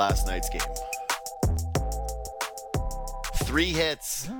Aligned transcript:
last 0.00 0.26
night's 0.26 0.48
game. 0.48 0.62
Three 3.44 3.70
hits. 3.70 4.30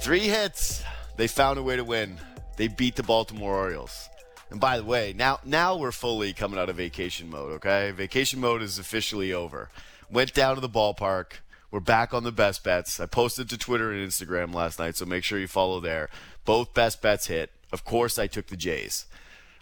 Three 0.00 0.20
hits. 0.20 0.82
They 1.18 1.26
found 1.26 1.58
a 1.58 1.62
way 1.62 1.76
to 1.76 1.84
win. 1.84 2.16
They 2.56 2.68
beat 2.68 2.96
the 2.96 3.02
Baltimore 3.02 3.54
Orioles. 3.54 4.08
And 4.50 4.60
by 4.60 4.78
the 4.78 4.84
way, 4.84 5.12
now 5.14 5.40
now 5.44 5.76
we're 5.76 5.92
fully 5.92 6.32
coming 6.32 6.58
out 6.58 6.70
of 6.70 6.76
vacation 6.76 7.28
mode, 7.28 7.52
okay? 7.52 7.90
Vacation 7.90 8.40
mode 8.40 8.62
is 8.62 8.78
officially 8.78 9.30
over. 9.30 9.68
Went 10.10 10.32
down 10.32 10.54
to 10.54 10.62
the 10.62 10.68
ballpark. 10.68 11.40
We're 11.70 11.80
back 11.80 12.14
on 12.14 12.24
the 12.24 12.32
best 12.32 12.64
bets. 12.64 12.98
I 12.98 13.04
posted 13.04 13.50
to 13.50 13.58
Twitter 13.58 13.92
and 13.92 14.08
Instagram 14.08 14.54
last 14.54 14.78
night, 14.78 14.96
so 14.96 15.04
make 15.04 15.24
sure 15.24 15.38
you 15.38 15.48
follow 15.48 15.80
there. 15.80 16.08
Both 16.46 16.72
best 16.72 17.02
bets 17.02 17.26
hit. 17.26 17.50
Of 17.72 17.84
course, 17.84 18.18
I 18.18 18.26
took 18.26 18.46
the 18.46 18.56
Jays. 18.56 19.04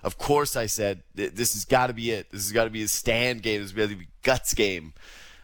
Of 0.03 0.19
course, 0.19 0.57
I 0.57 0.67
said 0.67 1.03
this 1.15 1.55
has 1.55 1.65
got 1.65 1.87
to 1.87 1.93
be 1.93 2.11
it. 2.11 2.31
This 2.31 2.43
has 2.43 2.53
got 2.53 2.65
to 2.65 2.71
be 2.71 2.83
a 2.83 2.89
stand 2.89 3.43
game. 3.43 3.61
This 3.61 3.71
has 3.71 3.77
got 3.77 3.89
to 3.89 3.97
be 3.97 4.05
a 4.05 4.09
guts 4.23 4.55
game. 4.55 4.95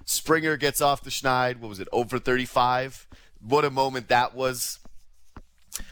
Springer 0.05 0.57
gets 0.57 0.81
off 0.81 1.03
the 1.03 1.11
schneid. 1.11 1.59
What 1.59 1.69
was 1.69 1.81
it? 1.81 1.89
Over 1.93 2.19
35. 2.19 3.07
What 3.47 3.65
a 3.65 3.71
moment 3.71 4.09
that 4.09 4.35
was. 4.35 4.79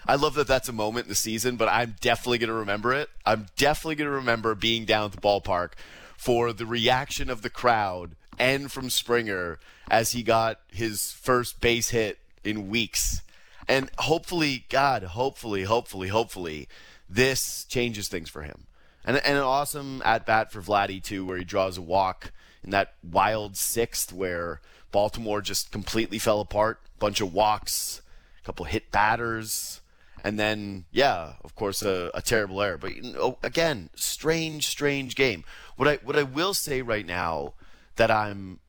I 0.07 0.17
love 0.17 0.35
that 0.35 0.49
that's 0.49 0.69
a 0.69 0.73
moment 0.73 1.07
in 1.07 1.11
the 1.11 1.15
season, 1.15 1.57
but 1.57 1.69
I'm 1.69 1.95
definitely 2.01 2.39
going 2.39 2.49
to 2.49 2.55
remember 2.55 2.93
it. 2.93 3.09
I'm 3.25 3.47
definitely 3.57 3.95
going 3.97 4.11
to 4.11 4.17
remember 4.17 4.55
being 4.55 4.85
down 4.85 5.05
at 5.05 5.13
the 5.13 5.21
ballpark 5.21 5.73
for 6.17 6.53
the 6.53 6.67
reaction 6.67 7.31
of 7.31 7.43
the 7.43 7.51
crowd 7.51 8.17
and 8.39 8.73
from 8.73 8.91
Springer 8.91 9.59
as 9.91 10.13
he 10.13 10.23
got 10.23 10.61
his 10.73 11.13
first 11.13 11.61
base 11.61 11.91
hit 11.91 12.19
in 12.43 12.69
weeks. 12.69 13.23
And 13.69 13.91
hopefully, 13.99 14.65
God, 14.69 15.03
hopefully, 15.03 15.65
hopefully, 15.65 16.09
hopefully, 16.09 16.69
this 17.09 17.65
changes 17.65 18.09
things 18.09 18.29
for 18.29 18.43
him. 18.43 18.67
And, 19.05 19.17
and 19.19 19.37
an 19.39 19.45
awesome 19.45 20.03
at 20.05 20.27
bat 20.27 20.51
for 20.51 20.61
Vladdy, 20.61 21.03
too, 21.03 21.25
where 21.25 21.39
he 21.39 21.45
draws 21.45 21.79
a 21.79 21.83
walk 21.83 22.33
in 22.65 22.71
that 22.71 22.95
wild 23.03 23.57
sixth 23.57 24.13
where 24.13 24.61
Baltimore 24.91 25.41
just 25.41 25.71
completely 25.71 26.19
fell 26.19 26.41
apart. 26.41 26.81
Bunch 26.99 27.21
of 27.21 27.33
walks, 27.33 28.03
a 28.41 28.45
couple 28.45 28.65
hit 28.65 28.91
batters, 28.91 29.81
and 30.25 30.41
then, 30.41 30.87
yeah, 30.91 31.35
of 31.45 31.55
course, 31.55 31.83
a, 31.83 32.11
a 32.15 32.23
terrible 32.23 32.61
error. 32.61 32.79
But 32.79 32.97
you 32.97 33.13
know, 33.13 33.39
again, 33.43 33.91
strange, 33.95 34.67
strange 34.67 35.15
game. 35.15 35.45
What 35.77 35.87
I 35.87 35.97
what 36.03 36.17
I 36.17 36.23
will 36.25 36.55
say 36.55 36.83
right 36.83 37.07
now 37.07 37.55
that 37.97 38.11
I'm 38.11 38.61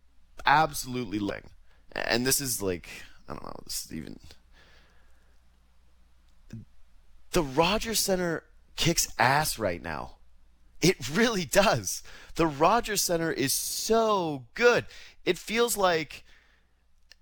absolutely 0.45 1.19
loving, 1.19 1.49
and 1.93 2.27
this 2.27 2.41
is 2.41 2.61
like 2.61 2.89
I 3.27 3.33
don't 3.33 3.43
know, 3.43 3.59
this 3.63 3.85
is 3.85 3.93
even 3.93 4.19
the 7.37 7.43
Rogers 7.43 7.99
Centre 7.99 8.45
kicks 8.77 9.13
ass 9.19 9.59
right 9.59 9.83
now. 9.83 10.15
It 10.81 11.07
really 11.07 11.45
does. 11.45 12.01
The 12.33 12.47
Rogers 12.47 13.03
Centre 13.03 13.31
is 13.31 13.53
so 13.53 14.45
good. 14.55 14.87
It 15.23 15.37
feels 15.37 15.77
like 15.77 16.23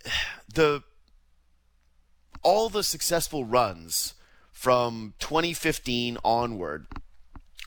the 0.54 0.84
all 2.44 2.70
the 2.70 2.82
successful 2.82 3.44
runs 3.44 4.14
from 4.54 5.16
2015 5.20 6.18
onward 6.24 6.88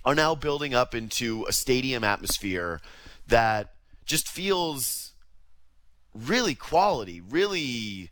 are 0.06 0.14
now 0.14 0.34
building 0.34 0.72
up 0.72 0.94
into 0.94 1.44
a 1.50 1.52
stadium 1.52 2.02
atmosphere 2.02 2.80
that 3.26 3.74
just 4.06 4.26
feels 4.26 5.12
really 6.14 6.54
quality, 6.54 7.20
really 7.20 8.10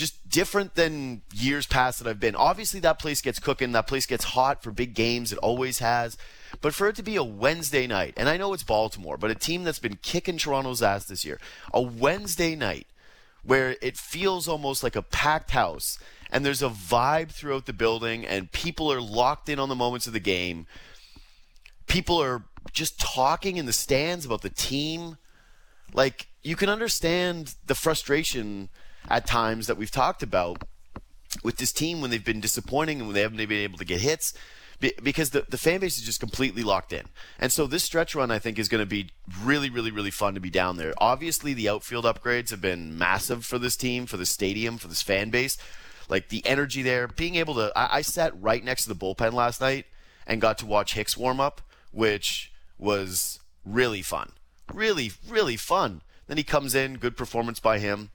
just 0.00 0.30
different 0.30 0.76
than 0.76 1.20
years 1.32 1.66
past 1.66 1.98
that 1.98 2.08
I've 2.08 2.18
been. 2.18 2.34
Obviously, 2.34 2.80
that 2.80 2.98
place 2.98 3.20
gets 3.20 3.38
cooking. 3.38 3.72
That 3.72 3.86
place 3.86 4.06
gets 4.06 4.24
hot 4.24 4.62
for 4.62 4.70
big 4.70 4.94
games. 4.94 5.30
It 5.30 5.38
always 5.38 5.80
has. 5.80 6.16
But 6.62 6.74
for 6.74 6.88
it 6.88 6.96
to 6.96 7.02
be 7.02 7.16
a 7.16 7.22
Wednesday 7.22 7.86
night, 7.86 8.14
and 8.16 8.26
I 8.28 8.38
know 8.38 8.54
it's 8.54 8.62
Baltimore, 8.62 9.18
but 9.18 9.30
a 9.30 9.34
team 9.34 9.62
that's 9.62 9.78
been 9.78 9.98
kicking 10.00 10.38
Toronto's 10.38 10.82
ass 10.82 11.04
this 11.04 11.24
year, 11.24 11.38
a 11.72 11.82
Wednesday 11.82 12.56
night 12.56 12.86
where 13.44 13.76
it 13.82 13.98
feels 13.98 14.48
almost 14.48 14.82
like 14.82 14.96
a 14.96 15.02
packed 15.02 15.50
house 15.50 15.98
and 16.32 16.44
there's 16.44 16.62
a 16.62 16.68
vibe 16.68 17.30
throughout 17.30 17.66
the 17.66 17.72
building 17.72 18.26
and 18.26 18.52
people 18.52 18.90
are 18.90 19.00
locked 19.00 19.48
in 19.48 19.58
on 19.58 19.68
the 19.68 19.74
moments 19.74 20.06
of 20.06 20.12
the 20.14 20.20
game. 20.20 20.66
People 21.86 22.22
are 22.22 22.44
just 22.72 22.98
talking 22.98 23.58
in 23.58 23.66
the 23.66 23.72
stands 23.72 24.24
about 24.24 24.40
the 24.42 24.50
team. 24.50 25.18
Like, 25.92 26.28
you 26.42 26.56
can 26.56 26.68
understand 26.70 27.54
the 27.66 27.74
frustration 27.74 28.70
at 29.10 29.26
times 29.26 29.66
that 29.66 29.76
we've 29.76 29.90
talked 29.90 30.22
about 30.22 30.62
with 31.44 31.58
this 31.58 31.72
team 31.72 32.00
when 32.00 32.10
they've 32.10 32.24
been 32.24 32.40
disappointing 32.40 32.98
and 32.98 33.08
when 33.08 33.14
they 33.14 33.22
haven't 33.22 33.36
been 33.36 33.52
able 33.52 33.78
to 33.78 33.84
get 33.84 34.00
hits 34.00 34.32
because 35.02 35.30
the, 35.30 35.44
the 35.48 35.58
fan 35.58 35.80
base 35.80 35.98
is 35.98 36.04
just 36.04 36.20
completely 36.20 36.62
locked 36.62 36.92
in. 36.92 37.04
And 37.38 37.52
so 37.52 37.66
this 37.66 37.84
stretch 37.84 38.14
run, 38.14 38.30
I 38.30 38.38
think, 38.38 38.58
is 38.58 38.68
going 38.68 38.80
to 38.80 38.86
be 38.86 39.10
really, 39.42 39.68
really, 39.68 39.90
really 39.90 40.10
fun 40.10 40.34
to 40.34 40.40
be 40.40 40.48
down 40.48 40.78
there. 40.78 40.94
Obviously, 40.98 41.52
the 41.52 41.68
outfield 41.68 42.06
upgrades 42.06 42.48
have 42.48 42.62
been 42.62 42.96
massive 42.96 43.44
for 43.44 43.58
this 43.58 43.76
team, 43.76 44.06
for 44.06 44.16
the 44.16 44.24
stadium, 44.24 44.78
for 44.78 44.88
this 44.88 45.02
fan 45.02 45.28
base. 45.28 45.58
Like 46.08 46.28
the 46.28 46.44
energy 46.46 46.82
there, 46.82 47.06
being 47.06 47.36
able 47.36 47.54
to. 47.56 47.72
I, 47.76 47.98
I 47.98 48.02
sat 48.02 48.40
right 48.40 48.64
next 48.64 48.84
to 48.84 48.88
the 48.88 48.96
bullpen 48.96 49.32
last 49.32 49.60
night 49.60 49.84
and 50.26 50.40
got 50.40 50.58
to 50.58 50.66
watch 50.66 50.94
Hicks 50.94 51.16
warm 51.16 51.40
up, 51.40 51.60
which 51.92 52.50
was 52.78 53.38
really 53.64 54.02
fun. 54.02 54.32
Really, 54.72 55.12
really 55.28 55.56
fun. 55.56 56.00
Then 56.26 56.36
he 56.36 56.42
comes 56.42 56.74
in, 56.74 56.96
good 56.96 57.16
performance 57.16 57.60
by 57.60 57.78
him. 57.78 58.10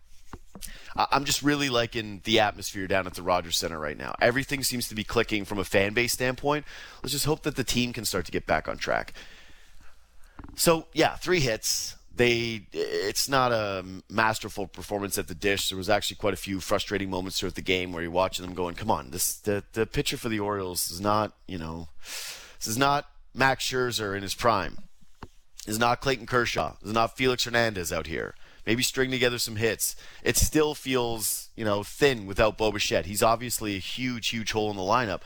I'm 0.96 1.26
just 1.26 1.42
really 1.42 1.70
liking 1.70 2.22
the 2.24 2.40
atmosphere 2.40 2.88
down 2.88 3.08
at 3.08 3.16
the 3.16 3.22
Rogers 3.22 3.58
Centre 3.58 3.80
right 3.80 3.98
now. 3.98 4.16
Everything 4.22 4.64
seems 4.64 4.88
to 4.88 4.96
be 4.96 5.04
clicking 5.04 5.46
from 5.46 5.60
a 5.60 5.66
fan 5.66 5.94
base 5.94 6.14
standpoint. 6.14 6.66
Let's 7.04 7.12
just 7.14 7.26
hope 7.26 7.44
that 7.44 7.56
the 7.56 7.64
team 7.64 7.94
can 7.94 8.06
start 8.06 8.26
to 8.26 8.32
get 8.32 8.46
back 8.46 8.68
on 8.68 8.78
track. 8.78 9.14
So 10.56 10.88
yeah, 10.94 11.16
three 11.16 11.40
hits. 11.40 11.96
They 12.16 12.68
it's 12.72 13.28
not 13.28 13.52
a 13.52 13.84
masterful 14.10 14.68
performance 14.68 15.18
at 15.18 15.28
the 15.28 15.36
dish. 15.36 15.68
There 15.68 15.78
was 15.78 15.90
actually 15.90 16.16
quite 16.16 16.34
a 16.34 16.38
few 16.38 16.62
frustrating 16.62 17.10
moments 17.10 17.40
throughout 17.40 17.56
the 17.56 17.62
game 17.62 17.92
where 17.92 18.02
you're 18.02 18.12
watching 18.12 18.46
them 18.46 18.56
going, 18.56 18.76
"Come 18.76 18.90
on, 18.90 19.12
this 19.12 19.36
the 19.36 19.64
the 19.74 19.86
pitcher 19.86 20.16
for 20.16 20.30
the 20.30 20.40
Orioles 20.40 20.90
is 20.90 21.02
not 21.02 21.34
you 21.46 21.58
know 21.58 21.90
this 22.02 22.68
is 22.68 22.78
not 22.78 23.10
Max 23.34 23.66
Scherzer 23.70 24.16
in 24.16 24.24
his 24.24 24.34
prime. 24.34 24.78
This 25.66 25.74
is 25.74 25.80
not 25.80 26.00
Clayton 26.00 26.26
Kershaw. 26.26 26.76
This 26.80 26.90
is 26.90 26.94
not 26.94 27.18
Felix 27.18 27.44
Hernandez 27.44 27.92
out 27.92 28.08
here." 28.08 28.34
Maybe 28.66 28.84
string 28.84 29.12
together 29.12 29.38
some 29.38 29.56
hits. 29.58 29.96
It 30.24 30.38
still 30.38 30.74
feels, 30.74 31.50
you 31.56 31.66
know, 31.66 31.84
thin 31.84 32.26
without 32.26 32.58
Bo 32.58 32.72
Bichette. 32.72 33.06
He's 33.06 33.24
obviously 33.24 33.76
a 33.76 33.80
huge, 33.80 34.30
huge 34.30 34.52
hole 34.52 34.70
in 34.72 34.78
the 34.78 34.84
lineup. 34.84 35.22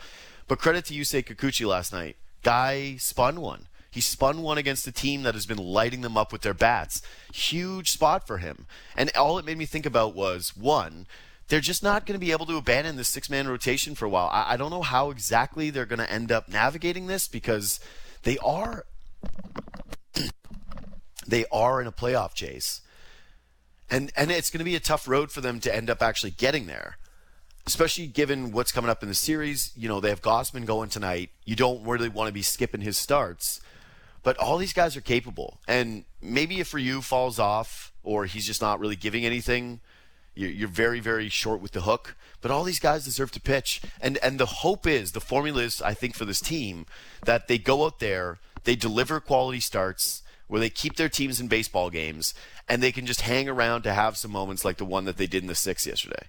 But 0.47 0.59
credit 0.59 0.85
to 0.85 0.94
Yusei 0.94 1.23
Kikuchi 1.23 1.66
last 1.66 1.94
night. 1.94 2.17
Guy 2.44 2.95
spun 2.97 3.41
one. 3.41 3.67
He 3.91 4.01
spun 4.01 4.41
one 4.41 4.57
against 4.57 4.88
a 4.88 4.91
team 4.91 5.23
that 5.23 5.33
has 5.33 5.45
been 5.45 5.57
lighting 5.57 6.01
them 6.01 6.17
up 6.17 6.31
with 6.31 6.41
their 6.41 6.53
bats. 6.53 7.01
Huge 7.33 7.91
spot 7.91 8.28
for 8.28 8.38
him. 8.38 8.67
And 8.95 9.11
all 9.16 9.38
it 9.38 9.45
made 9.45 9.57
me 9.57 9.66
think 9.66 9.85
about 9.85 10.16
was 10.16 10.55
one, 10.55 11.07
they're 11.47 11.59
just 11.59 11.81
not 11.81 12.05
going 12.05 12.19
to 12.19 12.23
be 12.23 12.31
able 12.31 12.45
to 12.45 12.57
abandon 12.57 12.95
this 12.95 13.07
six 13.07 13.29
man 13.29 13.47
rotation 13.47 13.95
for 13.95 14.05
a 14.05 14.09
while. 14.09 14.29
I, 14.31 14.53
I 14.53 14.57
don't 14.57 14.69
know 14.69 14.83
how 14.83 15.09
exactly 15.09 15.69
they're 15.72 15.88
going 15.88 15.99
to 15.99 16.11
end 16.11 16.31
up 16.31 16.47
navigating 16.47 17.07
this 17.07 17.28
because 17.28 17.79
they 18.23 18.38
are 18.38 18.85
they 21.28 21.45
are 21.51 21.81
in 21.81 21.88
a 21.88 21.91
playoff 21.91 22.35
chase 22.35 22.81
and 23.89 24.11
and 24.16 24.31
it's 24.31 24.50
going 24.50 24.59
to 24.59 24.66
be 24.66 24.75
a 24.75 24.79
tough 24.79 25.07
road 25.07 25.31
for 25.31 25.41
them 25.41 25.59
to 25.61 25.75
end 25.75 25.89
up 25.89 26.01
actually 26.01 26.31
getting 26.31 26.67
there 26.67 26.97
especially 27.67 28.07
given 28.07 28.51
what's 28.51 28.72
coming 28.72 28.89
up 28.89 29.03
in 29.03 29.09
the 29.09 29.16
series. 29.16 29.72
You 29.75 29.89
know 29.89 30.00
they 30.00 30.09
have 30.09 30.22
Gausman 30.22 30.66
going 30.66 30.89
tonight. 30.89 31.29
You 31.45 31.55
don't 31.55 31.85
really 31.85 32.09
want 32.09 32.28
to 32.28 32.33
be 32.33 32.41
skipping 32.41 32.81
his 32.81 32.97
starts 32.97 33.61
but 34.23 34.38
all 34.38 34.57
these 34.57 34.73
guys 34.73 34.97
are 34.97 35.01
capable. 35.01 35.59
And 35.67 36.03
maybe 36.22 36.59
if 36.59 36.73
Ryu 36.73 37.01
falls 37.01 37.39
off 37.39 37.94
or 38.03 38.25
he's 38.25 38.45
just 38.45 38.61
not 38.61 38.79
really 38.79 38.95
giving 38.95 39.25
anything 39.25 39.79
you're 40.35 40.69
very 40.69 41.02
very 41.02 41.28
short 41.28 41.59
with 41.59 41.73
the 41.73 41.81
hook 41.81 42.16
but 42.40 42.49
all 42.49 42.64
these 42.64 42.79
guys 42.79 43.03
deserve 43.03 43.31
to 43.31 43.41
pitch. 43.41 43.81
And 43.99 44.17
and 44.19 44.40
the 44.40 44.46
hope 44.46 44.87
is 44.87 45.11
the 45.11 45.19
formula 45.19 45.64
is 45.64 45.81
i 45.81 45.93
think 45.93 46.16
for 46.16 46.25
this 46.25 46.40
team 46.40 46.85
that 47.25 47.47
they 47.47 47.58
go 47.58 47.85
out 47.85 47.99
there 47.99 48.40
they 48.64 48.75
deliver 48.75 49.19
quality 49.19 49.59
starts 49.59 50.22
where 50.49 50.59
they 50.59 50.69
keep 50.69 50.97
their 50.97 51.07
teams 51.07 51.40
in 51.40 51.47
baseball 51.47 51.90
games 51.90 52.34
and 52.67 52.84
they 52.84 52.91
can 52.91 53.05
just 53.05 53.22
hang 53.22 53.47
around 53.47 53.84
to 53.84 53.93
have 53.93 54.17
some 54.17 54.31
moments 54.31 54.66
like 54.66 54.78
the 54.78 54.84
one 54.84 55.05
that 55.05 55.16
they 55.16 55.28
did 55.28 55.43
in 55.43 55.47
the 55.47 55.55
six 55.55 55.87
yesterday. 55.87 56.28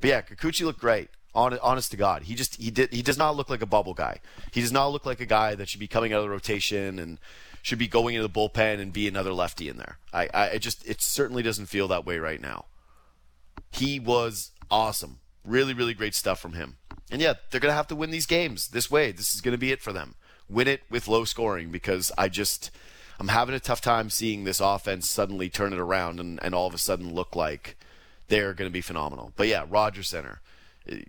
But 0.00 0.08
yeah, 0.08 0.22
Kikuchi 0.22 0.64
looked 0.64 0.80
great. 0.80 1.10
Honest 1.34 1.90
to 1.92 1.96
God, 1.96 2.22
he 2.22 2.34
just 2.34 2.60
he 2.60 2.70
did 2.70 2.92
he 2.92 3.02
does 3.02 3.18
not 3.18 3.36
look 3.36 3.48
like 3.48 3.62
a 3.62 3.66
bubble 3.66 3.94
guy. 3.94 4.18
He 4.50 4.60
does 4.60 4.72
not 4.72 4.88
look 4.88 5.06
like 5.06 5.20
a 5.20 5.26
guy 5.26 5.54
that 5.54 5.68
should 5.68 5.78
be 5.78 5.86
coming 5.86 6.12
out 6.12 6.18
of 6.18 6.24
the 6.24 6.30
rotation 6.30 6.98
and 6.98 7.18
should 7.62 7.78
be 7.78 7.86
going 7.86 8.14
into 8.14 8.26
the 8.26 8.32
bullpen 8.32 8.80
and 8.80 8.92
be 8.92 9.06
another 9.06 9.32
lefty 9.32 9.68
in 9.68 9.76
there. 9.76 9.98
I, 10.12 10.28
I 10.32 10.46
it 10.46 10.60
just 10.60 10.88
it 10.88 11.00
certainly 11.00 11.42
doesn't 11.42 11.66
feel 11.66 11.86
that 11.88 12.06
way 12.06 12.18
right 12.18 12.40
now. 12.40 12.64
He 13.70 14.00
was 14.00 14.50
awesome. 14.70 15.20
Really, 15.44 15.74
really 15.74 15.94
great 15.94 16.14
stuff 16.14 16.40
from 16.40 16.54
him. 16.54 16.78
And 17.10 17.20
yeah, 17.20 17.34
they're 17.50 17.60
gonna 17.60 17.74
have 17.74 17.88
to 17.88 17.96
win 17.96 18.10
these 18.10 18.26
games 18.26 18.68
this 18.68 18.90
way. 18.90 19.12
This 19.12 19.34
is 19.34 19.42
gonna 19.42 19.58
be 19.58 19.70
it 19.70 19.82
for 19.82 19.92
them. 19.92 20.14
Win 20.48 20.66
it 20.66 20.80
with 20.90 21.06
low 21.06 21.24
scoring 21.24 21.70
because 21.70 22.10
I 22.18 22.28
just 22.28 22.70
I'm 23.18 23.28
having 23.28 23.54
a 23.54 23.60
tough 23.60 23.80
time 23.80 24.10
seeing 24.10 24.44
this 24.44 24.60
offense 24.60 25.10
suddenly 25.10 25.48
turn 25.48 25.72
it 25.72 25.78
around 25.78 26.20
and, 26.20 26.38
and 26.42 26.54
all 26.54 26.66
of 26.66 26.74
a 26.74 26.78
sudden 26.78 27.14
look 27.14 27.34
like 27.34 27.76
they're 28.28 28.54
going 28.54 28.68
to 28.68 28.72
be 28.72 28.80
phenomenal. 28.80 29.32
But 29.36 29.48
yeah, 29.48 29.64
Rogers 29.68 30.08
Centre, 30.08 30.40
eh, 30.88 31.02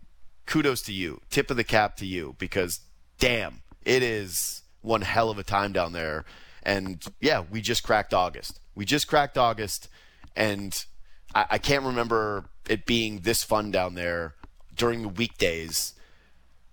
kudos 0.46 0.82
to 0.84 0.94
you. 0.94 1.22
Tip 1.30 1.52
of 1.52 1.58
the 1.58 1.64
cap 1.64 1.96
to 1.98 2.06
you 2.06 2.36
because 2.40 2.80
damn, 3.20 3.62
it 3.86 4.02
is 4.02 4.64
one 4.82 5.02
hell 5.02 5.30
of 5.30 5.38
a 5.38 5.44
time 5.44 5.72
down 5.72 5.94
there. 5.94 6.26
And 6.64 7.04
yeah, 7.22 7.44
we 7.50 7.62
just 7.62 7.84
cracked 7.84 8.14
August. 8.14 8.60
We 8.76 8.86
just 8.86 9.08
cracked 9.08 9.38
August, 9.38 9.90
and 10.36 10.86
I, 11.34 11.46
I 11.52 11.58
can't 11.58 11.84
remember 11.84 12.46
it 12.68 12.86
being 12.86 13.20
this 13.20 13.44
fun 13.44 13.72
down 13.72 13.96
there 13.96 14.36
during 14.76 15.02
the 15.02 15.10
weekdays 15.10 15.94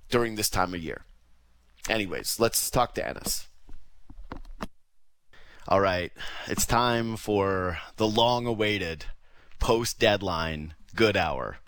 during 0.08 0.36
this 0.36 0.48
time 0.48 0.74
of 0.74 0.82
year. 0.82 1.04
Anyways, 1.88 2.38
let's 2.38 2.70
talk 2.70 2.94
to 2.94 3.06
Ennis. 3.06 3.48
All 5.68 5.80
right, 5.80 6.12
it's 6.46 6.64
time 6.64 7.16
for 7.16 7.78
the 7.96 8.06
long 8.06 8.46
awaited 8.46 9.06
post 9.58 9.98
deadline 9.98 10.74
good 10.94 11.16
hour 11.16 11.58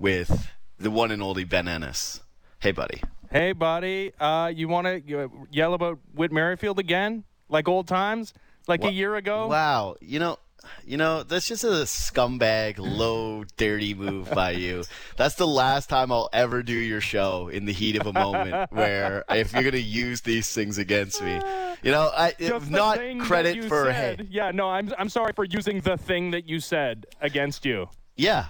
with 0.00 0.50
the 0.78 0.90
one 0.90 1.12
and 1.12 1.22
only 1.22 1.44
Ben 1.44 1.68
Ennis. 1.68 2.22
Hey, 2.58 2.72
buddy. 2.72 3.02
Hey, 3.30 3.52
buddy. 3.52 4.12
Uh, 4.18 4.50
you 4.52 4.66
want 4.66 4.88
to 4.88 5.30
yell 5.52 5.74
about 5.74 6.00
Whit 6.12 6.32
Merrifield 6.32 6.80
again, 6.80 7.22
like 7.48 7.68
old 7.68 7.86
times, 7.86 8.34
like 8.66 8.82
a 8.82 8.90
year 8.90 9.14
ago? 9.14 9.46
Wow. 9.46 9.94
You 10.00 10.18
know, 10.18 10.38
you 10.84 10.96
know, 10.96 11.22
that's 11.22 11.48
just 11.48 11.64
a 11.64 11.84
scumbag, 11.84 12.76
low, 12.78 13.44
dirty 13.56 13.94
move 13.94 14.30
by 14.30 14.52
you. 14.52 14.84
That's 15.16 15.34
the 15.34 15.46
last 15.46 15.88
time 15.88 16.12
I'll 16.12 16.28
ever 16.32 16.62
do 16.62 16.72
your 16.72 17.00
show 17.00 17.48
in 17.48 17.66
the 17.66 17.72
heat 17.72 17.96
of 17.96 18.06
a 18.06 18.12
moment 18.12 18.70
where 18.72 19.24
if 19.30 19.52
you're 19.52 19.62
going 19.62 19.72
to 19.72 19.80
use 19.80 20.20
these 20.22 20.52
things 20.52 20.78
against 20.78 21.22
me. 21.22 21.40
You 21.82 21.90
know, 21.90 22.10
I 22.16 22.34
just 22.38 22.70
not 22.70 22.98
credit 23.20 23.64
for 23.64 23.86
said, 23.86 24.20
hey, 24.20 24.26
Yeah, 24.30 24.50
no, 24.50 24.68
I'm 24.68 24.92
I'm 24.98 25.08
sorry 25.08 25.32
for 25.34 25.44
using 25.44 25.80
the 25.80 25.96
thing 25.96 26.30
that 26.32 26.48
you 26.48 26.60
said 26.60 27.06
against 27.20 27.64
you. 27.64 27.88
Yeah. 28.16 28.46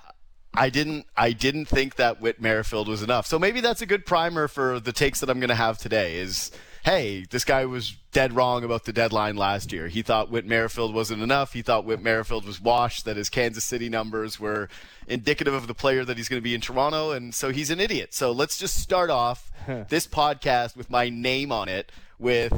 I 0.55 0.71
didn't 0.71 1.07
I 1.17 1.33
didn't 1.33 1.67
think 1.67 1.97
that 1.97 2.21
Whit 2.21 2.41
Merrifield 2.41 2.89
was 2.89 3.03
enough. 3.03 3.27
So 3.27 3.39
maybe 3.39 3.61
that's 3.61 3.83
a 3.83 3.87
good 3.87 4.07
primer 4.07 4.49
for 4.49 4.81
the 4.81 4.93
takes 4.93 5.21
that 5.21 5.29
I'm 5.29 5.39
going 5.39 5.51
to 5.51 5.55
have 5.55 5.77
today 5.79 6.17
is 6.17 6.51
hey, 6.87 7.27
this 7.31 7.45
guy 7.45 7.67
was 7.67 7.97
dead 8.13 8.33
wrong 8.33 8.63
about 8.63 8.85
the 8.85 8.93
deadline 8.93 9.37
last 9.37 9.73
year. 9.73 9.89
He 9.89 10.03
thought 10.03 10.31
Whit 10.31 10.47
Merrifield 10.47 10.95
wasn't 10.95 11.21
enough. 11.21 11.53
He 11.53 11.61
thought 11.61 11.85
Whit 11.85 12.01
Merrifield 12.01 12.47
was 12.47 12.61
washed, 12.61 13.05
that 13.07 13.17
his 13.17 13.29
Kansas 13.29 13.65
City 13.65 13.89
numbers 13.89 14.39
were 14.39 14.69
indicative 15.09 15.53
of 15.53 15.67
the 15.67 15.75
player 15.75 16.05
that 16.05 16.17
he's 16.17 16.29
going 16.29 16.39
to 16.39 16.45
be 16.45 16.55
in 16.55 16.61
Toronto, 16.61 17.11
and 17.11 17.35
so 17.35 17.51
he's 17.51 17.71
an 17.71 17.81
idiot. 17.81 18.15
So 18.15 18.31
let's 18.31 18.57
just 18.57 18.81
start 18.81 19.11
off 19.11 19.51
this 19.89 20.07
podcast 20.07 20.77
with 20.77 20.89
my 20.89 21.09
name 21.09 21.51
on 21.51 21.69
it 21.69 21.91
with 22.19 22.53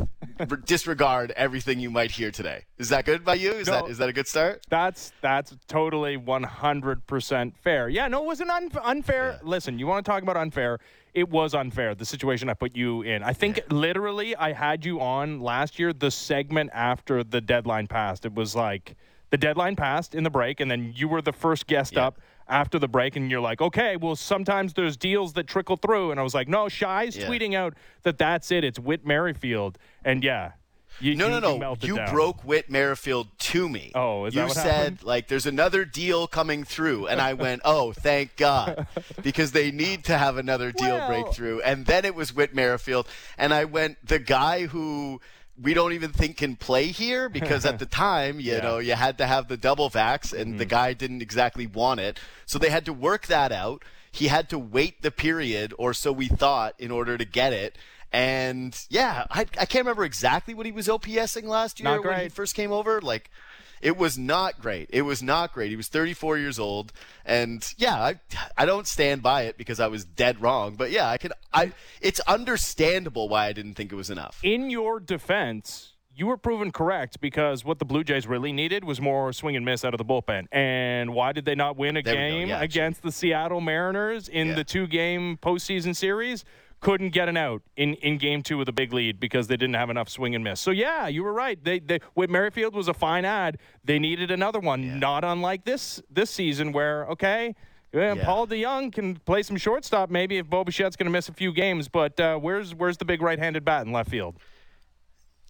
disregard 0.64 1.32
everything 1.32 1.80
you 1.80 1.90
might 1.90 2.10
hear 2.12 2.30
today. 2.30 2.64
Is 2.78 2.88
that 2.90 3.04
good 3.04 3.24
by 3.24 3.34
you? 3.34 3.52
Is 3.52 3.66
No. 3.66 3.72
that 3.82 3.90
is 3.90 3.98
that 3.98 4.08
a 4.08 4.12
good 4.12 4.26
start? 4.28 4.62
That's 4.68 5.12
that's 5.20 5.56
totally 5.66 6.16
100% 6.16 7.52
fair. 7.56 7.88
Yeah, 7.88 8.08
no, 8.08 8.22
it 8.22 8.26
wasn't 8.26 8.50
un- 8.50 8.70
unfair. 8.82 9.38
Listen, 9.42 9.78
you 9.78 9.86
want 9.86 10.04
to 10.04 10.10
talk 10.10 10.22
about 10.22 10.36
unfair? 10.36 10.78
It 11.14 11.28
was 11.30 11.54
unfair. 11.54 11.94
The 11.94 12.04
situation 12.04 12.48
I 12.48 12.54
put 12.54 12.76
you 12.76 13.02
in. 13.02 13.22
I 13.22 13.32
think 13.32 13.60
literally 13.70 14.36
I 14.36 14.52
had 14.52 14.84
you 14.84 15.00
on 15.00 15.40
last 15.40 15.78
year 15.78 15.92
the 15.92 16.10
segment 16.10 16.70
after 16.72 17.24
the 17.24 17.40
deadline 17.40 17.86
passed. 17.88 18.24
It 18.24 18.34
was 18.34 18.54
like 18.54 18.94
the 19.30 19.36
deadline 19.38 19.74
passed 19.76 20.14
in 20.14 20.22
the 20.24 20.30
break 20.30 20.60
and 20.60 20.70
then 20.70 20.92
you 20.94 21.08
were 21.08 21.20
the 21.22 21.32
first 21.32 21.66
guest 21.66 21.94
Yeah. 21.94 22.06
up 22.06 22.20
after 22.48 22.78
the 22.78 22.88
break 22.88 23.16
and 23.16 23.30
you're 23.30 23.40
like, 23.40 23.60
"Okay, 23.60 23.96
well 23.96 24.16
sometimes 24.16 24.74
there's 24.74 24.96
deals 24.96 25.34
that 25.34 25.46
trickle 25.46 25.76
through." 25.76 26.10
And 26.10 26.18
I 26.20 26.22
was 26.22 26.34
like, 26.34 26.48
"No, 26.48 26.68
Shy's 26.68 27.16
Yeah. 27.16 27.26
tweeting 27.28 27.54
out 27.54 27.74
that 28.02 28.18
that's 28.18 28.50
it. 28.50 28.64
It's 28.64 28.78
Whit 28.78 29.04
Merrifield." 29.06 29.78
And 30.04 30.22
yeah, 30.24 30.52
you, 31.00 31.14
No, 31.14 31.26
you, 31.26 31.40
no, 31.40 31.56
no. 31.58 31.76
You 31.80 31.96
down. 31.96 32.10
broke 32.12 32.42
Whit 32.44 32.68
Merrifield 32.70 33.28
to 33.38 33.68
me. 33.68 33.92
Oh, 33.94 34.24
is 34.24 34.34
you 34.34 34.40
that 34.40 34.48
what 34.48 34.54
said 34.56 34.64
happened? 34.64 35.02
like 35.04 35.28
there's 35.28 35.46
another 35.46 35.84
deal 35.84 36.26
coming 36.26 36.64
through, 36.64 37.06
and 37.06 37.20
I 37.20 37.34
went, 37.34 37.62
oh, 37.64 37.92
thank 37.92 38.36
God, 38.36 38.86
because 39.22 39.52
they 39.52 39.70
need 39.70 40.04
to 40.06 40.18
have 40.18 40.38
another 40.38 40.72
deal 40.72 40.96
Well- 40.96 41.08
break 41.08 41.32
through. 41.34 41.60
And 41.62 41.86
then 41.86 42.04
it 42.04 42.14
was 42.14 42.34
Whit 42.34 42.54
Merrifield, 42.54 43.06
and 43.36 43.52
I 43.54 43.64
went 43.64 44.04
the 44.06 44.18
guy 44.18 44.66
who. 44.66 45.20
We 45.60 45.74
don't 45.74 45.92
even 45.92 46.12
think 46.12 46.36
can 46.36 46.56
play 46.56 46.86
here 46.86 47.28
because 47.28 47.66
at 47.66 47.78
the 47.78 47.86
time, 48.06 48.40
you 48.40 48.52
Yeah. 48.52 48.60
know, 48.60 48.78
you 48.78 48.94
had 48.94 49.18
to 49.18 49.26
have 49.26 49.48
the 49.48 49.56
double 49.56 49.90
vax, 49.90 50.32
and 50.32 50.58
the 50.58 50.64
mm-hmm. 50.64 50.70
guy 50.70 50.92
didn't 50.92 51.22
exactly 51.22 51.66
want 51.66 52.00
it, 52.00 52.20
so 52.46 52.58
they 52.58 52.70
had 52.70 52.84
to 52.86 52.92
work 52.92 53.26
that 53.26 53.52
out. 53.52 53.84
He 54.10 54.28
had 54.28 54.48
to 54.50 54.58
wait 54.58 55.02
the 55.02 55.10
period, 55.10 55.74
or 55.78 55.92
so 55.94 56.12
we 56.12 56.28
thought, 56.28 56.74
in 56.78 56.90
order 56.90 57.18
to 57.18 57.24
get 57.24 57.52
it. 57.52 57.76
And 58.12 58.78
yeah, 58.88 59.26
I, 59.30 59.40
I 59.40 59.66
can't 59.66 59.84
remember 59.84 60.04
exactly 60.04 60.54
what 60.54 60.64
he 60.64 60.72
was 60.72 60.88
OPSing 60.88 61.44
last 61.44 61.78
year 61.78 62.00
when 62.00 62.20
he 62.22 62.28
first 62.28 62.54
came 62.54 62.72
over. 62.72 63.00
Like, 63.00 63.30
it 63.80 63.96
was 63.96 64.18
not 64.18 64.60
great. 64.60 64.88
It 64.92 65.02
was 65.02 65.22
not 65.22 65.52
great. 65.52 65.70
He 65.70 65.76
was 65.76 65.88
34 65.88 66.38
years 66.38 66.58
old, 66.58 66.92
and 67.24 67.66
yeah, 67.76 67.94
I 67.96 68.20
I 68.56 68.64
don't 68.66 68.86
stand 68.86 69.22
by 69.22 69.42
it 69.42 69.56
because 69.58 69.80
I 69.80 69.86
was 69.88 70.04
dead 70.04 70.40
wrong. 70.42 70.74
But 70.76 70.90
yeah, 70.90 71.08
I 71.08 71.18
can. 71.18 71.32
I 71.52 71.72
it's 72.00 72.20
understandable 72.20 73.28
why 73.28 73.46
I 73.46 73.52
didn't 73.52 73.74
think 73.74 73.92
it 73.92 73.96
was 73.96 74.10
enough. 74.10 74.40
in 74.42 74.70
your 74.70 75.00
defense, 75.00 75.94
you 76.14 76.26
were 76.26 76.36
proven 76.36 76.72
correct 76.72 77.20
because 77.20 77.64
what 77.64 77.78
the 77.78 77.84
Blue 77.84 78.02
Jays 78.02 78.26
really 78.26 78.52
needed 78.52 78.82
was 78.82 79.00
more 79.00 79.32
swing 79.32 79.54
and 79.54 79.64
miss 79.64 79.84
out 79.84 79.94
of 79.94 79.98
the 79.98 80.04
bullpen. 80.04 80.46
And 80.50 81.14
why 81.14 81.32
did 81.32 81.44
they 81.44 81.54
not 81.54 81.76
win 81.76 81.96
a 81.96 82.02
game 82.02 82.48
Yeah, 82.48 82.60
against 82.60 83.02
the 83.02 83.12
Seattle 83.12 83.60
Mariners 83.60 84.28
in 84.28 84.48
Yeah. 84.48 84.54
the 84.56 84.64
two 84.64 84.86
game 84.88 85.38
postseason 85.40 85.94
series? 85.94 86.44
Couldn't 86.80 87.10
get 87.10 87.28
an 87.28 87.36
out 87.36 87.62
in, 87.76 87.94
in 87.94 88.18
game 88.18 88.42
two 88.42 88.56
with 88.56 88.68
a 88.68 88.72
big 88.72 88.92
lead 88.92 89.18
because 89.18 89.48
they 89.48 89.56
didn't 89.56 89.74
have 89.74 89.90
enough 89.90 90.08
swing 90.08 90.34
and 90.36 90.44
miss. 90.44 90.60
So 90.60 90.70
yeah, 90.70 91.08
you 91.08 91.24
were 91.24 91.32
right. 91.32 91.62
They 91.62 91.80
they 91.80 91.98
Whit 92.14 92.30
Merrifield 92.30 92.74
was 92.74 92.86
a 92.86 92.94
fine 92.94 93.24
ad. 93.24 93.58
They 93.84 93.98
needed 93.98 94.30
another 94.30 94.60
one, 94.60 95.00
not 95.00 95.24
unlike 95.24 95.64
this 95.64 96.00
this 96.08 96.30
season 96.30 96.70
where 96.72 97.04
okay, 97.06 97.56
yeah, 97.92 98.14
Yeah. 98.14 98.24
Paul 98.24 98.46
DeJong 98.46 98.92
can 98.92 99.16
play 99.16 99.42
some 99.42 99.56
shortstop 99.56 100.08
maybe 100.08 100.38
if 100.38 100.48
Bo 100.48 100.64
Bichette's 100.64 100.94
going 100.94 101.06
to 101.06 101.10
miss 101.12 101.28
a 101.28 101.32
few 101.32 101.52
games, 101.52 101.88
but 101.88 102.20
uh, 102.20 102.36
where's 102.38 102.74
where's 102.74 102.98
the 102.98 103.04
big 103.04 103.22
right-handed 103.22 103.64
bat 103.64 103.84
in 103.84 103.92
left 103.92 104.10
field? 104.10 104.36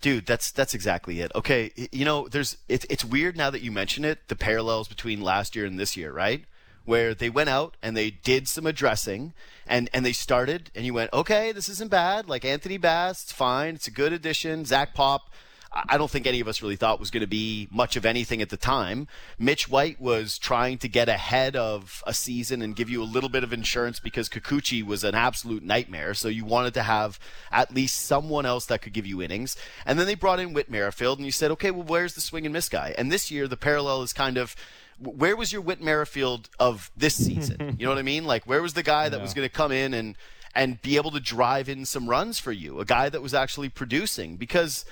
Dude, 0.01 0.27
that's 0.27 0.53
that's 0.53 0.75
exactly 0.75 1.21
it. 1.21 1.33
Okay, 1.35 1.73
you 1.91 2.05
know, 2.05 2.29
there's 2.29 2.57
it's 2.69 2.87
it's 2.89 3.05
weird 3.05 3.37
now 3.37 3.51
that 3.51 3.63
you 3.63 3.73
mention 3.73 4.05
it, 4.05 4.29
the 4.29 4.37
parallels 4.37 4.87
between 4.87 5.21
last 5.21 5.57
year 5.57 5.67
and 5.67 5.79
this 5.79 5.97
year, 5.97 6.13
right? 6.13 6.45
Where 6.89 7.13
they 7.13 7.29
went 7.29 7.51
out 7.51 7.77
and 7.83 7.95
they 7.95 8.11
did 8.11 8.49
some 8.49 8.67
addressing 8.67 9.35
and 9.67 9.91
and 9.93 10.07
they 10.07 10.15
started 10.15 10.71
and 10.75 10.87
you 10.87 10.95
went, 10.95 11.13
okay, 11.13 11.53
this 11.53 11.69
isn't 11.69 11.91
bad. 11.91 12.31
Like 12.31 12.47
Anthony 12.47 12.79
Bass, 12.79 13.25
it's 13.25 13.33
fine, 13.33 13.75
it's 13.75 13.89
a 13.89 13.91
good 13.91 14.15
addition. 14.15 14.65
Zach 14.65 14.95
Pop, 14.95 15.31
I 15.71 15.99
don't 15.99 16.11
think 16.11 16.27
any 16.27 16.41
of 16.41 16.49
us 16.49 16.63
really 16.63 16.77
thought 16.77 16.99
was 16.99 17.11
going 17.11 17.21
to 17.21 17.27
be 17.27 17.69
much 17.71 17.97
of 17.97 18.07
anything 18.07 18.41
at 18.41 18.49
the 18.49 18.57
time. 18.57 19.07
Mitch 19.39 19.69
White 19.69 20.01
was 20.01 20.39
trying 20.39 20.79
to 20.79 20.89
get 20.89 21.11
ahead 21.11 21.57
of 21.57 22.03
a 22.07 22.15
season 22.15 22.63
and 22.63 22.75
give 22.75 22.89
you 22.89 23.03
a 23.03 23.05
little 23.05 23.29
bit 23.29 23.45
of 23.45 23.53
insurance 23.53 24.01
because 24.01 24.31
Kikuchi 24.31 24.83
was 24.83 25.05
an 25.05 25.15
absolute 25.15 25.63
nightmare. 25.63 26.15
So 26.15 26.29
you 26.29 26.47
wanted 26.47 26.73
to 26.73 26.85
have 26.85 27.21
at 27.53 27.75
least 27.75 28.07
someone 28.07 28.47
else 28.47 28.65
that 28.67 28.81
could 28.81 28.95
give 28.95 29.07
you 29.07 29.21
innings. 29.21 29.59
And 29.85 29.99
then 29.99 30.07
they 30.07 30.15
brought 30.15 30.41
in 30.41 30.55
Whit 30.55 30.71
Merrifield, 30.71 31.19
and 31.19 31.27
you 31.27 31.33
said, 31.33 31.51
okay, 31.51 31.71
well, 31.71 31.87
where's 31.87 32.15
the 32.15 32.23
swing 32.23 32.47
and 32.47 32.53
miss 32.55 32.71
guy? 32.71 32.95
And 32.97 33.13
this 33.13 33.31
year, 33.31 33.47
the 33.47 33.59
parallel 33.59 34.01
is 34.01 34.15
kind 34.15 34.39
of. 34.39 34.57
Where 35.01 35.37
was 35.37 35.53
your 35.53 35.63
Whit 35.63 35.81
Merrifield 35.81 36.49
of 36.59 36.91
this 36.97 37.15
season? 37.15 37.77
you 37.79 37.87
know 37.87 37.93
what 37.93 37.99
I 37.99 38.03
mean? 38.03 38.25
Like, 38.25 38.47
where 38.47 38.63
was 38.63 38.75
the 38.75 38.83
guy 38.83 39.09
that 39.09 39.21
was 39.21 39.35
going 39.35 39.49
to 39.49 39.55
come 39.55 39.73
in 39.73 39.95
and 39.95 40.17
and 40.55 40.81
be 40.83 40.97
able 40.97 41.11
to 41.13 41.21
drive 41.21 41.69
in 41.69 41.85
some 41.85 42.09
runs 42.09 42.39
for 42.39 42.53
you? 42.53 42.81
A 42.81 42.85
guy 42.85 43.09
that 43.09 43.23
was 43.23 43.35
actually 43.35 43.69
producing 43.69 44.37
because 44.37 44.85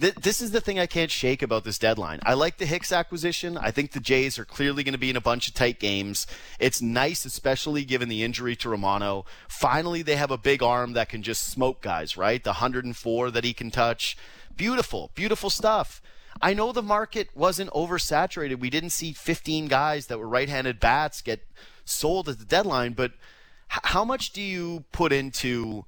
Th- 0.00 0.14
this 0.14 0.40
is 0.40 0.50
the 0.50 0.60
thing 0.60 0.80
I 0.80 0.86
can't 0.86 1.10
shake 1.10 1.40
about 1.40 1.62
this 1.62 1.78
deadline. 1.78 2.18
I 2.24 2.34
like 2.34 2.56
the 2.58 2.66
Hicks 2.66 2.90
acquisition. 2.90 3.56
I 3.56 3.70
think 3.70 3.92
the 3.92 4.00
Jays 4.00 4.40
are 4.40 4.44
clearly 4.44 4.82
going 4.82 4.92
to 4.94 4.98
be 4.98 5.10
in 5.10 5.16
a 5.16 5.20
bunch 5.20 5.46
of 5.46 5.54
tight 5.54 5.78
games. 5.78 6.26
It's 6.58 6.82
nice, 6.82 7.24
especially 7.24 7.84
given 7.84 8.08
the 8.08 8.24
injury 8.24 8.56
to 8.56 8.68
Romano. 8.68 9.24
Finally, 9.46 10.02
they 10.02 10.16
have 10.16 10.32
a 10.32 10.38
big 10.38 10.64
arm 10.64 10.94
that 10.94 11.08
can 11.08 11.22
just 11.22 11.46
smoke 11.48 11.80
guys, 11.80 12.16
right? 12.16 12.42
The 12.42 12.50
104 12.50 13.30
that 13.30 13.44
he 13.44 13.52
can 13.52 13.70
touch. 13.70 14.16
Beautiful, 14.56 15.12
beautiful 15.14 15.48
stuff. 15.48 16.02
I 16.44 16.52
know 16.52 16.72
the 16.72 16.82
market 16.82 17.30
wasn't 17.34 17.70
oversaturated. 17.70 18.60
We 18.60 18.68
didn't 18.68 18.90
see 18.90 19.14
15 19.14 19.66
guys 19.66 20.08
that 20.08 20.18
were 20.18 20.28
right 20.28 20.48
handed 20.48 20.78
bats 20.78 21.22
get 21.22 21.40
sold 21.86 22.28
at 22.28 22.38
the 22.38 22.44
deadline, 22.44 22.92
but 22.92 23.12
h- 23.72 23.80
how 23.84 24.04
much 24.04 24.30
do 24.30 24.42
you 24.42 24.84
put 24.92 25.10
into 25.10 25.86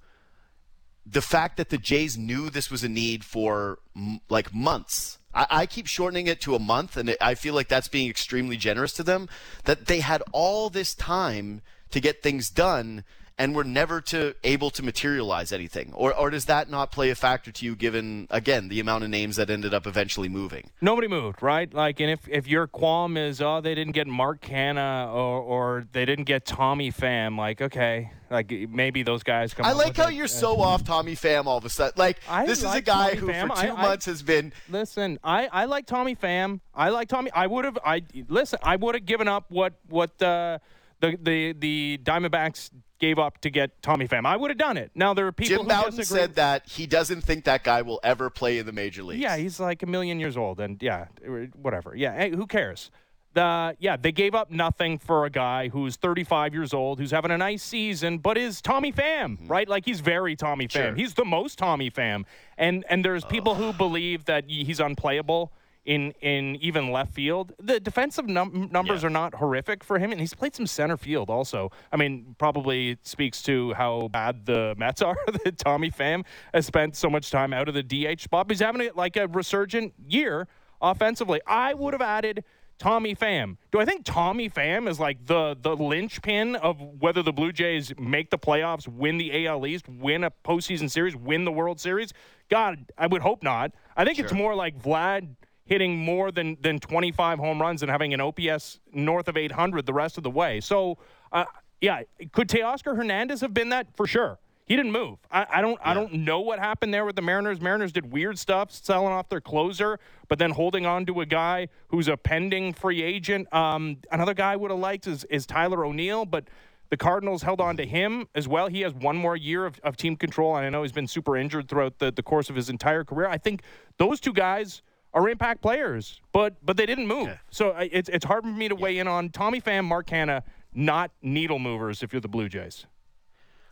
the 1.04 1.20
fact 1.20 1.58
that 1.58 1.68
the 1.68 1.76
Jays 1.76 2.16
knew 2.16 2.48
this 2.48 2.70
was 2.70 2.82
a 2.82 2.88
need 2.88 3.22
for 3.22 3.80
m- 3.94 4.22
like 4.30 4.54
months. 4.54 5.18
I, 5.34 5.46
I 5.50 5.66
keep 5.66 5.86
shortening 5.86 6.26
it 6.26 6.40
to 6.40 6.54
a 6.54 6.58
month, 6.58 6.96
and 6.96 7.10
it, 7.10 7.18
I 7.20 7.34
feel 7.34 7.52
like 7.52 7.68
that's 7.68 7.88
being 7.88 8.08
extremely 8.08 8.56
generous 8.56 8.94
to 8.94 9.02
them. 9.02 9.28
That 9.64 9.88
they 9.88 10.00
had 10.00 10.22
all 10.32 10.70
this 10.70 10.94
time 10.94 11.60
to 11.90 12.00
get 12.00 12.22
things 12.22 12.48
done, 12.48 13.04
and 13.38 13.54
were 13.54 13.64
never 13.64 14.00
to 14.00 14.34
able 14.44 14.70
to 14.70 14.82
materialize 14.82 15.52
anything. 15.52 15.92
Or, 15.94 16.14
or 16.14 16.30
does 16.30 16.46
that 16.46 16.70
not 16.70 16.90
play 16.90 17.10
a 17.10 17.14
factor 17.14 17.52
to 17.52 17.64
you, 17.66 17.76
given 17.76 18.26
again 18.30 18.68
the 18.68 18.80
amount 18.80 19.04
of 19.04 19.10
names 19.10 19.36
that 19.36 19.50
ended 19.50 19.74
up 19.74 19.86
eventually 19.86 20.28
moving? 20.28 20.70
Nobody 20.80 21.06
moved, 21.06 21.42
right? 21.42 21.72
Like, 21.72 22.00
and 22.00 22.10
if, 22.10 22.20
if 22.28 22.48
your 22.48 22.66
qualm 22.66 23.16
is, 23.16 23.42
oh, 23.42 23.60
they 23.60 23.74
didn't 23.74 23.92
get 23.92 24.06
Mark 24.06 24.40
Canha 24.40 25.08
or, 25.08 25.40
or 25.40 25.86
they 25.92 26.04
didn't 26.06 26.24
get 26.24 26.46
Tommy 26.46 26.90
Pham, 26.90 27.36
like, 27.36 27.60
okay, 27.60 28.10
like 28.30 28.50
maybe 28.70 29.02
those 29.02 29.22
guys 29.22 29.52
come. 29.52 29.66
I 29.66 29.72
like 29.72 29.96
how 29.96 30.08
it. 30.08 30.14
you're 30.14 30.28
so 30.28 30.60
off 30.60 30.82
Tommy 30.84 31.14
Pham 31.14 31.44
all 31.44 31.58
of 31.58 31.64
a 31.64 31.70
sudden. 31.70 31.92
Like 31.96 32.18
I 32.28 32.46
this 32.46 32.58
is 32.64 32.74
a 32.74 32.80
guy 32.80 33.10
Tommy 33.10 33.20
who 33.20 33.26
Pham. 33.28 33.48
for 33.54 33.62
two 33.62 33.68
I- 33.72 33.76
I- 33.76 33.82
months 33.82 34.06
has 34.06 34.22
been 34.22 34.52
Listen, 34.68 35.18
I, 35.22 35.46
I 35.52 35.64
like 35.66 35.86
Tommy 35.86 36.16
Pham. 36.16 36.60
I 36.74 36.88
like 36.88 37.08
Tommy. 37.08 37.30
I 37.32 37.46
would 37.46 37.64
have. 37.66 37.78
I 37.84 38.02
listen. 38.28 38.58
I 38.62 38.76
would 38.76 38.94
have 38.96 39.04
given 39.06 39.28
up 39.28 39.44
what 39.50 39.74
what 39.88 40.20
uh, 40.20 40.58
the 41.00 41.16
the 41.22 41.52
the 41.52 42.00
Diamondbacks 42.02 42.70
gave 42.98 43.18
up 43.18 43.40
to 43.42 43.50
get 43.50 43.82
Tommy 43.82 44.08
Pham. 44.08 44.26
I 44.26 44.36
would 44.36 44.50
have 44.50 44.58
done 44.58 44.76
it. 44.76 44.90
Now 44.94 45.14
there 45.14 45.26
are 45.26 45.32
people 45.32 45.64
Jim 45.64 45.64
who 45.64 45.82
Bowden 45.82 46.04
said 46.04 46.34
that 46.36 46.66
he 46.66 46.86
doesn't 46.86 47.22
think 47.22 47.44
that 47.44 47.64
guy 47.64 47.82
will 47.82 48.00
ever 48.02 48.30
play 48.30 48.58
in 48.58 48.66
the 48.66 48.72
major 48.72 49.02
leagues. 49.02 49.20
Yeah, 49.20 49.36
he's 49.36 49.60
like 49.60 49.82
a 49.82 49.86
million 49.86 50.18
years 50.20 50.36
old, 50.36 50.60
and 50.60 50.82
yeah, 50.82 51.06
whatever. 51.54 51.94
Yeah, 51.94 52.16
hey, 52.16 52.30
who 52.30 52.46
cares? 52.46 52.90
The 53.34 53.76
yeah, 53.78 53.96
they 53.96 54.12
gave 54.12 54.34
up 54.34 54.50
nothing 54.50 54.98
for 54.98 55.26
a 55.26 55.30
guy 55.30 55.68
who's 55.68 55.96
35 55.96 56.54
years 56.54 56.72
old, 56.72 56.98
who's 56.98 57.10
having 57.10 57.30
a 57.30 57.38
nice 57.38 57.62
season, 57.62 58.18
but 58.18 58.38
is 58.38 58.62
Tommy 58.62 58.92
Pham, 58.92 59.36
mm-hmm. 59.36 59.48
right? 59.48 59.68
Like 59.68 59.84
he's 59.84 60.00
very 60.00 60.36
Tommy 60.36 60.68
Pham. 60.68 60.70
Sure. 60.70 60.94
He's 60.94 61.14
the 61.14 61.24
most 61.24 61.58
Tommy 61.58 61.90
Pham, 61.90 62.24
and 62.56 62.84
and 62.88 63.04
there's 63.04 63.24
people 63.26 63.54
who 63.54 63.72
believe 63.74 64.24
that 64.24 64.44
he's 64.48 64.80
unplayable 64.80 65.52
in 65.86 66.12
in 66.20 66.56
even 66.56 66.90
left 66.90 67.14
field. 67.14 67.52
The 67.58 67.80
defensive 67.80 68.26
num- 68.26 68.68
numbers 68.70 69.02
Yeah. 69.02 69.06
are 69.06 69.10
not 69.10 69.34
horrific 69.36 69.82
for 69.82 69.98
him, 69.98 70.12
and 70.12 70.20
he's 70.20 70.34
played 70.34 70.54
some 70.54 70.66
center 70.66 70.96
field 70.96 71.30
also. 71.30 71.70
I 71.92 71.96
mean, 71.96 72.34
probably 72.38 72.98
speaks 73.02 73.40
to 73.44 73.72
how 73.74 74.08
bad 74.08 74.44
the 74.46 74.74
Mets 74.76 75.00
are 75.00 75.16
that 75.44 75.56
Tommy 75.58 75.90
Pham 75.90 76.24
has 76.52 76.66
spent 76.66 76.96
so 76.96 77.08
much 77.08 77.30
time 77.30 77.52
out 77.54 77.68
of 77.68 77.74
the 77.74 77.82
DH 77.82 78.20
spot. 78.20 78.50
He's 78.50 78.60
having 78.60 78.90
like 78.94 79.16
a 79.16 79.28
resurgent 79.28 79.94
year 80.06 80.48
offensively. 80.82 81.40
I 81.46 81.72
would 81.74 81.94
have 81.94 82.02
added. 82.02 82.44
Tommy 82.78 83.14
Pham. 83.14 83.56
Do 83.72 83.80
I 83.80 83.86
think 83.86 84.04
Tommy 84.04 84.50
Pham 84.50 84.86
is 84.86 85.00
like 85.00 85.24
the 85.24 85.56
the 85.58 85.74
linchpin 85.74 86.56
of 86.56 86.78
whether 87.00 87.22
the 87.22 87.32
Blue 87.32 87.50
Jays 87.50 87.90
make 87.98 88.28
the 88.28 88.36
playoffs, 88.36 88.86
win 88.86 89.16
the 89.16 89.46
AL 89.46 89.66
East, 89.66 89.88
win 89.88 90.22
a 90.24 90.30
postseason 90.30 90.90
series, 90.90 91.16
win 91.16 91.46
the 91.46 91.52
World 91.52 91.80
Series? 91.80 92.12
God, 92.50 92.92
I 92.98 93.06
would 93.06 93.22
hope 93.22 93.42
not. 93.42 93.72
I 93.96 94.04
think 94.04 94.18
it's 94.18 94.30
more 94.34 94.54
like 94.54 94.78
Vlad 94.78 95.36
hitting 95.66 95.96
more 95.96 96.32
than 96.32 96.56
than 96.60 96.78
25 96.78 97.38
home 97.38 97.60
runs 97.60 97.82
and 97.82 97.90
having 97.90 98.14
an 98.14 98.20
OPS 98.20 98.80
north 98.92 99.28
of 99.28 99.36
800 99.36 99.84
the 99.84 99.92
rest 99.92 100.16
of 100.16 100.24
the 100.24 100.30
way. 100.30 100.60
So, 100.60 100.98
uh, 101.32 101.44
yeah, 101.80 102.02
could 102.32 102.48
Teoscar 102.48 102.96
Hernandez 102.96 103.40
have 103.42 103.52
been 103.52 103.68
that 103.68 103.94
for 103.96 104.06
sure? 104.06 104.38
He 104.66 104.74
didn't 104.74 104.90
move. 104.90 105.18
I, 105.30 105.46
I 105.48 105.60
don't. 105.60 105.78
I 105.80 105.94
don't 105.94 106.12
know 106.12 106.40
what 106.40 106.58
happened 106.58 106.92
there 106.92 107.04
with 107.04 107.14
the 107.14 107.22
Mariners. 107.22 107.60
Mariners 107.60 107.92
did 107.92 108.12
weird 108.12 108.36
stuff, 108.36 108.72
selling 108.72 109.12
off 109.12 109.28
their 109.28 109.40
closer, 109.40 110.00
but 110.26 110.40
then 110.40 110.50
holding 110.50 110.86
on 110.86 111.06
to 111.06 111.20
a 111.20 111.26
guy 111.26 111.68
who's 111.88 112.08
a 112.08 112.16
pending 112.16 112.72
free 112.72 113.00
agent. 113.00 113.52
Um, 113.54 113.98
another 114.10 114.34
guy 114.34 114.54
I 114.54 114.56
would 114.56 114.72
have 114.72 114.80
liked 114.80 115.06
is, 115.06 115.22
is 115.24 115.46
Tyler 115.46 115.84
O'Neill, 115.84 116.24
but 116.24 116.48
the 116.90 116.96
Cardinals 116.96 117.42
held 117.42 117.60
on 117.60 117.76
to 117.76 117.86
him 117.86 118.26
as 118.34 118.48
well. 118.48 118.66
He 118.66 118.80
has 118.80 118.92
one 118.92 119.16
more 119.16 119.36
year 119.36 119.66
of, 119.66 119.78
of 119.84 119.96
team 119.96 120.16
control, 120.16 120.56
and 120.56 120.66
I 120.66 120.70
know 120.70 120.82
he's 120.82 120.90
been 120.92 121.06
super 121.06 121.36
injured 121.36 121.68
throughout 121.68 122.00
the, 122.00 122.10
the 122.10 122.22
course 122.24 122.50
of 122.50 122.56
his 122.56 122.68
entire 122.68 123.04
career. 123.04 123.28
I 123.28 123.38
think 123.38 123.62
those 123.98 124.18
two 124.18 124.32
guys 124.32 124.82
are 125.14 125.28
impact 125.28 125.62
players, 125.62 126.20
but 126.32 126.54
but 126.64 126.76
they 126.76 126.86
didn't 126.86 127.06
move. 127.06 127.38
So 127.50 127.70
I, 127.70 127.88
it's 127.92 128.08
it's 128.08 128.24
hard 128.24 128.44
for 128.44 128.50
me 128.50 128.68
to 128.68 128.74
weigh 128.74 128.98
in 128.98 129.08
on 129.08 129.30
Tommy 129.30 129.60
Pham, 129.60 129.84
Mark 129.84 130.06
Canha, 130.08 130.42
not 130.74 131.10
needle 131.22 131.58
movers 131.58 132.02
if 132.02 132.12
you're 132.12 132.20
the 132.20 132.28
Blue 132.28 132.48
Jays. 132.48 132.86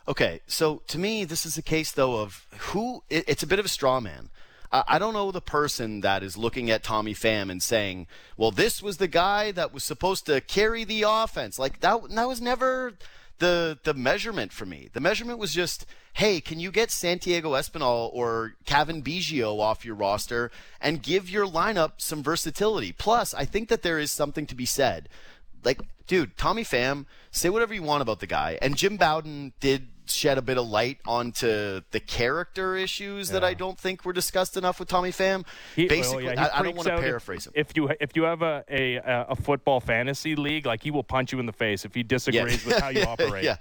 Okay, 0.07 0.41
so 0.47 0.83
to 0.89 0.99
me, 0.99 1.25
this 1.25 1.47
is 1.47 1.57
a 1.57 1.63
case 1.63 1.93
though 1.93 2.21
of 2.21 2.47
who. 2.59 3.03
It, 3.09 3.25
it's 3.27 3.43
a 3.43 3.47
bit 3.47 3.59
of 3.59 3.65
a 3.65 3.69
straw 3.69 4.01
man. 4.01 4.31
I, 4.71 4.85
I 4.89 4.99
don't 4.99 5.15
know 5.15 5.31
the 5.31 5.41
person 5.41 6.01
that 6.01 6.23
is 6.23 6.37
looking 6.37 6.71
at 6.71 6.83
Tommy 6.83 7.15
Pham 7.15 7.51
and 7.51 7.63
saying, 7.63 8.07
"Well, 8.37 8.51
this 8.51 8.83
was 8.83 8.99
the 8.99 9.09
guy 9.09 9.53
that 9.53 9.73
was 9.73 9.85
supposed 9.85 10.27
to 10.27 10.41
carry 10.41 10.85
the 10.85 11.05
offense." 11.07 11.59
Like 11.59 11.81
that. 11.81 12.11
That 12.11 12.29
was 12.29 12.41
never 12.41 12.95
the 13.39 13.79
the 13.85 13.95
measurement 13.95 14.53
for 14.53 14.67
me. 14.67 14.89
The 14.93 15.01
measurement 15.01 15.39
was 15.39 15.53
just, 15.53 15.87
"Hey, 16.15 16.41
can 16.41 16.61
you 16.61 16.71
get 16.71 16.91
Santiago 16.91 17.53
Espinal 17.53 18.11
or 18.13 18.55
Cavan 18.65 19.03
Biggio 19.03 19.61
off 19.61 19.85
your 19.85 19.95
roster 19.95 20.51
and 20.81 21.03
give 21.03 21.29
your 21.29 21.47
lineup 21.47 21.93
some 21.99 22.23
versatility?" 22.23 22.93
Plus, 22.93 23.35
I 23.35 23.45
think 23.45 23.69
that 23.69 23.83
there 23.83 23.99
is 23.99 24.11
something 24.11 24.47
to 24.47 24.55
be 24.55 24.67
said 24.67 25.09
like, 25.65 25.81
dude, 26.07 26.37
Tommy 26.37 26.65
Pham, 26.65 27.07
say 27.31 27.49
whatever 27.49 27.75
you 27.75 27.83
want 27.83 28.03
about 28.03 28.21
the 28.21 28.27
guy. 28.27 28.59
And 28.63 28.77
Jim 28.77 28.97
Bowden 28.97 29.53
did 29.61 29.89
shed 30.07 30.39
a 30.39 30.43
bit 30.43 30.59
of 30.59 30.67
light 30.69 30.99
onto 31.07 31.81
the 31.91 32.01
character 32.01 32.77
issues 32.77 33.31
that 33.31 33.43
I 33.45 33.55
don't 33.55 33.79
think 33.79 34.05
were 34.05 34.13
discussed 34.13 34.57
enough 34.57 34.79
with 34.79 34.89
Tommy 34.89 35.11
Pham. 35.13 35.45
He- 35.77 35.83
well, 35.83 35.89
Basically, 35.89 36.25
yeah, 36.25 36.33
he 36.33 36.37
I, 36.39 36.59
I 36.59 36.63
don't 36.63 36.77
want 36.77 36.87
to 36.89 36.93
out 36.95 36.99
if- 36.99 37.05
paraphrase 37.05 37.47
him. 37.47 37.53
If 37.57 37.77
you 37.77 37.91
if 38.01 38.15
you 38.17 38.25
have 38.25 38.43
a, 38.43 38.65
a 38.69 38.97
a 39.31 39.37
football 39.37 39.81
fantasy 39.81 40.37
league, 40.37 40.67
like 40.67 40.83
he 40.83 40.91
will 40.91 41.05
punch 41.05 41.33
you 41.33 41.41
in 41.41 41.47
the 41.47 41.53
face 41.53 41.85
if 41.85 41.95
he 41.95 42.03
disagrees 42.03 42.65
with 42.65 42.79
how 42.79 42.89
you 42.89 43.03
operate. 43.09 43.45
yeah. 43.45 43.57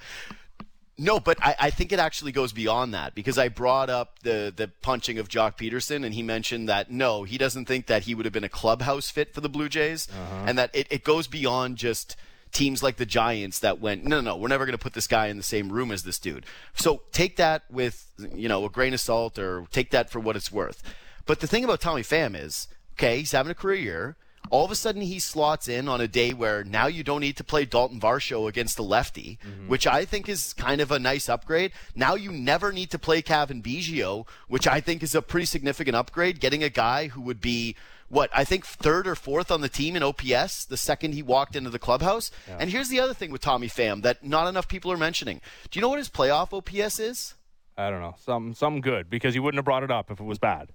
No, 0.96 1.20
but 1.20 1.40
I, 1.42 1.56
I 1.60 1.70
think 1.72 1.92
it 1.92 1.98
actually 1.98 2.32
goes 2.32 2.54
beyond 2.54 2.94
that 2.94 3.16
because 3.16 3.40
I 3.40 3.48
brought 3.48 3.90
up 3.90 4.20
the 4.20 4.54
the 4.56 4.70
punching 4.84 5.18
of 5.18 5.28
Joc 5.28 5.58
Pederson 5.58 6.06
and 6.06 6.14
he 6.14 6.22
mentioned 6.22 6.70
that 6.70 6.92
no, 6.92 7.24
he 7.24 7.40
doesn't 7.40 7.66
think 7.66 7.88
that 7.88 8.04
he 8.04 8.14
would 8.14 8.26
have 8.26 8.34
been 8.34 8.44
a 8.44 8.50
clubhouse 8.50 9.10
fit 9.10 9.34
for 9.34 9.42
the 9.42 9.50
Blue 9.50 9.70
Jays 9.70 10.08
Uh-huh. 10.08 10.44
and 10.46 10.58
that 10.60 10.70
it, 10.76 10.86
it 10.92 11.04
goes 11.04 11.26
beyond 11.28 11.78
just 11.78 12.16
teams 12.53 12.83
like 12.83 12.98
the 12.98 13.05
Giants 13.05 13.60
that 13.60 13.81
went, 13.81 14.05
no, 14.05 14.22
no, 14.22 14.31
no, 14.31 14.38
we're 14.38 14.48
never 14.48 14.65
going 14.65 14.77
to 14.77 14.83
put 14.83 14.93
this 14.93 15.07
guy 15.07 15.27
in 15.27 15.38
the 15.38 15.43
same 15.43 15.72
room 15.72 15.91
as 15.91 16.03
this 16.03 16.19
dude. 16.19 16.45
So 16.75 17.01
take 17.12 17.36
that 17.38 17.63
with, 17.69 18.05
you 18.33 18.48
know, 18.48 18.63
a 18.63 18.69
grain 18.69 18.93
of 18.93 19.01
salt 19.01 19.38
or 19.38 19.67
take 19.72 19.91
that 19.91 20.10
for 20.10 20.19
what 20.19 20.36
it's 20.36 20.51
worth. 20.51 20.83
But 21.25 21.39
the 21.39 21.48
thing 21.48 21.63
about 21.63 21.81
Tommy 21.81 22.03
Pham 22.03 22.39
is, 22.39 22.67
okay, 22.93 23.17
he's 23.17 23.31
having 23.31 23.51
a 23.51 23.55
career 23.55 23.79
year. 23.79 24.15
All 24.50 24.65
of 24.65 24.72
a 24.72 24.75
sudden, 24.75 25.01
he 25.01 25.19
slots 25.19 25.69
in 25.69 25.88
on 25.88 26.01
a 26.01 26.07
day 26.07 26.33
where 26.33 26.65
now 26.65 26.88
you 26.88 27.01
don't 27.01 27.22
need 27.22 27.38
to 27.38 27.45
play 27.45 27.65
Daulton 27.65 28.00
Varsho 28.00 28.48
against 28.48 28.75
the 28.75 28.83
lefty, 28.83 29.39
mm-hmm. 29.41 29.69
which 29.69 29.88
I 29.88 30.03
think 30.03 30.27
is 30.27 30.53
kind 30.53 30.81
of 30.81 30.91
a 30.91 31.00
nice 31.00 31.29
upgrade. 31.29 31.72
Now 31.95 32.15
you 32.15 32.29
never 32.29 32.74
need 32.74 32.91
to 32.91 33.00
play 33.00 33.22
Cavan 33.22 33.63
Biggio, 33.63 34.27
which 34.50 34.67
I 34.67 34.81
think 34.81 35.01
is 35.01 35.15
a 35.15 35.22
pretty 35.22 35.45
significant 35.45 35.95
upgrade. 35.95 36.41
Getting 36.41 36.62
a 36.62 36.69
guy 36.69 37.07
who 37.07 37.22
would 37.22 37.39
be 37.39 37.77
what 38.13 38.29
I 38.34 38.43
think 38.43 38.65
third 38.65 39.08
or 39.08 39.15
fourth 39.15 39.50
on 39.51 39.62
the 39.62 39.70
team 39.70 39.96
in 39.96 40.03
OPS 40.03 40.65
the 40.65 40.77
second 40.77 41.13
he 41.13 41.24
walked 41.24 41.55
into 41.55 41.70
the 41.70 41.79
clubhouse. 41.79 42.29
And 42.60 42.70
here's 42.70 42.89
the 42.89 43.00
other 43.00 43.13
thing 43.13 43.32
with 43.32 43.41
Tommy 43.41 43.67
Pham 43.67 44.03
that 44.03 44.24
not 44.24 44.48
enough 44.48 44.67
people 44.67 44.91
are 44.91 44.98
mentioning. 44.98 45.41
Do 45.70 45.77
you 45.77 45.82
know 45.82 45.89
what 45.89 45.98
his 45.98 46.10
playoff 46.10 46.53
OPS 46.53 47.00
is? 47.00 47.34
I 47.75 47.89
don't 47.89 48.01
know, 48.01 48.15
some 48.24 48.53
something 48.53 48.82
good 48.82 49.10
because 49.10 49.34
he 49.34 49.39
wouldn't 49.39 49.58
have 49.58 49.65
brought 49.65 49.84
it 49.84 49.89
up 49.89 50.12
if 50.12 50.20
it 50.20 50.24
was 50.24 50.38
bad. 50.38 50.70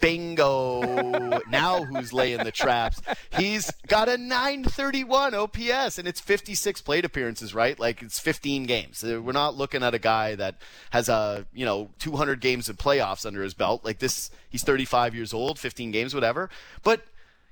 Bingo. 0.00 1.40
now 1.50 1.84
who's 1.84 2.12
laying 2.12 2.38
the 2.44 2.50
traps? 2.50 3.00
He's 3.36 3.70
got 3.86 4.08
a 4.08 4.16
931 4.16 5.34
OPS 5.34 5.98
and 5.98 6.08
it's 6.08 6.20
56 6.20 6.80
plate 6.82 7.04
appearances, 7.04 7.54
right? 7.54 7.78
Like 7.78 8.02
it's 8.02 8.18
15 8.18 8.64
games. 8.64 9.04
Uh, 9.04 9.20
We're 9.22 9.32
not 9.32 9.56
looking 9.56 9.82
at 9.82 9.94
a 9.94 9.98
guy 9.98 10.34
that 10.34 10.56
has 10.90 11.08
a, 11.08 11.46
you 11.52 11.64
know, 11.64 11.90
200 11.98 12.40
games 12.40 12.68
of 12.68 12.76
playoffs 12.76 13.24
under 13.26 13.42
his 13.42 13.54
belt. 13.54 13.84
Like 13.84 13.98
this, 13.98 14.30
he's 14.48 14.62
35 14.64 15.14
years 15.14 15.32
old, 15.32 15.58
15 15.58 15.90
games, 15.90 16.14
whatever. 16.14 16.50
But 16.82 17.02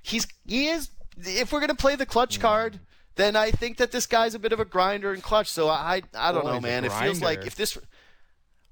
he's, 0.01 0.27
he 0.47 0.67
is, 0.67 0.89
if 1.17 1.51
we're 1.51 1.59
going 1.59 1.69
to 1.69 1.75
play 1.75 1.95
the 1.95 2.05
clutch 2.05 2.39
card, 2.39 2.79
then 3.15 3.35
I 3.35 3.51
think 3.51 3.77
that 3.77 3.91
this 3.91 4.05
guy's 4.05 4.33
a 4.33 4.39
bit 4.39 4.53
of 4.53 4.59
a 4.59 4.65
grinder 4.65 5.11
and 5.13 5.21
clutch. 5.21 5.47
So 5.47 5.67
I, 5.69 6.01
I 6.15 6.31
don't 6.31 6.45
Oh, 6.45 6.53
know, 6.53 6.61
man. 6.61 6.85
It 6.85 6.91
feels 6.93 7.21
like 7.21 7.45
if 7.45 7.55
this, 7.55 7.77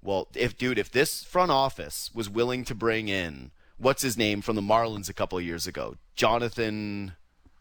well, 0.02 0.28
if 0.36 0.58
dude, 0.58 0.80
if 0.80 0.92
this 0.92 1.24
front 1.24 1.52
office 1.52 2.10
was 2.14 2.30
willing 2.30 2.64
to 2.66 2.74
bring 2.76 3.10
in 3.10 3.52
what's 3.78 4.02
his 4.02 4.18
name 4.18 4.42
from 4.42 4.56
the 4.56 4.62
Marlins 4.62 5.10
a 5.10 5.14
couple 5.14 5.38
of 5.38 5.44
years 5.44 5.68
ago, 5.68 5.96
Jonathan 6.16 7.14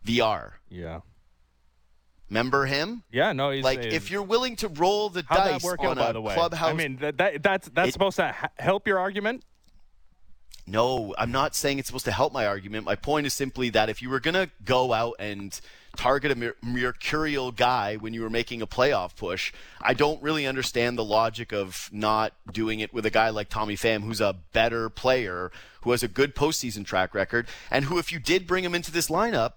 Villar, 0.05 0.55
Yeah. 0.71 1.01
remember 2.31 2.67
him? 2.67 3.03
Yeah, 3.11 3.33
no, 3.33 3.51
he's 3.51 3.65
Like, 3.65 3.81
he's- 3.83 3.95
if 3.95 4.11
you're 4.11 4.23
willing 4.23 4.57
to 4.57 4.69
roll 4.69 5.09
the 5.11 5.23
dice 5.23 5.63
work 5.63 5.81
on 5.81 5.91
out, 5.91 5.97
by 5.97 6.11
a 6.11 6.13
the 6.13 6.21
way? 6.21 6.35
clubhouse, 6.35 6.69
I 6.69 6.73
mean, 6.73 6.97
that, 6.99 7.19
that 7.19 7.43
that's 7.43 7.69
that's 7.71 7.89
It- 7.89 7.93
supposed 7.93 8.17
to 8.17 8.33
ha- 8.33 8.49
help 8.59 8.87
your 8.87 8.99
argument. 8.99 9.45
No, 10.67 11.15
I'm 11.17 11.31
not 11.31 11.55
saying 11.55 11.79
it's 11.79 11.87
supposed 11.87 12.07
to 12.07 12.13
help 12.13 12.33
my 12.33 12.47
argument. 12.47 12.85
My 12.85 12.97
point 12.97 13.27
is 13.27 13.35
simply 13.35 13.71
that 13.71 13.89
if 13.89 14.03
you 14.03 14.11
were 14.11 14.19
going 14.19 14.35
to 14.35 14.51
go 14.65 14.93
out 14.93 15.15
and 15.21 15.59
target 15.97 16.33
a 16.33 16.35
mer- 16.35 16.57
mercurial 16.63 17.53
guy 17.53 17.97
when 17.97 18.13
you 18.13 18.23
were 18.23 18.31
making 18.31 18.63
a 18.63 18.67
playoff 18.67 19.15
push, 19.17 19.53
I 19.81 19.95
don't 19.95 20.21
really 20.23 20.45
understand 20.45 20.99
the 20.99 21.05
logic 21.05 21.53
of 21.53 21.89
not 21.93 22.33
doing 22.53 22.81
it 22.81 22.93
with 22.93 23.07
a 23.07 23.11
guy 23.11 23.31
like 23.31 23.49
Tommy 23.49 23.77
Pham, 23.77 24.03
who's 24.03 24.21
a 24.21 24.35
better 24.53 24.89
player, 24.89 25.53
who 25.83 25.93
has 25.93 26.03
a 26.03 26.09
good 26.09 26.35
postseason 26.35 26.85
track 26.85 27.15
record, 27.15 27.47
and 27.71 27.85
who, 27.85 27.99
if 27.99 28.11
you 28.11 28.19
did 28.19 28.47
bring 28.47 28.65
him 28.65 28.75
into 28.75 28.91
this 28.91 29.09
lineup, 29.09 29.53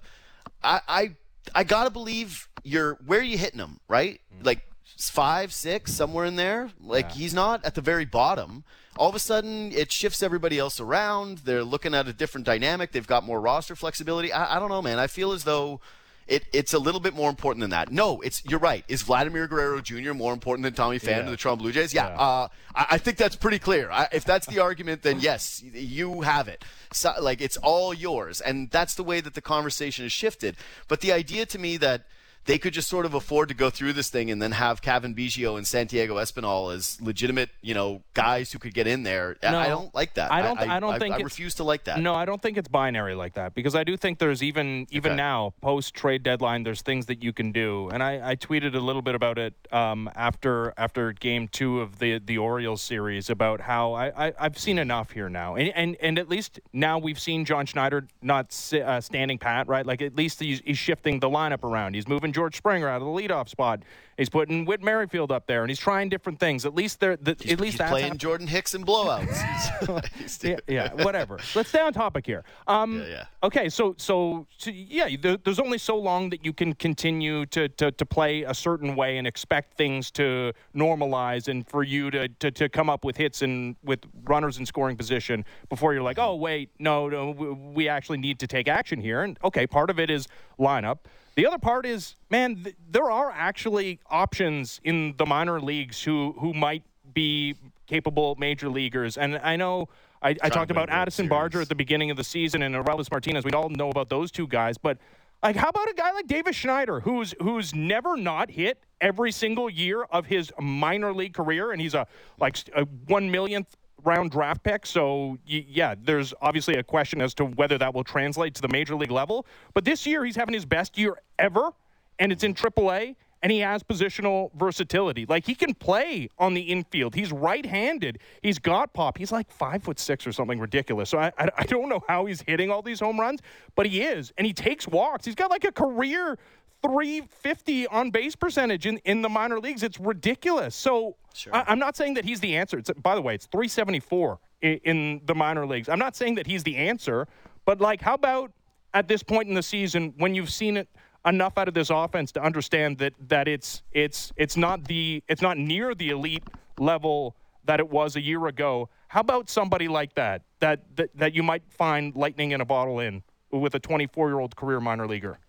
I 0.63 0.81
I, 0.87 1.15
I 1.55 1.63
gotta 1.63 1.89
believe 1.89 2.47
you're 2.63 2.93
where 3.05 3.19
are 3.19 3.23
you 3.23 3.37
hitting 3.37 3.59
him, 3.59 3.79
right? 3.87 4.21
Mm-hmm. 4.33 4.45
Like 4.45 4.68
five, 4.97 5.53
six, 5.53 5.93
somewhere 5.93 6.25
in 6.25 6.35
there. 6.35 6.69
Like 6.81 7.11
he's 7.11 7.33
not 7.33 7.63
at 7.65 7.75
the 7.75 7.81
very 7.81 8.05
bottom. 8.05 8.63
All 8.97 9.07
of 9.09 9.15
a 9.15 9.19
sudden, 9.19 9.71
it 9.71 9.91
shifts 9.91 10.21
everybody 10.21 10.59
else 10.59 10.79
around. 10.79 11.39
They're 11.39 11.63
looking 11.63 11.93
at 11.95 12.07
a 12.07 12.13
different 12.13 12.45
dynamic. 12.45 12.91
They've 12.91 13.07
got 13.07 13.23
more 13.23 13.39
roster 13.39 13.75
flexibility. 13.75 14.33
I, 14.33 14.57
I 14.57 14.59
don't 14.59 14.69
know, 14.69 14.81
man. 14.81 14.99
I 14.99 15.07
feel 15.07 15.31
as 15.31 15.45
though 15.45 15.79
it, 16.27 16.43
it's 16.51 16.73
a 16.73 16.79
little 16.79 16.99
bit 16.99 17.13
more 17.15 17.29
important 17.29 17.61
than 17.61 17.69
that. 17.69 17.91
No, 17.93 18.19
it's 18.21 18.43
you're 18.45 18.59
right. 18.59 18.83
Is 18.89 19.01
Vladimir 19.03 19.47
Guerrero 19.47 19.79
Jr. 19.79 20.13
more 20.13 20.33
important 20.33 20.63
than 20.63 20.73
Tommy 20.73 20.99
Pham 20.99 21.07
Yeah. 21.07 21.21
to 21.23 21.31
the 21.31 21.37
Toronto 21.37 21.61
Blue 21.63 21.71
Jays? 21.71 21.93
Yeah, 21.93 22.09
Yeah. 22.09 22.19
Uh, 22.19 22.47
I, 22.75 22.85
I 22.91 22.97
think 22.97 23.17
that's 23.17 23.37
pretty 23.37 23.57
clear. 23.59 23.89
I, 23.89 24.09
if 24.11 24.25
that's 24.25 24.47
the 24.47 24.59
argument, 24.59 25.01
then 25.01 25.21
yes, 25.21 25.63
you 25.63 26.21
have 26.21 26.47
it. 26.49 26.65
So, 26.91 27.13
like 27.21 27.39
it's 27.41 27.57
all 27.57 27.93
yours, 27.93 28.41
and 28.41 28.69
that's 28.69 28.95
the 28.95 29.03
way 29.03 29.21
that 29.21 29.33
the 29.33 29.41
conversation 29.41 30.03
has 30.03 30.11
shifted. 30.11 30.57
But 30.89 30.99
the 30.99 31.13
idea 31.13 31.45
to 31.45 31.57
me 31.57 31.77
that 31.77 32.03
they 32.45 32.57
could 32.57 32.73
just 32.73 32.87
sort 32.89 33.05
of 33.05 33.13
afford 33.13 33.49
to 33.49 33.53
go 33.55 33.69
through 33.69 33.93
this 33.93 34.09
thing 34.09 34.31
and 34.31 34.41
then 34.41 34.51
have 34.53 34.81
Cavan 34.81 35.13
Biggio 35.13 35.57
and 35.57 35.67
Santiago 35.67 36.15
Espinal 36.15 36.73
as 36.73 36.99
legitimate, 37.01 37.49
you 37.61 37.73
know, 37.73 38.01
guys 38.13 38.51
who 38.51 38.57
could 38.59 38.73
get 38.73 38.87
in 38.87 39.03
there. 39.03 39.35
No, 39.43 39.57
I 39.57 39.67
don't 39.67 39.93
like 39.93 40.15
that. 40.15 40.31
I 40.31 40.41
don't- 40.41 40.59
I 40.59 40.79
don't 40.79 40.93
I, 40.95 40.99
think 40.99 41.13
I 41.13 41.17
it's- 41.17 41.25
refuse 41.25 41.55
to 41.55 41.63
like 41.63 41.83
that. 41.85 41.99
No, 41.99 42.15
I 42.15 42.25
don't 42.25 42.41
think 42.41 42.57
it's 42.57 42.67
binary 42.67 43.13
like 43.15 43.35
that 43.35 43.53
because 43.53 43.75
I 43.75 43.83
do 43.83 43.95
think 43.97 44.19
there's 44.19 44.41
even 44.41 44.87
even 44.91 45.11
Okay. 45.11 45.17
now 45.17 45.53
post 45.61 45.93
trade 45.93 46.23
deadline 46.23 46.63
there's 46.63 46.81
things 46.81 47.05
that 47.07 47.23
you 47.23 47.33
can 47.33 47.51
do, 47.51 47.89
and 47.93 48.01
I, 48.01 48.31
I 48.31 48.35
tweeted 48.35 48.73
a 48.75 48.79
little 48.79 49.01
bit 49.01 49.15
about 49.15 49.37
it 49.37 49.53
um, 49.71 50.09
after 50.15 50.73
after 50.77 51.11
game 51.13 51.47
two 51.47 51.81
of 51.81 51.99
the 51.99 52.19
the 52.19 52.37
Orioles 52.37 52.81
series 52.81 53.29
about 53.29 53.61
how 53.61 53.93
I, 53.93 54.27
I 54.27 54.33
I've 54.39 54.57
seen 54.57 54.79
enough 54.79 55.11
here 55.11 55.29
now, 55.29 55.55
and 55.55 55.69
and 55.75 55.95
and 56.01 56.17
at 56.19 56.29
least 56.29 56.59
now 56.73 56.97
we've 56.97 57.19
seen 57.19 57.45
John 57.45 57.65
Schneider 57.65 58.07
not 58.21 58.55
uh, 58.73 59.01
standing 59.01 59.37
pat, 59.37 59.67
right? 59.67 59.85
Like 59.85 60.01
at 60.01 60.15
least 60.15 60.39
he's, 60.39 60.61
he's 60.65 60.77
shifting 60.77 61.19
the 61.19 61.29
lineup 61.29 61.63
around. 61.63 61.93
He's 61.95 62.07
moving 62.07 62.28
George 62.33 62.55
Springer 62.55 62.87
out 62.87 63.01
of 63.01 63.07
the 63.07 63.13
leadoff 63.13 63.49
spot. 63.49 63.83
He's 64.17 64.29
putting 64.29 64.65
Whit 64.65 64.83
Merrifield 64.83 65.31
up 65.31 65.47
there, 65.47 65.61
and 65.61 65.69
he's 65.69 65.79
trying 65.79 66.09
different 66.09 66.39
things. 66.41 66.65
At 66.65 66.75
least 66.75 66.99
they're 66.99 67.15
the, 67.15 67.37
He's, 67.39 67.53
at 67.53 67.59
least 67.61 67.79
he's 67.79 67.89
playing 67.89 68.03
happening. 68.05 68.17
Jordan 68.19 68.47
Hicks 68.47 68.75
in 68.75 68.85
blowouts. 68.85 70.09
Yeah, 70.49 70.57
yeah, 70.67 70.93
whatever. 71.03 71.39
Let's 71.55 71.69
stay 71.69 71.81
on 71.81 71.93
topic 71.93 72.25
here. 72.25 72.43
Um, 72.67 72.99
Yeah, 72.99 73.07
yeah. 73.07 73.25
Okay, 73.43 73.69
so 73.69 73.95
so, 73.97 74.45
so 74.57 74.71
yeah, 74.71 75.09
there, 75.19 75.37
there's 75.37 75.59
only 75.59 75.77
so 75.77 75.97
long 75.97 76.29
that 76.31 76.45
you 76.45 76.53
can 76.53 76.73
continue 76.73 77.45
to, 77.47 77.67
to, 77.69 77.91
to 77.91 78.05
play 78.05 78.43
a 78.43 78.53
certain 78.53 78.95
way 78.95 79.17
and 79.17 79.25
expect 79.27 79.77
things 79.77 80.11
to 80.11 80.53
normalize 80.75 81.47
and 81.47 81.67
for 81.67 81.83
you 81.83 82.11
to, 82.11 82.27
to, 82.27 82.51
to 82.51 82.69
come 82.69 82.89
up 82.89 83.05
with 83.05 83.17
hits 83.17 83.41
and 83.41 83.75
with 83.83 83.99
runners 84.25 84.57
in 84.57 84.65
scoring 84.65 84.97
position 84.97 85.45
before 85.69 85.93
you're 85.93 86.03
like, 86.03 86.19
oh 86.19 86.35
wait, 86.35 86.69
no, 86.79 87.07
no, 87.09 87.31
we 87.31 87.87
actually 87.87 88.17
need 88.17 88.39
to 88.39 88.47
take 88.47 88.67
action 88.67 88.99
here. 88.99 89.21
And 89.21 89.37
okay, 89.43 89.65
part 89.65 89.89
of 89.89 89.99
it 89.99 90.09
is 90.09 90.27
lineup. 90.59 90.99
The 91.35 91.45
other 91.45 91.57
part 91.57 91.85
is, 91.85 92.15
man, 92.29 92.63
th- 92.63 92.75
there 92.89 93.09
are 93.09 93.31
actually 93.31 93.99
options 94.09 94.79
in 94.83 95.15
the 95.17 95.25
minor 95.25 95.59
leagues 95.59 96.03
who 96.03 96.35
who 96.39 96.53
might 96.53 96.83
be 97.13 97.55
capable 97.87 98.35
major 98.39 98.69
leaguers. 98.69 99.17
And 99.17 99.37
I 99.37 99.55
know 99.55 99.89
I, 100.21 100.35
I 100.41 100.49
talked 100.49 100.71
about 100.71 100.89
Addison 100.89 101.27
Barger 101.27 101.61
at 101.61 101.69
the 101.69 101.75
beginning 101.75 102.11
of 102.11 102.17
the 102.17 102.23
season 102.23 102.61
and 102.61 102.75
Orelvis 102.75 103.09
Martinez. 103.09 103.45
We 103.45 103.51
all 103.51 103.69
know 103.69 103.89
about 103.89 104.09
those 104.09 104.31
two 104.31 104.47
guys, 104.47 104.77
but 104.77 104.97
like, 105.41 105.55
how 105.55 105.69
about 105.69 105.89
a 105.89 105.93
guy 105.93 106.11
like 106.11 106.27
Davis 106.27 106.55
Schneider, 106.55 106.99
who's 106.99 107.33
who's 107.41 107.73
never 107.73 108.17
not 108.17 108.51
hit 108.51 108.83
every 108.99 109.31
single 109.31 109.69
year 109.69 110.03
of 110.03 110.25
his 110.25 110.51
minor 110.59 111.13
league 111.13 111.33
career, 111.33 111.71
and 111.71 111.81
he's 111.81 111.93
a 111.93 112.05
like 112.39 112.57
a 112.75 112.83
one 113.07 113.31
millionth 113.31 113.77
round 114.03 114.31
draft 114.31 114.63
pick. 114.63 114.85
So 114.85 115.37
yeah, 115.45 115.95
there's 115.97 116.33
obviously 116.41 116.75
a 116.75 116.83
question 116.83 117.21
as 117.21 117.33
to 117.35 117.45
whether 117.45 117.77
that 117.77 117.93
will 117.93 118.03
translate 118.03 118.53
to 118.55 118.61
the 118.61 118.67
major 118.67 118.95
league 118.95 119.11
level. 119.11 119.45
But 119.73 119.85
this 119.85 120.05
year, 120.05 120.25
he's 120.25 120.35
having 120.35 120.53
his 120.53 120.65
best 120.65 120.97
year 120.97 121.17
ever, 121.37 121.71
and 122.19 122.31
it's 122.31 122.43
in 122.43 122.53
AAA. 122.53 123.15
And 123.41 123.53
he 123.53 123.59
has 123.59 123.83
positional 123.83 124.51
versatility. 124.53 125.25
Like 125.25 125.45
he 125.45 125.55
can 125.55 125.73
play 125.73 126.27
on 126.37 126.53
the 126.53 126.61
infield. 126.61 127.15
He's 127.15 127.31
right-handed. 127.31 128.19
He's 128.43 128.59
got 128.59 128.91
pop. 128.91 129.17
He's 129.17 129.31
like 129.31 129.49
five 129.49 129.81
foot 129.81 129.97
six 129.97 130.27
or 130.27 130.33
something 130.33 130.59
ridiculous. 130.59 131.09
So 131.09 131.19
I, 131.19 131.31
I, 131.37 131.49
I 131.59 131.63
don't 131.63 131.87
know 131.87 132.03
how 132.05 132.25
he's 132.25 132.41
hitting 132.41 132.69
all 132.69 132.81
these 132.81 132.99
home 132.99 133.17
runs, 133.17 133.39
but 133.75 133.85
he 133.85 134.01
is, 134.01 134.33
and 134.37 134.45
he 134.45 134.51
takes 134.51 134.89
walks. 134.89 135.23
He's 135.23 135.35
got 135.35 135.49
like 135.49 135.63
a 135.63 135.71
career 135.71 136.37
350 136.83 137.87
on 137.87 138.11
base 138.11 138.35
percentage 138.35 138.85
in, 138.85 138.97
in 139.05 139.21
the 139.21 139.29
minor 139.29 139.61
leagues. 139.61 139.83
It's 139.83 140.01
ridiculous. 140.01 140.75
So 140.75 141.15
Sure. 141.33 141.55
I, 141.55 141.63
I'm 141.67 141.79
not 141.79 141.95
saying 141.95 142.15
that 142.15 142.25
he's 142.25 142.39
the 142.39 142.57
answer. 142.57 142.77
It's, 142.77 142.91
by 143.01 143.15
the 143.15 143.21
way, 143.21 143.35
it's 143.35 143.45
374 143.47 144.39
in, 144.61 144.79
in 144.83 145.21
the 145.25 145.35
minor 145.35 145.65
leagues. 145.65 145.89
I'm 145.89 145.99
not 145.99 146.15
saying 146.15 146.35
that 146.35 146.47
he's 146.47 146.63
the 146.63 146.75
answer, 146.75 147.27
but 147.65 147.79
like, 147.79 148.01
how 148.01 148.13
about 148.13 148.51
at 148.93 149.07
this 149.07 149.23
point 149.23 149.47
in 149.47 149.53
the 149.53 149.63
season 149.63 150.13
when 150.17 150.35
you've 150.35 150.49
seen 150.49 150.77
it 150.77 150.89
enough 151.29 151.57
out 151.57 151.67
of 151.67 151.73
this 151.73 151.89
offense 151.89 152.31
to 152.33 152.41
understand 152.43 152.97
that 152.97 153.13
that 153.27 153.47
it's 153.47 153.83
it's 153.91 154.31
it's 154.35 154.57
not 154.57 154.85
the 154.85 155.23
it's 155.27 155.41
not 155.41 155.57
near 155.57 155.95
the 155.95 156.09
elite 156.09 156.43
level 156.77 157.35
that 157.65 157.79
it 157.79 157.89
was 157.89 158.15
a 158.15 158.21
year 158.21 158.47
ago. 158.47 158.89
How 159.09 159.21
about 159.21 159.49
somebody 159.49 159.87
like 159.87 160.15
that 160.15 160.43
that 160.59 160.95
that, 160.97 161.09
that 161.15 161.33
you 161.33 161.43
might 161.43 161.63
find 161.69 162.15
lightning 162.15 162.51
in 162.51 162.61
a 162.61 162.65
bottle 162.65 162.99
in 162.99 163.23
with 163.51 163.73
a 163.75 163.79
24 163.79 164.29
year 164.29 164.39
old 164.39 164.55
career 164.55 164.79
minor 164.79 165.07
leaguer? 165.07 165.39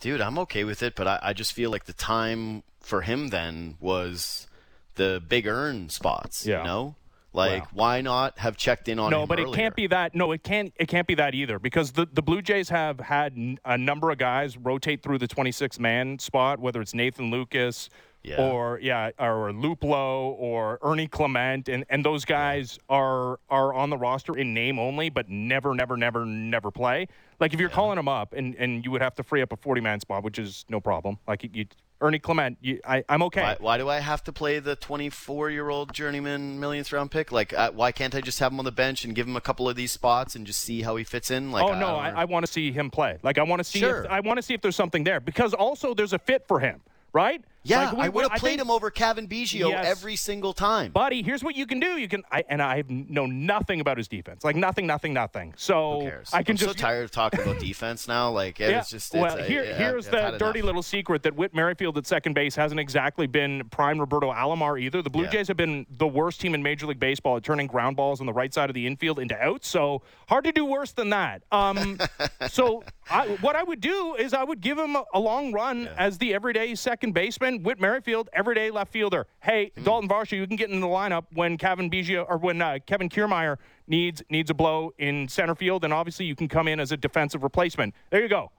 Dude, 0.00 0.20
I'm 0.20 0.38
okay 0.40 0.64
with 0.64 0.82
it, 0.82 0.94
but 0.94 1.06
I, 1.06 1.18
I 1.22 1.32
just 1.32 1.52
feel 1.52 1.70
like 1.70 1.84
the 1.84 1.94
time 1.94 2.62
for 2.80 3.02
him 3.02 3.28
then 3.28 3.76
was 3.80 4.46
the 4.96 5.22
big 5.26 5.46
earn 5.46 5.88
spots. 5.88 6.46
Yeah. 6.46 6.58
You 6.58 6.64
know, 6.64 6.96
like 7.36 7.62
Wow. 7.64 7.68
why 7.74 8.00
not 8.00 8.38
have 8.38 8.56
checked 8.56 8.88
in 8.88 8.98
on 8.98 9.10
No, 9.10 9.22
him 9.22 9.28
but 9.28 9.38
it 9.38 9.52
can't 9.52 9.76
be 9.76 9.86
that. 9.88 10.14
No, 10.14 10.32
it 10.32 10.42
can't. 10.42 10.72
It 10.76 10.88
can't 10.88 11.06
be 11.06 11.14
that 11.16 11.34
either 11.34 11.58
because 11.58 11.92
the 11.92 12.06
the 12.12 12.22
Blue 12.22 12.42
Jays 12.42 12.70
have 12.70 12.98
had 12.98 13.34
n- 13.34 13.58
a 13.64 13.78
number 13.78 14.10
of 14.10 14.18
guys 14.18 14.56
rotate 14.56 15.02
through 15.02 15.18
the 15.18 15.28
26 15.28 15.78
man 15.78 16.18
spot, 16.18 16.58
whether 16.58 16.80
it's 16.80 16.94
Nathan 16.94 17.30
Lukes. 17.30 17.88
Yeah. 18.26 18.50
Or 18.50 18.80
yeah, 18.82 19.10
or 19.20 19.52
Luplo 19.52 20.34
or 20.36 20.80
Ernie 20.82 21.06
Clement, 21.06 21.68
and, 21.68 21.84
and 21.88 22.04
those 22.04 22.24
guys 22.24 22.76
are 22.88 23.38
are 23.48 23.72
on 23.72 23.90
the 23.90 23.96
roster 23.96 24.36
in 24.36 24.52
name 24.52 24.80
only, 24.80 25.10
but 25.10 25.28
never, 25.28 25.74
never, 25.74 25.96
never, 25.96 26.26
never 26.26 26.72
play. 26.72 27.06
Like 27.38 27.54
if 27.54 27.60
you're 27.60 27.68
calling 27.68 27.96
them 27.96 28.08
up, 28.08 28.32
and, 28.32 28.56
and 28.56 28.84
you 28.84 28.90
would 28.90 29.02
have 29.02 29.14
to 29.16 29.22
free 29.22 29.42
up 29.42 29.52
a 29.52 29.56
40 29.56 29.80
man 29.80 30.00
spot, 30.00 30.24
which 30.24 30.40
is 30.40 30.64
no 30.68 30.80
problem. 30.80 31.18
Like 31.28 31.48
you, 31.52 31.66
Ernie 32.00 32.18
Clement, 32.18 32.58
you, 32.60 32.80
I, 32.84 33.04
I'm 33.08 33.22
okay. 33.24 33.42
Why, 33.42 33.56
why 33.58 33.78
do 33.78 33.88
I 33.88 34.00
have 34.00 34.22
to 34.24 34.32
play 34.32 34.58
the 34.58 34.76
24 34.76 35.50
year 35.50 35.68
old 35.68 35.94
journeyman 35.94 36.60
millionth 36.60 36.92
round 36.92 37.10
pick? 37.10 37.32
Like, 37.32 37.54
uh, 37.54 37.70
why 37.70 37.92
can't 37.92 38.14
I 38.14 38.20
just 38.20 38.38
have 38.40 38.52
him 38.52 38.58
on 38.58 38.64
the 38.64 38.72
bench 38.72 39.04
and 39.04 39.14
give 39.14 39.26
him 39.26 39.36
a 39.36 39.40
couple 39.40 39.68
of 39.68 39.76
these 39.76 39.92
spots 39.92 40.34
and 40.34 40.46
just 40.46 40.60
see 40.60 40.82
how 40.82 40.96
he 40.96 41.04
fits 41.04 41.30
in? 41.30 41.52
Like, 41.52 41.64
oh 41.64 41.74
no, 41.74 41.92
don't 41.92 42.00
I. 42.00 42.22
I 42.22 42.24
want 42.24 42.44
to 42.44 42.52
see 42.52 42.70
him 42.70 42.90
play. 42.90 43.18
Like 43.22 43.38
I 43.38 43.44
want 43.44 43.60
to 43.60 43.64
see. 43.64 43.78
Sure. 43.78 44.04
If, 44.04 44.10
I 44.10 44.20
want 44.20 44.36
to 44.38 44.42
see 44.42 44.54
if 44.54 44.60
there's 44.60 44.76
something 44.76 45.04
there 45.04 45.20
because 45.20 45.54
also 45.54 45.94
there's 45.94 46.12
a 46.12 46.18
fit 46.18 46.46
for 46.46 46.60
him, 46.60 46.82
right? 47.12 47.42
Yeah, 47.68 47.86
Like, 47.90 47.96
we- 47.96 48.02
I 48.04 48.08
would 48.08 48.22
have 48.30 48.40
played 48.40 48.52
think- 48.52 48.60
him 48.62 48.70
over 48.70 48.90
Cavan 48.90 49.26
Biggio 49.28 49.70
Yes. 49.70 49.86
every 49.86 50.16
single 50.16 50.52
time. 50.52 50.92
buddy. 50.92 51.22
Here's 51.22 51.42
what 51.42 51.56
you 51.56 51.66
can 51.66 51.80
do. 51.80 51.96
You 51.98 52.08
can, 52.08 52.22
I, 52.30 52.44
and 52.48 52.62
I 52.62 52.82
know 52.88 53.26
nothing 53.26 53.80
about 53.80 53.96
his 53.98 54.08
defense. 54.08 54.44
Like 54.44 54.56
nothing, 54.56 54.86
nothing, 54.86 55.12
nothing. 55.12 55.54
So 55.56 56.00
Who 56.00 56.10
cares? 56.10 56.30
I 56.32 56.42
can 56.42 56.52
I'm 56.52 56.56
just 56.56 56.78
so 56.78 56.82
tired 56.86 57.04
of 57.04 57.10
talking 57.10 57.40
about 57.40 57.58
defense 57.58 58.06
now. 58.08 58.30
Like, 58.30 58.60
it's 58.60 58.90
just 58.90 59.14
it's, 59.14 59.20
well, 59.20 59.36
here, 59.38 59.64
yeah, 59.64 59.74
here's 59.76 60.06
the 60.06 60.36
dirty 60.38 60.58
enough. 60.60 60.66
little 60.66 60.82
secret 60.82 61.22
that 61.24 61.34
Whit 61.34 61.54
Merrifield 61.54 61.96
at 61.98 62.06
second 62.06 62.34
base 62.34 62.54
hasn't 62.54 62.80
exactly 62.80 63.26
been 63.26 63.68
prime 63.70 63.98
Roberto 63.98 64.32
Alomar 64.32 64.80
either. 64.80 65.02
The 65.02 65.10
Blue 65.10 65.24
Yeah. 65.24 65.30
Jays 65.30 65.48
have 65.48 65.56
been 65.56 65.86
the 65.90 66.06
worst 66.06 66.40
team 66.40 66.54
in 66.54 66.62
Major 66.62 66.86
League 66.86 67.00
Baseball 67.00 67.36
at 67.36 67.42
turning 67.42 67.66
ground 67.66 67.96
balls 67.96 68.20
on 68.20 68.26
the 68.26 68.32
right 68.32 68.52
side 68.52 68.70
of 68.70 68.74
the 68.74 68.86
infield 68.86 69.18
into 69.18 69.36
outs. 69.42 69.68
So 69.68 70.02
hard 70.28 70.44
to 70.44 70.52
do 70.52 70.64
worse 70.64 70.92
than 70.92 71.10
that. 71.10 71.42
Um, 71.50 71.98
so 72.48 72.82
I, 73.10 73.26
what 73.40 73.56
I 73.56 73.62
would 73.62 73.80
do 73.80 74.14
is 74.18 74.32
I 74.34 74.44
would 74.44 74.60
give 74.60 74.78
him 74.78 74.96
a, 74.96 75.04
a 75.14 75.20
long 75.20 75.52
run 75.52 75.88
as 75.96 76.18
the 76.18 76.34
everyday 76.34 76.74
second 76.74 77.12
baseman. 77.12 77.55
Whit 77.62 77.80
Merrifield, 77.80 78.28
everyday 78.32 78.70
left 78.70 78.92
fielder. 78.92 79.26
Hey, 79.40 79.72
Hmm. 79.76 79.84
Daulton 79.84 80.08
Varsho, 80.08 80.32
you 80.32 80.46
can 80.46 80.56
get 80.56 80.70
in 80.70 80.80
the 80.80 80.86
lineup 80.86 81.24
when 81.32 81.56
Cavan 81.56 81.90
Biggio 81.90 82.24
or 82.28 82.38
when 82.38 82.60
uh, 82.62 82.78
Kevin 82.86 83.08
Kiermaier 83.08 83.56
needs 83.86 84.22
needs 84.30 84.50
a 84.50 84.54
blow 84.54 84.92
in 84.98 85.28
center 85.28 85.54
field, 85.54 85.84
and 85.84 85.92
obviously 85.92 86.26
you 86.26 86.34
can 86.36 86.48
come 86.48 86.68
in 86.68 86.80
as 86.80 86.92
a 86.92 86.96
defensive 86.96 87.42
replacement. 87.42 87.94
There 88.10 88.22
you 88.22 88.28
go 88.28 88.50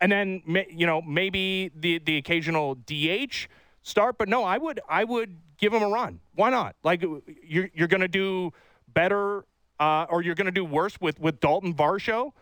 and 0.00 0.12
then 0.12 0.42
you 0.70 0.86
know 0.86 1.02
maybe 1.02 1.70
the 1.74 1.98
the 1.98 2.16
occasional 2.16 2.76
DH 2.86 3.48
start. 3.82 4.18
But 4.18 4.28
no, 4.28 4.44
I 4.44 4.58
would 4.58 4.80
I 4.88 5.04
would 5.04 5.36
give 5.58 5.72
him 5.72 5.82
a 5.82 5.88
run. 5.88 6.20
Why 6.34 6.50
not? 6.50 6.76
Like 6.82 7.02
you're 7.42 7.68
you're 7.74 7.88
going 7.88 8.00
to 8.00 8.08
do 8.08 8.52
better 8.94 9.44
uh, 9.80 10.06
or 10.08 10.22
you're 10.22 10.34
going 10.34 10.46
to 10.46 10.52
do 10.52 10.64
worse 10.64 11.00
with 11.00 11.18
with 11.20 11.40
Daulton 11.40 11.74
Varsho. 11.74 12.32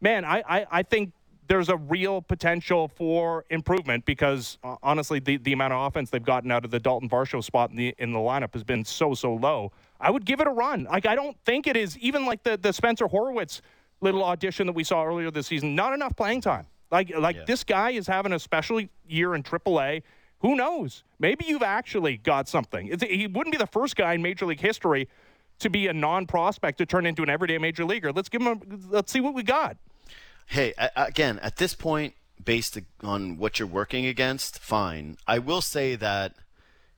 Man, 0.00 0.24
I, 0.24 0.42
I 0.46 0.66
I 0.70 0.82
think 0.82 1.12
there's 1.48 1.68
a 1.68 1.76
real 1.76 2.22
potential 2.22 2.88
for 2.88 3.44
improvement 3.50 4.04
because 4.04 4.58
uh, 4.64 4.76
honestly, 4.82 5.18
the 5.18 5.36
the 5.38 5.52
amount 5.52 5.72
of 5.72 5.86
offense 5.86 6.10
they've 6.10 6.24
gotten 6.24 6.50
out 6.50 6.64
of 6.64 6.70
the 6.70 6.80
Daulton 6.80 7.08
Varsho 7.08 7.42
spot 7.42 7.70
in 7.70 7.76
the 7.76 7.94
in 7.98 8.12
the 8.12 8.18
lineup 8.18 8.52
has 8.54 8.64
been 8.64 8.84
so 8.84 9.14
so 9.14 9.34
low. 9.34 9.72
I 10.00 10.10
would 10.10 10.24
give 10.24 10.40
it 10.40 10.46
a 10.46 10.50
run. 10.50 10.84
Like 10.84 11.06
I 11.06 11.14
don't 11.14 11.36
think 11.44 11.66
it 11.66 11.76
is 11.76 11.98
even 11.98 12.26
like 12.26 12.42
the 12.42 12.56
the 12.56 12.72
Spencer 12.72 13.06
Horwitz 13.06 13.60
little 14.00 14.22
audition 14.24 14.66
that 14.66 14.74
we 14.74 14.84
saw 14.84 15.04
earlier 15.04 15.30
this 15.30 15.46
season. 15.46 15.74
Not 15.74 15.92
enough 15.94 16.16
playing 16.16 16.40
time. 16.42 16.66
Like 16.90 17.14
like 17.16 17.36
Yeah. 17.36 17.44
this 17.46 17.64
guy 17.64 17.90
is 17.90 18.06
having 18.06 18.32
a 18.32 18.38
special 18.38 18.80
year 19.06 19.34
in 19.34 19.42
AAA. 19.42 20.02
Who 20.40 20.54
knows? 20.54 21.02
Maybe 21.18 21.46
you've 21.46 21.62
actually 21.62 22.18
got 22.18 22.46
something. 22.46 22.88
It's, 22.88 23.02
he 23.02 23.26
wouldn't 23.26 23.52
be 23.52 23.58
the 23.58 23.66
first 23.66 23.96
guy 23.96 24.12
in 24.12 24.22
Major 24.22 24.44
League 24.44 24.60
history 24.60 25.08
to 25.60 25.70
be 25.70 25.86
a 25.86 25.92
non-prospect 25.94 26.76
to 26.78 26.84
turn 26.84 27.06
into 27.06 27.22
an 27.22 27.30
everyday 27.30 27.56
major 27.56 27.84
leaguer. 27.86 28.12
Let's 28.12 28.28
give 28.28 28.42
him. 28.42 28.48
A, 28.48 28.94
let's 28.94 29.10
see 29.10 29.20
what 29.20 29.32
we 29.32 29.42
got. 29.42 29.78
Hey, 30.46 30.74
again, 30.94 31.38
at 31.40 31.56
this 31.56 31.74
point, 31.74 32.14
based 32.42 32.78
on 33.02 33.36
what 33.38 33.58
you're 33.58 33.68
working 33.68 34.06
against, 34.06 34.58
fine. 34.58 35.16
I 35.26 35.38
will 35.38 35.60
say 35.60 35.96
that 35.96 36.34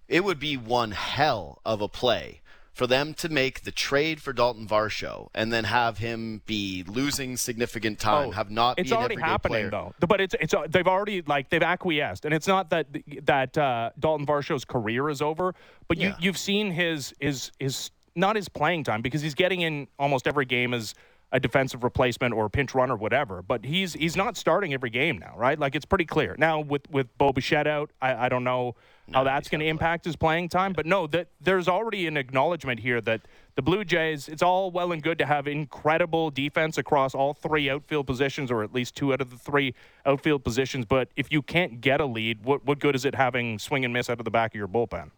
it 0.06 0.24
would 0.24 0.38
be 0.38 0.56
one 0.56 0.90
hell 0.92 1.60
of 1.64 1.80
a 1.80 1.88
play 1.88 2.40
for 2.74 2.86
them 2.86 3.12
to 3.14 3.28
make 3.28 3.64
the 3.64 3.72
trade 3.72 4.20
for 4.22 4.32
Daulton 4.32 4.68
Varsho 4.68 5.28
and 5.34 5.52
then 5.52 5.64
have 5.64 5.98
him 5.98 6.42
be 6.46 6.84
losing 6.86 7.36
significant 7.36 7.98
time, 7.98 8.32
have 8.32 8.50
not 8.50 8.78
Oh, 8.78 8.82
It's 8.82 8.92
already 8.92 9.16
happening 9.20 9.68
player. 9.68 9.70
though. 9.70 9.94
But 10.06 10.20
it's 10.20 10.34
it's 10.40 10.54
uh, 10.54 10.66
they've 10.68 10.86
already 10.86 11.22
like 11.22 11.48
they've 11.50 11.62
acquiesced, 11.62 12.24
and 12.24 12.32
it's 12.32 12.46
not 12.46 12.70
that 12.70 12.86
that 13.22 13.58
uh, 13.58 13.90
Daulton 13.98 14.26
Varsho's 14.26 14.64
career 14.64 15.08
is 15.10 15.20
over, 15.20 15.54
but 15.88 15.96
you 15.98 16.08
Yeah. 16.08 16.16
you've 16.20 16.38
seen 16.38 16.70
his 16.70 17.12
his 17.18 17.50
his 17.58 17.90
not 18.14 18.36
his 18.36 18.48
playing 18.48 18.84
time 18.84 19.02
because 19.02 19.22
he's 19.22 19.34
getting 19.34 19.62
in 19.62 19.88
almost 19.98 20.26
every 20.28 20.44
game 20.44 20.72
as 20.72 20.94
a 21.30 21.38
defensive 21.38 21.84
replacement 21.84 22.32
or 22.32 22.46
a 22.46 22.50
pinch 22.50 22.74
run 22.74 22.90
or 22.90 22.96
whatever. 22.96 23.42
But 23.42 23.64
he's 23.64 23.92
he's 23.94 24.16
not 24.16 24.36
starting 24.36 24.72
every 24.72 24.90
game 24.90 25.18
now, 25.18 25.34
right? 25.36 25.58
Like 25.58 25.74
it's 25.74 25.84
pretty 25.84 26.06
clear 26.06 26.34
now 26.38 26.60
with 26.60 26.90
with 26.90 27.16
Bo 27.18 27.32
Bichette 27.32 27.66
out. 27.66 27.90
I, 28.00 28.26
I 28.26 28.28
don't 28.28 28.44
know 28.44 28.76
how 29.12 29.24
that's 29.24 29.48
going 29.48 29.60
to 29.60 29.66
impact 29.66 30.04
his 30.04 30.16
playing 30.16 30.50
time, 30.50 30.74
but 30.74 30.84
no, 30.84 31.06
that 31.06 31.28
there's 31.40 31.66
already 31.66 32.06
an 32.06 32.16
acknowledgement 32.16 32.80
here 32.80 33.00
that 33.02 33.22
the 33.54 33.62
Blue 33.62 33.84
Jays. 33.84 34.28
It's 34.28 34.42
all 34.42 34.70
well 34.70 34.92
and 34.92 35.02
good 35.02 35.18
to 35.18 35.26
have 35.26 35.46
incredible 35.46 36.30
defense 36.30 36.78
across 36.78 37.14
all 37.14 37.34
three 37.34 37.68
outfield 37.70 38.06
positions, 38.06 38.50
or 38.50 38.62
at 38.62 38.72
least 38.72 38.94
two 38.94 39.12
out 39.12 39.20
of 39.20 39.30
the 39.30 39.38
three 39.38 39.74
outfield 40.06 40.44
positions. 40.44 40.86
But 40.86 41.08
if 41.16 41.30
you 41.32 41.42
can't 41.42 41.80
get 41.80 42.00
a 42.00 42.06
lead, 42.06 42.44
what 42.44 42.64
what 42.64 42.78
good 42.78 42.94
is 42.94 43.04
it 43.04 43.14
having 43.14 43.58
swing 43.58 43.84
and 43.84 43.92
miss 43.92 44.08
out 44.08 44.18
of 44.18 44.24
the 44.24 44.30
back 44.30 44.52
of 44.52 44.58
your 44.58 44.68
bullpen? 44.68 45.10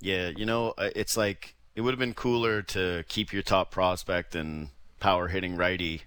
Yeah, 0.00 0.30
you 0.36 0.44
know, 0.44 0.74
uh, 0.76 0.90
it's 0.94 1.16
like 1.16 1.56
it 1.74 1.80
would 1.80 1.90
have 1.90 1.98
been 1.98 2.14
cooler 2.14 2.62
to 2.62 3.04
keep 3.08 3.32
your 3.32 3.42
top 3.42 3.70
prospect 3.70 4.34
and 4.34 4.68
power 5.00 5.28
hitting 5.28 5.56
righty. 5.56 6.02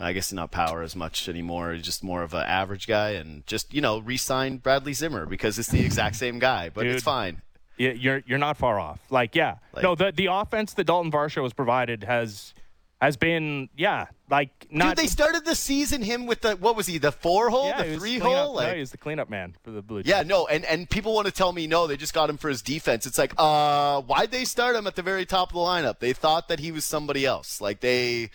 I 0.00 0.12
guess 0.12 0.32
not 0.32 0.50
power 0.50 0.82
as 0.82 0.96
much 0.96 1.28
anymore, 1.28 1.76
just 1.76 2.02
more 2.02 2.22
of 2.24 2.34
an 2.34 2.44
average 2.44 2.88
guy, 2.88 3.10
and 3.10 3.46
just 3.46 3.72
you 3.72 3.80
know 3.80 3.98
re-sign 4.00 4.56
Bradley 4.58 4.92
Zimmer 4.92 5.24
because 5.24 5.58
it's 5.58 5.68
the 5.68 5.84
exact 5.84 6.16
same 6.16 6.38
guy, 6.40 6.68
but 6.68 6.82
Dude. 6.82 6.94
it's 6.96 7.04
fine. 7.04 7.42
Yeah, 7.76 7.92
you're 7.92 8.22
you're 8.26 8.38
not 8.38 8.56
far 8.56 8.78
off. 8.80 9.00
Like, 9.10 9.34
yeah, 9.36 9.56
Like- 9.72 9.84
no, 9.84 9.94
the 9.94 10.10
the 10.12 10.26
offense 10.26 10.74
that 10.74 10.86
Daulton 10.86 11.12
Varsho 11.12 11.42
has 11.44 11.52
provided 11.52 12.04
has 12.04 12.54
has 13.04 13.16
been, 13.16 13.68
yeah, 13.76 14.06
like 14.30 14.66
not. 14.70 14.96
Dude, 14.96 15.04
they 15.04 15.08
started 15.08 15.44
the 15.44 15.54
season 15.54 16.02
him 16.02 16.26
with 16.26 16.40
the 16.40 16.56
what 16.56 16.74
was 16.74 16.86
he 16.86 16.98
the 16.98 17.12
four 17.12 17.50
hole, 17.50 17.68
yeah, 17.68 17.82
the 17.82 17.98
three 17.98 18.18
hole, 18.18 18.32
no, 18.32 18.52
like 18.52 18.74
he 18.74 18.80
was 18.80 18.90
the 18.90 18.98
cleanup 18.98 19.28
man 19.28 19.54
for 19.62 19.70
the 19.70 19.82
Blue 19.82 20.02
Jays. 20.02 20.10
Yeah, 20.10 20.22
no, 20.22 20.46
and 20.46 20.64
and 20.64 20.88
people 20.88 21.14
want 21.14 21.26
to 21.26 21.32
tell 21.32 21.52
me 21.52 21.66
no, 21.66 21.86
they 21.86 21.96
just 21.96 22.14
got 22.14 22.30
him 22.30 22.38
for 22.38 22.48
his 22.48 22.62
defense. 22.62 23.06
It's 23.06 23.18
like, 23.18 23.34
uh, 23.36 24.00
why'd 24.02 24.30
they 24.30 24.44
start 24.44 24.74
him 24.74 24.86
at 24.86 24.96
the 24.96 25.02
very 25.02 25.26
top 25.26 25.50
of 25.50 25.54
the 25.54 25.60
lineup? 25.60 25.98
They 25.98 26.12
thought 26.14 26.48
that 26.48 26.60
he 26.60 26.72
was 26.72 26.84
somebody 26.84 27.26
else. 27.26 27.60
Like 27.60 27.80
they 27.80 28.30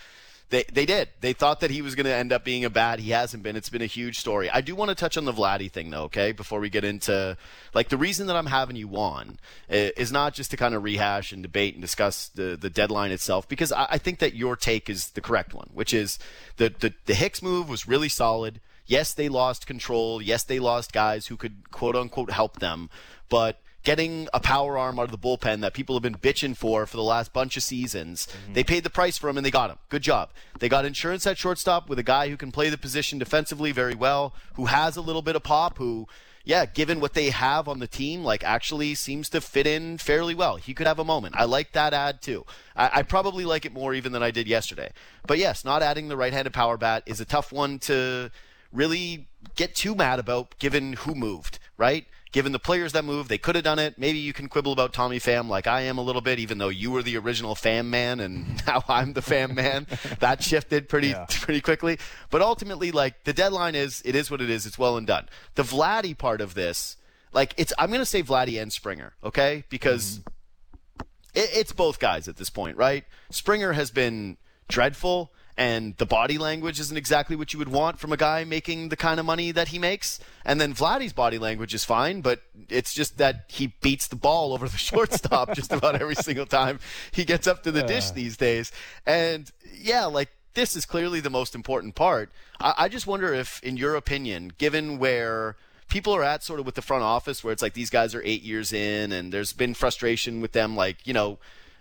they 0.50 0.64
they 0.72 0.86
did. 0.86 1.10
They 1.22 1.34
thought 1.34 1.60
that 1.60 1.70
he 1.70 1.82
was 1.82 1.96
going 1.96 2.06
to 2.06 2.14
end 2.14 2.34
up 2.34 2.44
being 2.44 2.66
a 2.66 2.70
bad. 2.70 3.00
He 3.00 3.12
hasn't 3.12 3.44
been. 3.44 3.56
It's 3.56 3.70
been 3.70 3.82
a 3.82 3.88
huge 3.88 4.20
story. 4.20 4.50
I 4.50 4.62
do 4.62 4.76
want 4.76 4.90
to 4.90 4.96
touch 4.96 5.18
on 5.18 5.26
the 5.26 5.34
Vladdy 5.34 5.72
thing 5.72 5.90
though, 5.92 6.04
okay? 6.04 6.32
Before 6.32 6.60
we 6.60 6.70
get 6.70 6.84
into 6.84 7.38
like 7.74 7.90
the 7.90 7.98
reason 7.98 8.28
that 8.28 8.36
I'm 8.36 8.48
having 8.48 8.76
you 8.76 8.90
on 8.96 9.40
is 9.70 10.12
not 10.12 10.34
just 10.34 10.52
to 10.52 10.58
kind 10.58 10.74
of 10.74 10.84
rehash 10.84 11.32
and 11.32 11.44
debate 11.44 11.76
and 11.76 11.82
discuss 11.82 12.30
the 12.30 12.58
the 12.60 12.70
deadline 12.70 13.12
itself 13.12 13.48
because 13.48 13.72
I, 13.72 13.88
I 13.92 13.98
think 13.98 14.20
that 14.20 14.34
your 14.34 14.56
take 14.56 14.90
is 14.90 15.12
the 15.12 15.22
correct 15.22 15.54
one, 15.54 15.70
which 15.74 15.94
is 15.94 16.18
the 16.58 16.74
the, 16.80 16.94
the 17.06 17.14
Hicks 17.14 17.42
move 17.42 17.70
was 17.70 17.88
really 17.88 18.10
solid. 18.10 18.60
Yes, 18.86 19.14
they 19.14 19.30
lost 19.30 19.68
control. 19.68 20.20
Yes, 20.20 20.44
they 20.44 20.58
lost 20.58 20.92
guys 20.92 21.28
who 21.28 21.38
could 21.38 21.70
quote 21.70 21.96
unquote 21.96 22.32
help 22.32 22.60
them, 22.60 22.90
but 23.30 23.62
getting 23.84 24.28
a 24.34 24.40
power 24.40 24.78
arm 24.78 25.00
out 25.00 25.06
of 25.06 25.12
the 25.12 25.18
bullpen 25.18 25.62
that 25.62 25.74
people 25.74 25.96
have 25.96 26.04
been 26.04 26.16
bitching 26.16 26.56
for 26.56 26.86
for 26.86 26.98
the 26.98 27.04
last 27.04 27.32
bunch 27.34 27.56
of 27.56 27.64
seasons. 27.64 28.28
Mm-hmm. 28.28 28.54
They 28.54 28.64
paid 28.64 28.84
the 28.84 28.90
price 28.90 29.18
for 29.18 29.30
him 29.30 29.38
and 29.38 29.46
they 29.46 29.52
got 29.52 29.70
him. 29.70 29.78
Good 29.90 30.02
job. 30.02 30.30
They 30.60 30.70
got 30.70 30.86
insurance 30.86 31.26
at 31.26 31.38
shortstop 31.38 31.90
with 31.90 32.00
a 32.00 32.04
guy 32.04 32.30
who 32.30 32.38
can 32.38 32.52
play 32.52 32.70
the 32.70 32.78
position 32.78 33.20
defensively 33.20 33.72
very 33.72 33.96
well, 33.96 34.34
who 34.56 34.66
has 34.66 34.98
a 34.98 35.02
little 35.02 35.22
bit 35.22 35.36
of 35.36 35.44
pop, 35.44 35.78
who 35.78 36.08
yeah, 36.46 36.66
given 36.66 37.00
what 37.00 37.14
they 37.14 37.30
have 37.30 37.68
on 37.68 37.80
the 37.80 37.88
team, 37.88 38.24
like 38.24 38.44
actually 38.44 38.96
seems 38.96 39.30
to 39.30 39.42
fit 39.42 39.68
in 39.68 39.98
fairly 39.98 40.34
well. 40.34 40.56
He 40.56 40.74
could 40.74 40.88
have 40.88 40.98
a 40.98 41.04
moment. 41.04 41.36
I 41.38 41.44
like 41.44 41.74
that 41.74 41.94
ad 41.94 42.22
too. 42.22 42.46
I, 42.76 42.90
I 42.96 43.04
probably 43.04 43.46
like 43.46 43.66
it 43.66 43.74
more 43.74 43.94
even 43.94 44.14
than 44.14 44.24
I 44.24 44.32
did 44.32 44.48
yesterday. 44.48 44.92
But 45.28 45.38
yes, 45.38 45.64
not 45.64 45.84
adding 45.84 46.08
the 46.08 46.18
right-handed 46.18 46.54
power 46.54 46.78
bat 46.78 47.04
is 47.06 47.20
a 47.20 47.26
tough 47.26 47.52
one 47.52 47.78
to 47.80 48.32
really 48.72 49.28
get 49.56 49.76
too 49.76 49.96
mad 49.96 50.18
about 50.20 50.58
given 50.60 50.94
who 50.94 51.14
moved, 51.14 51.60
right? 51.78 52.06
Given 52.32 52.52
the 52.52 52.60
players 52.60 52.94
that 52.94 53.04
move, 53.04 53.28
they 53.28 53.40
could 53.40 53.56
have 53.56 53.64
done 53.64 53.80
it. 53.80 53.98
Maybe 53.98 54.20
you 54.20 54.34
can 54.34 54.50
quibble 54.50 54.72
about 54.72 54.94
Tommy 54.94 55.20
Pham 55.20 55.50
like 55.50 55.66
I 55.66 55.82
am 55.82 55.98
a 55.98 56.02
little 56.02 56.22
bit, 56.22 56.38
even 56.38 56.60
though 56.60 56.70
you 56.70 56.92
were 56.92 57.02
the 57.02 57.18
original 57.18 57.56
Pham 57.56 57.88
man 57.88 58.20
and 58.20 58.62
now 58.68 58.84
I'm 58.88 59.14
the 59.14 59.22
Pham 59.22 59.56
man. 59.56 59.88
that 60.20 60.44
shifted 60.44 60.88
pretty 60.90 61.10
Yeah. 61.10 61.26
pretty 61.30 61.62
quickly. 61.62 61.98
But 62.30 62.42
ultimately, 62.42 62.92
like 62.92 63.24
the 63.24 63.34
deadline 63.34 63.74
is, 63.74 64.04
it 64.06 64.16
is 64.16 64.30
what 64.30 64.42
it 64.42 64.50
is. 64.50 64.68
It's 64.68 64.78
well 64.78 64.96
and 64.96 65.08
done. 65.08 65.28
The 65.56 65.64
Vladdy 65.64 66.16
part 66.16 66.40
of 66.40 66.54
this, 66.54 66.98
like 67.34 67.56
it's, 67.58 67.74
I'm 67.80 67.92
gonna 67.92 68.06
say 68.06 68.22
Vladdy 68.22 68.62
and 68.62 68.72
Springer, 68.72 69.14
okay? 69.24 69.64
Because 69.70 70.20
mm-hmm. 70.20 71.02
it, 71.34 71.50
it's 71.54 71.72
both 71.72 72.00
guys 72.00 72.28
at 72.28 72.38
this 72.38 72.52
point, 72.52 72.78
right? 72.78 73.06
Springer 73.32 73.74
has 73.74 73.90
been 73.90 74.38
dreadful, 74.68 75.34
and 75.60 75.98
the 75.98 76.06
body 76.06 76.38
language 76.38 76.80
isn't 76.80 76.96
exactly 76.96 77.36
what 77.36 77.52
you 77.52 77.60
would 77.60 77.68
want 77.68 78.00
from 78.00 78.14
a 78.14 78.18
guy 78.18 78.46
making 78.46 78.88
the 78.88 78.96
kind 78.96 79.20
of 79.20 79.26
money 79.26 79.52
that 79.52 79.68
he 79.68 79.78
makes. 79.78 80.18
And 80.46 80.60
then 80.60 80.74
Vladdy's 80.74 81.12
body 81.12 81.38
language 81.38 81.74
is 81.74 81.84
fine, 81.84 82.22
but 82.22 82.44
it's 82.70 82.94
just 82.94 83.18
that 83.18 83.44
he 83.50 83.74
beats 83.82 84.08
the 84.08 84.16
ball 84.16 84.54
over 84.54 84.70
the 84.70 84.78
shortstop 84.90 85.54
just 85.54 85.74
about 85.74 86.02
every 86.02 86.16
single 86.16 86.46
time 86.46 86.80
he 87.12 87.26
gets 87.26 87.46
up 87.46 87.64
to 87.64 87.74
the 87.74 87.84
dish 87.84 88.12
these 88.12 88.38
days. 88.38 88.72
And 89.06 89.52
yeah, 89.78 90.06
like 90.06 90.30
this 90.54 90.78
is 90.78 90.86
clearly 90.86 91.20
the 91.20 91.30
most 91.30 91.54
important 91.54 91.94
part. 91.94 92.32
I, 92.62 92.74
I 92.78 92.88
just 92.88 93.06
wonder 93.06 93.34
if, 93.34 93.62
in 93.62 93.76
your 93.76 93.96
opinion, 93.96 94.54
given 94.58 94.98
where 94.98 95.58
people 95.90 96.16
are 96.16 96.24
at 96.24 96.42
sort 96.42 96.62
of 96.62 96.66
with 96.66 96.76
the 96.76 96.82
front 96.82 97.04
office 97.04 97.44
where 97.44 97.52
it's 97.52 97.62
like 97.62 97.74
these 97.74 97.90
guys 97.90 98.16
are 98.16 98.22
eight 98.24 98.44
years 98.44 98.72
in 98.72 99.12
and 99.12 99.34
there's 99.34 99.52
been 99.52 99.74
frustration 99.74 100.40
with 100.40 100.54
them 100.54 100.76
like 100.76 101.06
you 101.06 101.14
know 101.14 101.38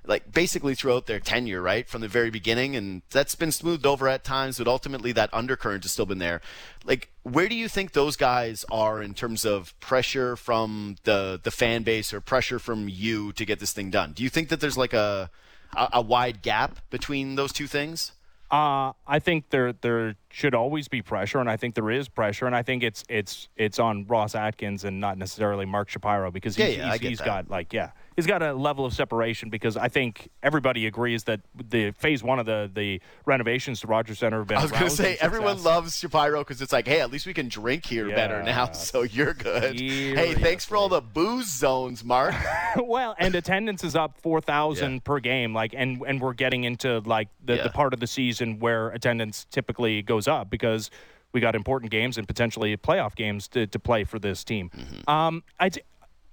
like 0.09 0.33
basically 0.33 0.75
throughout 0.75 1.07
their 1.07 1.21
tenure 1.21 1.61
right 1.61 1.87
from 1.87 2.01
the 2.01 2.09
very 2.09 2.31
beginning 2.31 2.75
and 2.75 3.03
that's 3.11 3.35
been 3.35 3.53
smoothed 3.53 3.87
over 3.87 4.09
at 4.09 4.25
times 4.25 4.57
but 4.59 4.66
ultimately 4.66 5.12
that 5.12 5.29
undercurrent 5.33 5.85
has 5.85 5.92
still 5.92 6.07
been 6.07 6.18
there. 6.18 6.40
Like 6.85 7.12
where 7.23 7.49
do 7.49 7.55
you 7.55 7.68
think 7.68 7.92
those 7.92 8.16
guys 8.16 8.64
are 8.73 9.03
in 9.03 9.14
terms 9.14 9.44
of 9.44 9.79
pressure 9.79 10.35
from 10.35 10.97
the 11.05 11.38
the 11.40 11.51
fan 11.51 11.83
base 11.83 12.12
or 12.12 12.21
pressure 12.21 12.59
from 12.59 12.88
you 12.88 13.33
to 13.35 13.44
get 13.44 13.61
this 13.61 13.73
thing 13.73 13.90
done? 13.90 14.12
Do 14.12 14.25
you 14.25 14.31
think 14.31 14.49
that 14.49 14.61
there's 14.61 14.79
like 14.79 14.94
a 14.94 15.31
a, 15.77 15.88
a 15.94 16.01
wide 16.01 16.42
gap 16.42 16.79
between 16.90 17.37
those 17.37 17.53
two 17.53 17.66
things? 17.66 18.12
Uh, 18.51 18.92
I 19.07 19.18
think 19.18 19.51
there 19.51 19.75
there 19.75 20.16
should 20.31 20.55
always 20.55 20.88
be 20.88 21.03
pressure, 21.03 21.38
and 21.38 21.51
I 21.51 21.59
think 21.59 21.75
there 21.75 21.90
is 21.90 22.09
pressure, 22.09 22.47
and 22.47 22.57
I 22.57 22.62
think 22.62 22.83
it's 22.83 23.05
it's 23.07 23.49
it's 23.59 23.79
on 23.79 24.07
Ross 24.07 24.35
Atkins 24.35 24.85
and 24.85 25.01
not 25.01 25.18
necessarily 25.18 25.66
Mark 25.66 25.90
Shapiro 25.90 26.31
because 26.31 26.57
he's, 26.57 26.79
Yeah, 26.79 26.85
yeah, 26.85 26.92
I 26.92 26.97
he's, 26.97 27.09
he's 27.11 27.21
got 27.21 27.51
like 27.51 27.75
yeah 27.75 27.90
he's 28.18 28.26
got 28.26 28.42
a 28.42 28.52
level 28.52 28.85
of 28.85 28.92
separation 28.92 29.48
because 29.48 29.76
I 29.76 29.87
think 29.87 30.28
everybody 30.42 30.87
agrees 30.88 31.22
that 31.24 31.40
the 31.54 31.92
phase 31.92 32.20
one 32.20 32.40
of 32.40 32.46
the 32.46 32.68
the 32.74 33.00
renovations 33.26 33.81
to 33.83 33.87
Rogers 33.87 34.18
Centre 34.18 34.38
have 34.38 34.48
been. 34.48 34.59
I 34.59 34.62
was 34.62 34.72
going 34.72 34.83
to 34.85 34.90
say 34.90 35.16
everyone 35.20 35.62
loves 35.62 35.96
Shapiro 35.96 36.40
because 36.40 36.61
it's 36.61 36.72
like, 36.72 36.88
hey, 36.88 37.00
at 37.00 37.12
least 37.12 37.26
we 37.26 37.33
can 37.33 37.48
drink 37.48 37.87
here 37.87 38.09
better 38.11 38.38
Yeah. 38.44 38.54
now, 38.66 38.72
so 38.72 39.02
you're 39.02 39.35
good. 39.35 39.78
Hey, 39.78 40.35
thanks 40.35 40.64
for 40.64 40.76
all 40.76 40.88
the 40.88 41.00
booze 41.00 41.46
zones, 41.46 42.02
Mark. 42.04 42.35
well, 42.76 43.14
and 43.20 43.37
attendance 43.37 43.85
is 43.85 43.94
up 43.94 44.18
four 44.20 44.40
thousand 44.40 44.94
Yeah. 44.94 45.00
per 45.04 45.20
game. 45.20 45.54
Like, 45.54 45.72
and 45.76 46.02
and 46.04 46.20
we're 46.20 46.35
getting 46.35 46.64
into 46.64 46.98
like 47.00 47.28
the, 47.44 47.54
Yeah. 47.54 47.62
the 47.62 47.70
part 47.70 47.94
of 47.94 48.00
the 48.00 48.09
season 48.09 48.59
where 48.59 48.88
attendance 48.88 49.46
typically 49.48 50.02
goes 50.02 50.26
up 50.26 50.50
because 50.50 50.90
we 51.33 51.40
got 51.40 51.54
important 51.54 51.92
games 51.92 52.18
and 52.18 52.26
potentially 52.26 52.76
playoff 52.76 53.14
games 53.14 53.46
to, 53.48 53.66
to 53.68 53.78
play 53.78 54.02
for 54.02 54.18
this 54.18 54.42
team. 54.42 54.70
Mm-hmm. 54.76 55.09
Um, 55.09 55.44
I 55.61 55.68
d- 55.68 55.83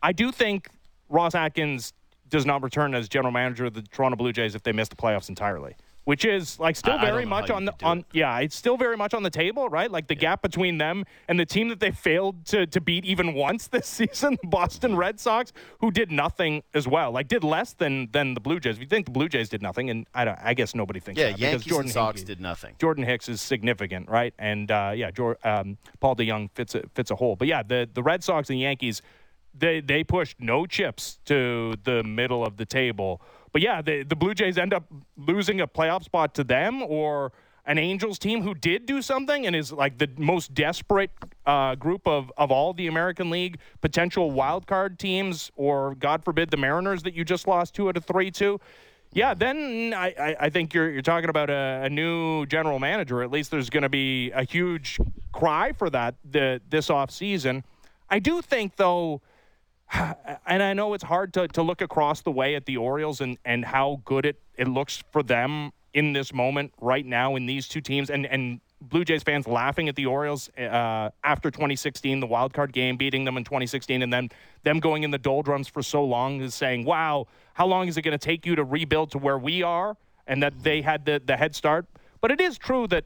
I 0.02 0.12
do 0.14 0.32
think 0.32 0.70
Ross 1.10 1.36
Atkins 1.36 1.94
does 2.30 2.46
not 2.46 2.64
return 2.64 2.96
as 2.96 3.08
general 3.08 3.32
manager 3.32 3.66
of 3.66 3.74
the 3.74 3.82
Toronto 3.84 4.16
Blue 4.18 4.34
Jays 4.34 4.56
if 4.56 4.64
they 4.64 4.72
miss 4.72 4.88
the 4.90 4.96
playoffs 4.96 5.30
entirely. 5.30 5.76
Which 6.06 6.24
is 6.24 6.60
like 6.60 6.76
still 6.76 6.94
I- 6.94 6.98
I 6.98 7.06
very 7.06 7.24
know 7.24 7.30
much 7.32 7.50
on 7.50 7.66
the 7.66 7.74
on 7.82 8.00
it. 8.00 8.06
yeah, 8.14 8.38
it's 8.38 8.56
still 8.56 8.78
very 8.78 8.96
much 8.96 9.16
on 9.16 9.24
the 9.24 9.30
table, 9.32 9.70
right? 9.70 9.90
Like 9.90 10.06
the 10.08 10.14
gap 10.14 10.44
between 10.44 10.78
them 10.78 11.04
and 11.28 11.40
the 11.40 11.48
team 11.48 11.68
that 11.70 11.80
they 11.80 11.90
failed 11.90 12.46
to, 12.48 12.68
to 12.68 12.80
beat 12.80 13.06
even 13.06 13.34
once 13.34 13.66
this 13.68 13.88
season, 14.00 14.38
the 14.40 14.48
Boston 14.48 14.96
Red 14.96 15.20
Sox, 15.20 15.52
who 15.80 15.90
did 15.90 16.12
nothing 16.12 16.62
as 16.76 16.88
well, 16.88 17.10
like 17.12 17.28
did 17.28 17.44
less 17.44 17.74
than 17.74 18.08
than 18.12 18.36
the 18.36 18.40
Blue 18.40 18.60
Jays. 18.60 18.76
If 18.76 18.82
you 18.82 18.88
think 18.88 19.08
the 19.08 19.14
Blue 19.14 19.28
Jays 19.28 19.50
did 19.50 19.64
nothing, 19.64 19.90
and 19.90 20.06
I 20.14 20.26
don't, 20.26 20.38
I 20.44 20.54
guess 20.54 20.76
nobody 20.76 21.00
thinks 21.00 21.20
yeah, 21.20 21.30
that 21.30 21.38
because 21.38 21.52
Yankees 21.52 21.66
Jordan 21.66 21.86
and 21.88 21.94
Sox 21.94 22.20
Hickey- 22.22 22.34
did 22.36 22.40
nothing. 22.40 22.76
Jordan 22.80 23.04
Hicks 23.04 23.28
is 23.28 23.42
significant, 23.42 24.08
right? 24.08 24.36
And 24.38 24.70
uh, 24.70 24.92
yeah, 24.96 25.10
Jor- 25.10 25.40
um, 25.44 25.76
Paul 26.02 26.16
DeJong 26.16 26.52
fits 26.54 26.76
a, 26.76 26.84
fits 26.94 27.10
a 27.10 27.16
hole. 27.16 27.36
But 27.36 27.48
yeah, 27.48 27.64
the 27.64 27.90
the 27.92 28.04
Red 28.04 28.24
Sox 28.24 28.48
and 28.52 28.58
the 28.58 28.62
Yankees, 28.62 29.02
they 29.58 29.82
they 29.82 30.04
pushed 30.04 30.40
no 30.40 30.66
chips 30.66 31.20
to 31.26 31.76
the 31.84 32.04
middle 32.04 32.46
of 32.46 32.58
the 32.58 32.66
table. 32.66 33.22
But 33.52 33.62
yeah, 33.62 33.82
the 33.82 34.04
the 34.04 34.16
Blue 34.16 34.34
Jays 34.34 34.58
end 34.58 34.74
up 34.74 34.86
losing 35.18 35.62
a 35.62 35.68
playoff 35.68 36.04
spot 36.04 36.34
to 36.36 36.44
them 36.44 36.84
or 36.84 37.32
an 37.68 37.78
Angels 37.78 38.20
team 38.20 38.42
who 38.42 38.54
did 38.54 38.86
do 38.86 39.02
something 39.02 39.48
and 39.48 39.56
is 39.56 39.72
like 39.72 39.98
the 39.98 40.10
most 40.18 40.54
desperate 40.54 41.10
uh, 41.46 41.76
group 41.76 42.08
of, 42.08 42.32
of 42.38 42.52
all 42.52 42.74
the 42.74 42.88
American 42.88 43.30
League 43.30 43.58
potential 43.82 44.32
wild 44.32 44.68
card 44.68 45.00
teams, 45.00 45.52
or 45.56 45.96
God 45.96 46.24
forbid 46.24 46.52
the 46.52 46.58
Mariners 46.58 47.04
that 47.04 47.16
you 47.16 47.26
just 47.26 47.48
lost 47.48 47.74
two 47.74 47.90
out 47.90 47.98
of 47.98 48.06
three 48.06 48.30
to. 48.32 48.60
Yeah, 49.14 49.34
then 49.34 49.94
I, 49.96 50.08
I, 50.20 50.36
I 50.42 50.50
think 50.50 50.74
you're 50.74 50.92
you're 50.92 51.02
talking 51.02 51.30
about 51.30 51.50
a, 51.50 51.82
a 51.86 51.90
new 51.90 52.46
general 52.46 52.80
manager. 52.80 53.24
At 53.24 53.32
least 53.32 53.50
there's 53.50 53.70
going 53.70 53.84
to 53.84 53.90
be 53.90 54.32
a 54.32 54.44
huge 54.44 55.00
cry 55.32 55.72
for 55.72 55.90
that 55.90 56.16
the, 56.30 56.62
this 56.70 56.90
off 56.90 57.12
season. 57.12 57.64
I 58.10 58.20
do 58.20 58.42
think 58.42 58.76
though, 58.76 59.22
and 60.46 60.64
I 60.64 60.74
know 60.74 60.94
it's 60.94 61.04
hard 61.04 61.34
to, 61.34 61.48
to 61.50 61.62
look 61.62 61.82
across 61.82 62.22
the 62.22 62.32
way 62.32 62.56
at 62.56 62.66
the 62.66 62.78
Orioles 62.78 63.22
and, 63.22 63.38
and 63.46 63.66
how 63.66 64.02
good 64.06 64.26
it, 64.26 64.42
it 64.58 64.68
looks 64.68 65.04
for 65.12 65.24
them 65.24 65.72
in 65.94 66.14
this 66.14 66.34
moment 66.34 66.74
right 66.82 67.06
now 67.06 67.36
in 67.36 67.46
these 67.46 67.68
two 67.68 67.80
teams 67.82 68.10
and, 68.10 68.26
and 68.26 68.60
Blue 68.82 69.06
Jays 69.06 69.24
fans 69.24 69.48
laughing 69.48 69.90
at 69.90 69.96
the 69.96 70.06
Orioles 70.06 70.50
uh, 70.58 71.10
after 71.24 71.50
2016, 71.50 72.20
the 72.20 72.28
wild 72.28 72.54
card 72.54 72.74
game, 72.74 72.98
beating 72.98 73.24
them 73.24 73.38
in 73.38 73.44
2016, 73.44 74.02
and 74.02 74.12
then 74.12 74.30
them 74.64 74.80
going 74.80 75.04
in 75.04 75.12
the 75.12 75.18
doldrums 75.18 75.68
for 75.68 75.82
so 75.82 76.04
long 76.04 76.42
is 76.42 76.54
saying, 76.54 76.86
wow, 76.86 77.28
how 77.54 77.66
long 77.66 77.88
is 77.88 77.98
it 77.98 78.02
going 78.02 78.12
to 78.12 78.18
take 78.18 78.46
you 78.46 78.56
to 78.56 78.64
rebuild 78.64 79.12
to 79.12 79.18
where 79.18 79.38
we 79.38 79.64
are? 79.64 79.98
And 80.28 80.44
that 80.44 80.62
they 80.64 80.82
had 80.82 81.06
the, 81.06 81.22
the 81.24 81.38
head 81.38 81.56
start. 81.56 81.86
But 82.22 82.32
it 82.32 82.42
is 82.42 82.58
true 82.58 82.88
that 82.88 83.06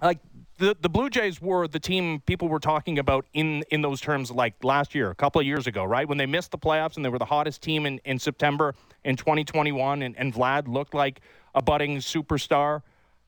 like 0.00 0.18
the 0.58 0.76
the 0.80 0.88
Blue 0.88 1.10
Jays 1.10 1.40
were 1.40 1.66
the 1.66 1.80
team 1.80 2.20
people 2.26 2.48
were 2.48 2.60
talking 2.60 2.98
about 2.98 3.26
in 3.32 3.64
in 3.70 3.82
those 3.82 4.00
terms 4.00 4.30
like 4.30 4.62
last 4.62 4.94
year, 4.94 5.10
a 5.10 5.14
couple 5.14 5.40
of 5.40 5.46
years 5.46 5.66
ago, 5.66 5.84
right? 5.84 6.08
When 6.08 6.18
they 6.18 6.26
missed 6.26 6.50
the 6.50 6.58
playoffs 6.58 6.96
and 6.96 7.04
they 7.04 7.08
were 7.08 7.18
the 7.18 7.24
hottest 7.24 7.62
team 7.62 7.86
in, 7.86 8.00
in 8.04 8.18
September 8.18 8.74
in 9.04 9.16
2021 9.16 10.02
and, 10.02 10.16
and 10.16 10.32
Vlad 10.32 10.68
looked 10.68 10.94
like 10.94 11.20
a 11.54 11.62
budding 11.62 11.98
superstar. 11.98 12.82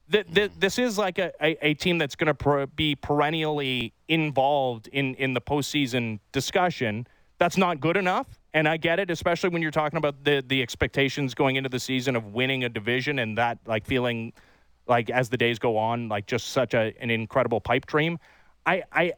The, 0.06 0.24
the, 0.30 0.50
this 0.58 0.78
is 0.78 0.98
like 0.98 1.18
a, 1.18 1.32
a, 1.40 1.68
a 1.68 1.74
team 1.74 1.96
that's 1.96 2.14
going 2.14 2.26
to 2.26 2.34
per, 2.34 2.66
be 2.66 2.94
perennially 2.94 3.94
involved 4.06 4.86
in, 4.88 5.14
in 5.14 5.32
the 5.32 5.40
postseason 5.40 6.20
discussion. 6.30 7.06
That's 7.38 7.56
not 7.56 7.80
good 7.80 7.96
enough. 7.96 8.26
And 8.52 8.68
I 8.68 8.76
get 8.76 9.00
it, 9.00 9.10
especially 9.10 9.48
when 9.48 9.62
you're 9.62 9.70
talking 9.70 9.96
about 9.96 10.22
the, 10.22 10.44
the 10.46 10.60
expectations 10.60 11.34
going 11.34 11.56
into 11.56 11.70
the 11.70 11.80
season 11.80 12.16
of 12.16 12.34
winning 12.34 12.64
a 12.64 12.68
division 12.68 13.18
and 13.18 13.38
that 13.38 13.58
like 13.66 13.86
feeling– 13.86 14.34
like 14.86 15.10
as 15.10 15.28
the 15.28 15.36
days 15.36 15.58
go 15.58 15.76
on, 15.76 16.08
like 16.08 16.26
just 16.26 16.48
such 16.48 16.74
a, 16.74 16.92
an 17.00 17.10
incredible 17.10 17.60
pipe 17.60 17.86
dream. 17.86 18.18
I, 18.66 18.82
I, 18.92 19.12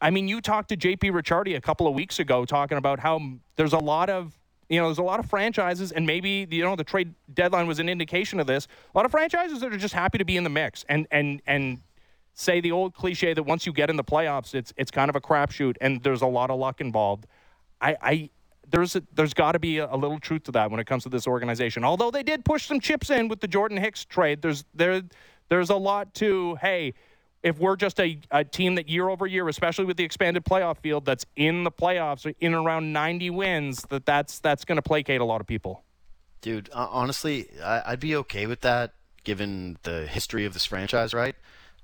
I 0.00 0.10
mean, 0.10 0.28
you 0.28 0.40
talked 0.40 0.68
to 0.70 0.76
JP 0.76 1.12
Ricciardi 1.12 1.56
a 1.56 1.60
couple 1.60 1.86
of 1.86 1.94
weeks 1.94 2.18
ago 2.18 2.44
talking 2.44 2.78
about 2.78 3.00
how 3.00 3.20
there's 3.56 3.72
a 3.72 3.78
lot 3.78 4.10
of 4.10 4.38
you 4.68 4.80
know, 4.80 4.86
there's 4.88 4.98
a 4.98 5.02
lot 5.02 5.20
of 5.20 5.26
franchises, 5.26 5.92
and 5.92 6.06
maybe 6.06 6.46
you 6.50 6.64
know 6.64 6.74
the 6.74 6.84
trade 6.84 7.14
deadline 7.32 7.66
was 7.66 7.78
an 7.78 7.88
indication 7.88 8.40
of 8.40 8.46
this. 8.46 8.66
A 8.94 8.98
lot 8.98 9.04
of 9.04 9.12
franchises 9.12 9.60
that 9.60 9.72
are 9.72 9.76
just 9.76 9.94
happy 9.94 10.18
to 10.18 10.24
be 10.24 10.36
in 10.36 10.44
the 10.44 10.50
mix, 10.50 10.84
and 10.88 11.06
and 11.10 11.40
and 11.46 11.80
say 12.34 12.60
the 12.60 12.72
old 12.72 12.94
cliche 12.94 13.32
that 13.32 13.44
once 13.44 13.64
you 13.64 13.72
get 13.72 13.90
in 13.90 13.96
the 13.96 14.04
playoffs, 14.04 14.54
it's 14.54 14.72
it's 14.76 14.90
kind 14.90 15.08
of 15.08 15.16
a 15.16 15.20
crapshoot, 15.20 15.76
and 15.80 16.02
there's 16.02 16.22
a 16.22 16.26
lot 16.26 16.50
of 16.50 16.58
luck 16.58 16.80
involved. 16.80 17.26
I, 17.80 17.96
I 18.02 18.30
there's 18.70 18.96
a, 18.96 19.02
there's 19.14 19.34
got 19.34 19.52
to 19.52 19.58
be 19.58 19.78
a, 19.78 19.92
a, 19.92 19.96
little 19.96 20.18
truth 20.18 20.44
to 20.44 20.52
that 20.52 20.70
when 20.70 20.80
it 20.80 20.86
comes 20.86 21.04
to 21.04 21.08
this 21.08 21.26
organization. 21.26 21.84
Although 21.84 22.10
they 22.10 22.22
did 22.22 22.44
push 22.44 22.66
some 22.66 22.80
chips 22.80 23.10
in 23.10 23.28
with 23.28 23.40
the 23.40 23.48
Jordan 23.48 23.78
Hicks 23.78 24.04
trade, 24.04 24.42
there's 24.42 24.64
there 24.74 25.02
there's 25.48 25.70
a 25.70 25.76
lot 25.76 26.14
to 26.14 26.56
hey, 26.56 26.94
if 27.42 27.58
we're 27.58 27.76
just 27.76 28.00
a, 28.00 28.18
a 28.30 28.44
team 28.44 28.74
that 28.74 28.88
year 28.88 29.08
over 29.08 29.26
year, 29.26 29.48
especially 29.48 29.84
with 29.84 29.96
the 29.96 30.04
expanded 30.04 30.44
playoff 30.44 30.78
field, 30.78 31.04
that's 31.04 31.24
in 31.36 31.64
the 31.64 31.70
playoffs 31.70 32.32
in 32.40 32.54
around 32.54 32.92
90 32.92 33.30
wins, 33.30 33.82
that 33.90 34.04
that's 34.04 34.40
that's 34.40 34.64
going 34.64 34.76
to 34.76 34.82
placate 34.82 35.20
a 35.20 35.24
lot 35.24 35.40
of 35.40 35.46
people. 35.46 35.82
Dude, 36.40 36.70
honestly, 36.72 37.48
I'd 37.62 38.00
be 38.00 38.16
okay 38.16 38.46
with 38.46 38.60
that 38.60 38.94
given 39.24 39.76
the 39.82 40.06
history 40.06 40.44
of 40.44 40.54
this 40.54 40.64
franchise, 40.64 41.12
right? 41.12 41.34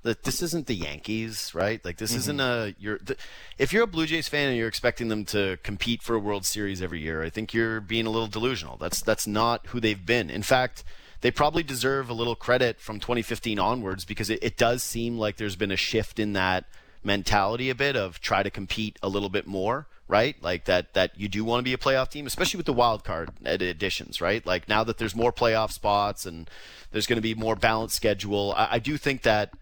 That 0.03 0.23
this 0.23 0.41
isn't 0.41 0.67
the 0.67 0.75
Yankees, 0.75 1.53
right? 1.55 1.83
Like 1.83 1.97
this 1.97 2.11
mm-hmm. 2.11 2.19
isn't 2.19 2.39
a 2.39 2.75
you're 2.77 2.99
the, 2.99 3.17
if 3.57 3.73
you're 3.73 3.83
a 3.83 3.87
Blue 3.87 4.05
Jays 4.05 4.27
fan 4.27 4.49
and 4.49 4.57
you're 4.57 4.67
expecting 4.67 5.07
them 5.07 5.25
to 5.25 5.57
compete 5.63 6.01
for 6.01 6.15
a 6.15 6.19
World 6.19 6.45
Series 6.45 6.81
every 6.81 7.01
year, 7.01 7.23
I 7.23 7.29
think 7.29 7.53
you're 7.53 7.81
being 7.81 8.05
a 8.05 8.09
little 8.09 8.27
delusional. 8.27 8.77
That's 8.77 9.01
that's 9.01 9.25
not 9.25 9.67
who 9.67 9.79
they've 9.79 10.05
been. 10.05 10.29
In 10.29 10.43
fact, 10.43 10.83
they 11.21 11.31
probably 11.31 11.63
deserve 11.63 12.09
a 12.09 12.13
little 12.13 12.35
credit 12.35 12.79
from 12.79 12.99
2015 12.99 13.57
onwards 13.57 14.05
because 14.05 14.29
it, 14.29 14.39
it 14.43 14.57
does 14.57 14.83
seem 14.83 15.17
like 15.17 15.37
there's 15.37 15.55
been 15.55 15.71
a 15.71 15.77
shift 15.77 16.19
in 16.19 16.33
that 16.33 16.65
mentality 17.03 17.69
a 17.69 17.75
bit 17.75 17.95
of 17.95 18.19
try 18.21 18.43
to 18.43 18.49
compete 18.49 18.97
a 19.01 19.09
little 19.09 19.29
bit 19.29 19.47
more 19.47 19.87
right? 20.07 20.35
Like 20.43 20.65
that 20.65 20.93
that 20.93 21.17
you 21.19 21.27
do 21.27 21.43
want 21.43 21.59
to 21.59 21.63
be 21.63 21.73
a 21.73 21.77
playoff 21.77 22.09
team, 22.09 22.27
especially 22.27 22.57
with 22.57 22.65
the 22.65 22.73
wild 22.73 23.03
card 23.03 23.31
additions, 23.45 24.21
right? 24.21 24.45
Like 24.45 24.67
now 24.67 24.83
that 24.83 24.97
there's 24.97 25.15
more 25.15 25.31
playoff 25.31 25.71
spots 25.71 26.25
and 26.25 26.49
there's 26.91 27.07
going 27.07 27.17
to 27.17 27.21
be 27.21 27.33
more 27.33 27.55
balanced 27.55 27.95
schedule, 27.95 28.53
I, 28.55 28.67
I 28.73 28.79
do 28.79 28.97
think 28.97 29.23
that 29.23 29.53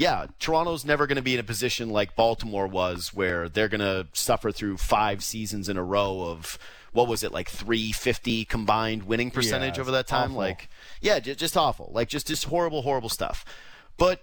yeah, 0.00 0.28
Toronto's 0.38 0.82
never 0.82 1.06
going 1.06 1.16
to 1.16 1.22
be 1.22 1.34
in 1.34 1.40
a 1.40 1.44
position 1.44 1.90
like 1.90 2.16
Baltimore 2.16 2.66
was, 2.66 3.12
where 3.12 3.50
they're 3.50 3.68
going 3.68 3.82
to 3.82 4.06
suffer 4.14 4.50
through 4.50 4.78
five 4.78 5.22
seasons 5.22 5.68
in 5.68 5.76
a 5.76 5.84
row 5.84 6.22
of 6.22 6.58
what 6.92 7.06
was 7.06 7.22
it 7.22 7.32
like 7.32 7.50
350 7.50 8.46
combined 8.46 9.02
winning 9.02 9.30
percentage 9.30 9.76
yeah, 9.76 9.82
over 9.82 9.90
that 9.90 10.06
time? 10.06 10.30
Awful. 10.30 10.38
Like, 10.38 10.70
yeah, 11.02 11.20
just, 11.20 11.38
just 11.38 11.54
awful. 11.54 11.90
Like 11.92 12.08
just 12.08 12.26
just 12.28 12.46
horrible, 12.46 12.80
horrible 12.80 13.10
stuff. 13.10 13.44
But 13.98 14.22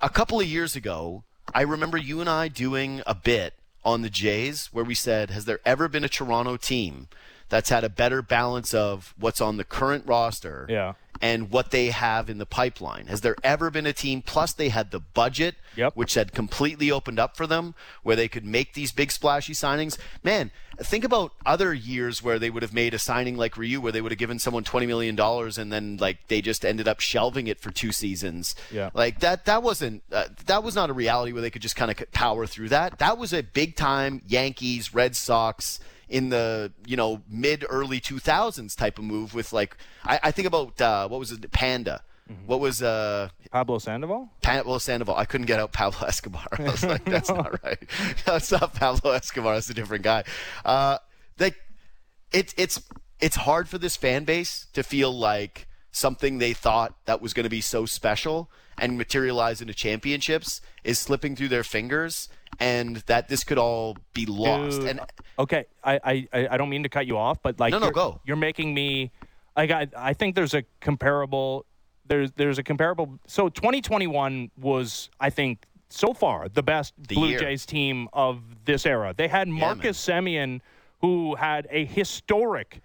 a 0.00 0.08
couple 0.08 0.40
of 0.40 0.48
years 0.48 0.74
ago, 0.74 1.22
I 1.54 1.60
remember 1.60 1.96
you 1.96 2.20
and 2.20 2.28
I 2.28 2.48
doing 2.48 3.02
a 3.06 3.14
bit 3.14 3.54
on 3.84 4.02
the 4.02 4.10
Jays 4.10 4.70
where 4.72 4.84
we 4.84 4.96
said, 4.96 5.30
"Has 5.30 5.44
there 5.44 5.60
ever 5.64 5.86
been 5.86 6.02
a 6.02 6.08
Toronto 6.08 6.56
team 6.56 7.06
that's 7.48 7.68
had 7.68 7.84
a 7.84 7.88
better 7.88 8.20
balance 8.20 8.74
of 8.74 9.14
what's 9.16 9.40
on 9.40 9.58
the 9.58 9.64
current 9.64 10.04
roster?" 10.08 10.66
Yeah 10.68 10.94
and 11.20 11.50
what 11.50 11.70
they 11.70 11.90
have 11.90 12.28
in 12.28 12.38
the 12.38 12.46
pipeline. 12.46 13.06
Has 13.06 13.20
there 13.20 13.36
ever 13.42 13.70
been 13.70 13.86
a 13.86 13.92
team? 13.92 14.22
Plus, 14.22 14.52
they 14.52 14.68
had 14.68 14.90
the 14.90 15.00
budget, 15.00 15.56
yep. 15.74 15.94
which 15.94 16.14
had 16.14 16.32
completely 16.32 16.90
opened 16.90 17.18
up 17.18 17.36
for 17.36 17.46
them, 17.46 17.74
where 18.02 18.16
they 18.16 18.28
could 18.28 18.44
make 18.44 18.74
these 18.74 18.92
big 18.92 19.10
splashy 19.10 19.52
signings. 19.52 19.98
Man, 20.22 20.50
think 20.78 21.04
about 21.04 21.32
other 21.44 21.72
years 21.72 22.22
where 22.22 22.38
they 22.38 22.50
would 22.50 22.62
have 22.62 22.74
made 22.74 22.94
a 22.94 22.98
signing 22.98 23.36
like 23.36 23.56
Ryu, 23.56 23.80
where 23.80 23.92
they 23.92 24.00
would 24.00 24.12
have 24.12 24.18
given 24.18 24.38
someone 24.38 24.64
twenty 24.64 24.86
million 24.86 25.16
dollars, 25.16 25.58
and 25.58 25.72
then 25.72 25.96
like 25.98 26.28
they 26.28 26.40
just 26.40 26.64
ended 26.64 26.88
up 26.88 27.00
shelving 27.00 27.46
it 27.46 27.60
for 27.60 27.70
two 27.70 27.92
seasons. 27.92 28.54
Yeah, 28.70 28.90
like 28.94 29.20
that. 29.20 29.44
That 29.46 29.62
wasn't. 29.62 30.02
Uh, 30.12 30.26
that 30.46 30.62
was 30.62 30.74
not 30.74 30.90
a 30.90 30.92
reality 30.92 31.32
where 31.32 31.42
they 31.42 31.50
could 31.50 31.62
just 31.62 31.76
kind 31.76 31.90
of 31.90 32.12
power 32.12 32.46
through 32.46 32.70
that. 32.70 32.98
That 32.98 33.18
was 33.18 33.32
a 33.32 33.42
big 33.42 33.76
time 33.76 34.22
Yankees, 34.26 34.94
Red 34.94 35.16
Sox 35.16 35.80
in 36.08 36.28
the 36.28 36.72
you 36.86 36.96
know 36.96 37.22
mid 37.28 37.64
early 37.68 38.00
2000s 38.00 38.76
type 38.76 38.98
of 38.98 39.04
move 39.04 39.34
with 39.34 39.52
like 39.52 39.76
I, 40.04 40.20
I 40.24 40.30
think 40.30 40.46
about 40.46 40.80
uh, 40.80 41.08
what 41.08 41.18
was 41.18 41.32
it 41.32 41.50
Panda. 41.52 42.02
Mm-hmm. 42.30 42.46
What 42.46 42.58
was 42.58 42.82
uh, 42.82 43.28
Pablo 43.52 43.78
Sandoval? 43.78 44.30
Pablo 44.42 44.78
Sandoval. 44.78 45.16
I 45.16 45.26
couldn't 45.26 45.46
get 45.46 45.60
out 45.60 45.72
Pablo 45.72 46.00
Escobar. 46.08 46.46
I 46.58 46.62
was 46.62 46.84
like, 46.84 47.04
that's 47.04 47.28
no. 47.28 47.36
not 47.42 47.64
right. 47.64 47.78
That's 48.26 48.50
not 48.50 48.74
Pablo 48.74 49.12
Escobar. 49.12 49.54
That's 49.54 49.70
a 49.70 49.74
different 49.74 50.02
guy. 50.02 50.24
Uh, 50.64 50.98
like, 51.38 51.56
it's 52.32 52.52
it's 52.56 52.82
it's 53.20 53.36
hard 53.36 53.68
for 53.68 53.78
this 53.78 53.96
fan 53.96 54.24
base 54.24 54.66
to 54.72 54.82
feel 54.82 55.16
like 55.16 55.68
something 55.92 56.38
they 56.38 56.52
thought 56.52 56.94
that 57.06 57.22
was 57.22 57.32
going 57.32 57.44
to 57.44 57.50
be 57.50 57.60
so 57.60 57.86
special 57.86 58.50
and 58.76 58.98
materialize 58.98 59.60
into 59.60 59.72
championships 59.72 60.60
is 60.84 60.98
slipping 60.98 61.34
through 61.34 61.48
their 61.48 61.64
fingers 61.64 62.28
and 62.60 62.96
that 63.06 63.28
this 63.28 63.44
could 63.44 63.58
all 63.58 63.96
be 64.12 64.26
lost. 64.26 64.80
Dude, 64.80 64.90
and 64.90 65.00
okay, 65.38 65.66
I, 65.84 66.26
I 66.32 66.48
I 66.50 66.56
don't 66.56 66.68
mean 66.68 66.82
to 66.82 66.88
cut 66.88 67.06
you 67.06 67.16
off, 67.16 67.42
but 67.42 67.60
like 67.60 67.72
no, 67.72 67.78
no, 67.78 67.86
you're, 67.86 67.92
go. 67.92 68.20
You're 68.24 68.36
making 68.36 68.74
me 68.74 69.12
like 69.56 69.70
I 69.70 69.88
I 69.96 70.12
think 70.12 70.34
there's 70.34 70.54
a 70.54 70.64
comparable 70.80 71.66
there's 72.06 72.32
there's 72.32 72.58
a 72.58 72.62
comparable. 72.62 73.18
So 73.26 73.48
2021 73.48 74.50
was 74.58 75.10
I 75.20 75.30
think 75.30 75.64
so 75.88 76.12
far 76.12 76.48
the 76.48 76.62
best 76.62 76.94
the 76.96 77.14
Blue 77.14 77.28
year. 77.28 77.38
Jays 77.38 77.66
team 77.66 78.08
of 78.12 78.40
this 78.64 78.86
era. 78.86 79.14
They 79.16 79.28
had 79.28 79.48
Marcus 79.48 80.08
yeah, 80.08 80.20
Semien, 80.20 80.60
who 81.00 81.34
had 81.36 81.66
a 81.70 81.84
historic 81.84 82.80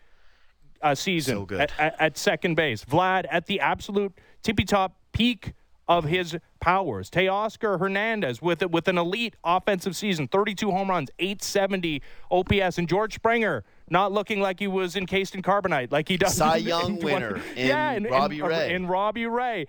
uh, 0.81 0.95
season 0.95 1.47
so 1.47 1.55
at, 1.57 1.71
at, 1.79 1.95
at 1.99 2.17
second 2.17 2.55
base. 2.55 2.85
Vlad 2.85 3.25
at 3.29 3.45
the 3.45 3.59
absolute 3.59 4.13
tippy 4.43 4.65
top 4.65 4.95
peak 5.11 5.53
of 5.97 6.05
his 6.05 6.37
powers. 6.61 7.09
Teoscar 7.09 7.77
Hernandez 7.77 8.41
with 8.41 8.65
with 8.69 8.87
an 8.87 8.97
elite 8.97 9.35
offensive 9.43 9.95
season, 9.95 10.27
32 10.27 10.71
home 10.71 10.89
runs, 10.89 11.09
870 11.19 12.01
OPS, 12.31 12.77
and 12.77 12.87
George 12.87 13.15
Springer 13.15 13.63
not 13.89 14.13
looking 14.13 14.39
like 14.39 14.59
he 14.59 14.67
was 14.67 14.95
encased 14.95 15.35
in 15.35 15.41
carbonite 15.41 15.91
like 15.91 16.07
he 16.07 16.15
does. 16.15 16.35
Cy 16.35 16.57
Young 16.57 16.99
winner 16.99 17.41
in 17.57 17.67
yeah, 17.67 17.91
and, 17.91 18.09
Robbie 18.09 18.39
and, 18.39 18.49
Ray. 18.49 18.73
In 18.73 18.87
Robbie 18.87 19.25
Ray, 19.25 19.65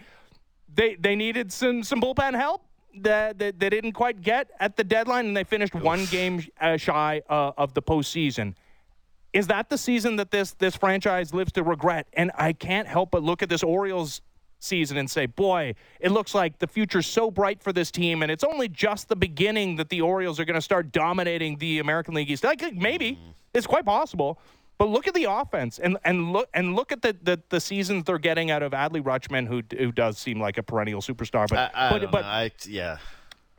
they 0.72 0.94
they 0.94 1.16
needed 1.16 1.52
some 1.52 1.82
some 1.82 2.00
bullpen 2.00 2.34
help. 2.34 2.62
That, 2.94 3.38
that 3.38 3.58
they 3.58 3.70
didn't 3.70 3.92
quite 3.92 4.20
get 4.20 4.50
at 4.60 4.76
the 4.76 4.84
deadline, 4.84 5.24
and 5.24 5.34
they 5.34 5.44
finished 5.44 5.74
Oof. 5.74 5.82
one 5.82 6.04
game 6.04 6.44
uh, 6.60 6.76
shy 6.76 7.22
uh, 7.26 7.52
of 7.56 7.72
the 7.72 7.80
postseason. 7.80 8.54
Is 9.32 9.46
that 9.46 9.70
the 9.70 9.78
season 9.78 10.16
that 10.16 10.30
this 10.30 10.52
this 10.52 10.76
franchise 10.76 11.32
lives 11.32 11.52
to 11.52 11.62
regret? 11.62 12.06
And 12.12 12.30
I 12.34 12.52
can't 12.52 12.86
help 12.86 13.10
but 13.10 13.22
look 13.22 13.42
at 13.42 13.48
this 13.48 13.62
Orioles 13.62 14.20
season 14.62 14.96
and 14.96 15.10
say, 15.10 15.26
boy, 15.26 15.74
it 16.00 16.10
looks 16.10 16.34
like 16.34 16.58
the 16.58 16.66
future's 16.66 17.06
so 17.06 17.30
bright 17.30 17.62
for 17.62 17.72
this 17.72 17.90
team, 17.90 18.22
and 18.22 18.30
it's 18.30 18.44
only 18.44 18.68
just 18.68 19.08
the 19.08 19.16
beginning 19.16 19.76
that 19.76 19.88
the 19.88 20.00
Orioles 20.00 20.38
are 20.40 20.44
going 20.44 20.54
to 20.54 20.62
start 20.62 20.92
dominating 20.92 21.58
the 21.58 21.78
American 21.78 22.14
League 22.14 22.30
East. 22.30 22.44
Like, 22.44 22.74
maybe 22.74 23.12
mm-hmm. 23.12 23.30
it's 23.54 23.66
quite 23.66 23.84
possible. 23.84 24.38
But 24.78 24.88
look 24.88 25.06
at 25.06 25.14
the 25.14 25.24
offense 25.30 25.78
and, 25.78 25.96
and 26.04 26.32
look 26.32 26.48
and 26.54 26.74
look 26.74 26.90
at 26.90 27.02
the, 27.02 27.16
the, 27.22 27.40
the 27.50 27.60
seasons 27.60 28.02
they're 28.04 28.18
getting 28.18 28.50
out 28.50 28.64
of 28.64 28.72
Adley 28.72 29.00
Rutschman, 29.00 29.46
who 29.46 29.62
who 29.78 29.92
does 29.92 30.18
seem 30.18 30.40
like 30.40 30.58
a 30.58 30.62
perennial 30.64 31.00
superstar. 31.00 31.46
But 31.46 31.70
I, 31.72 31.86
I 31.86 31.90
but, 31.90 32.10
but 32.10 32.24
I, 32.24 32.50
yeah, 32.66 32.98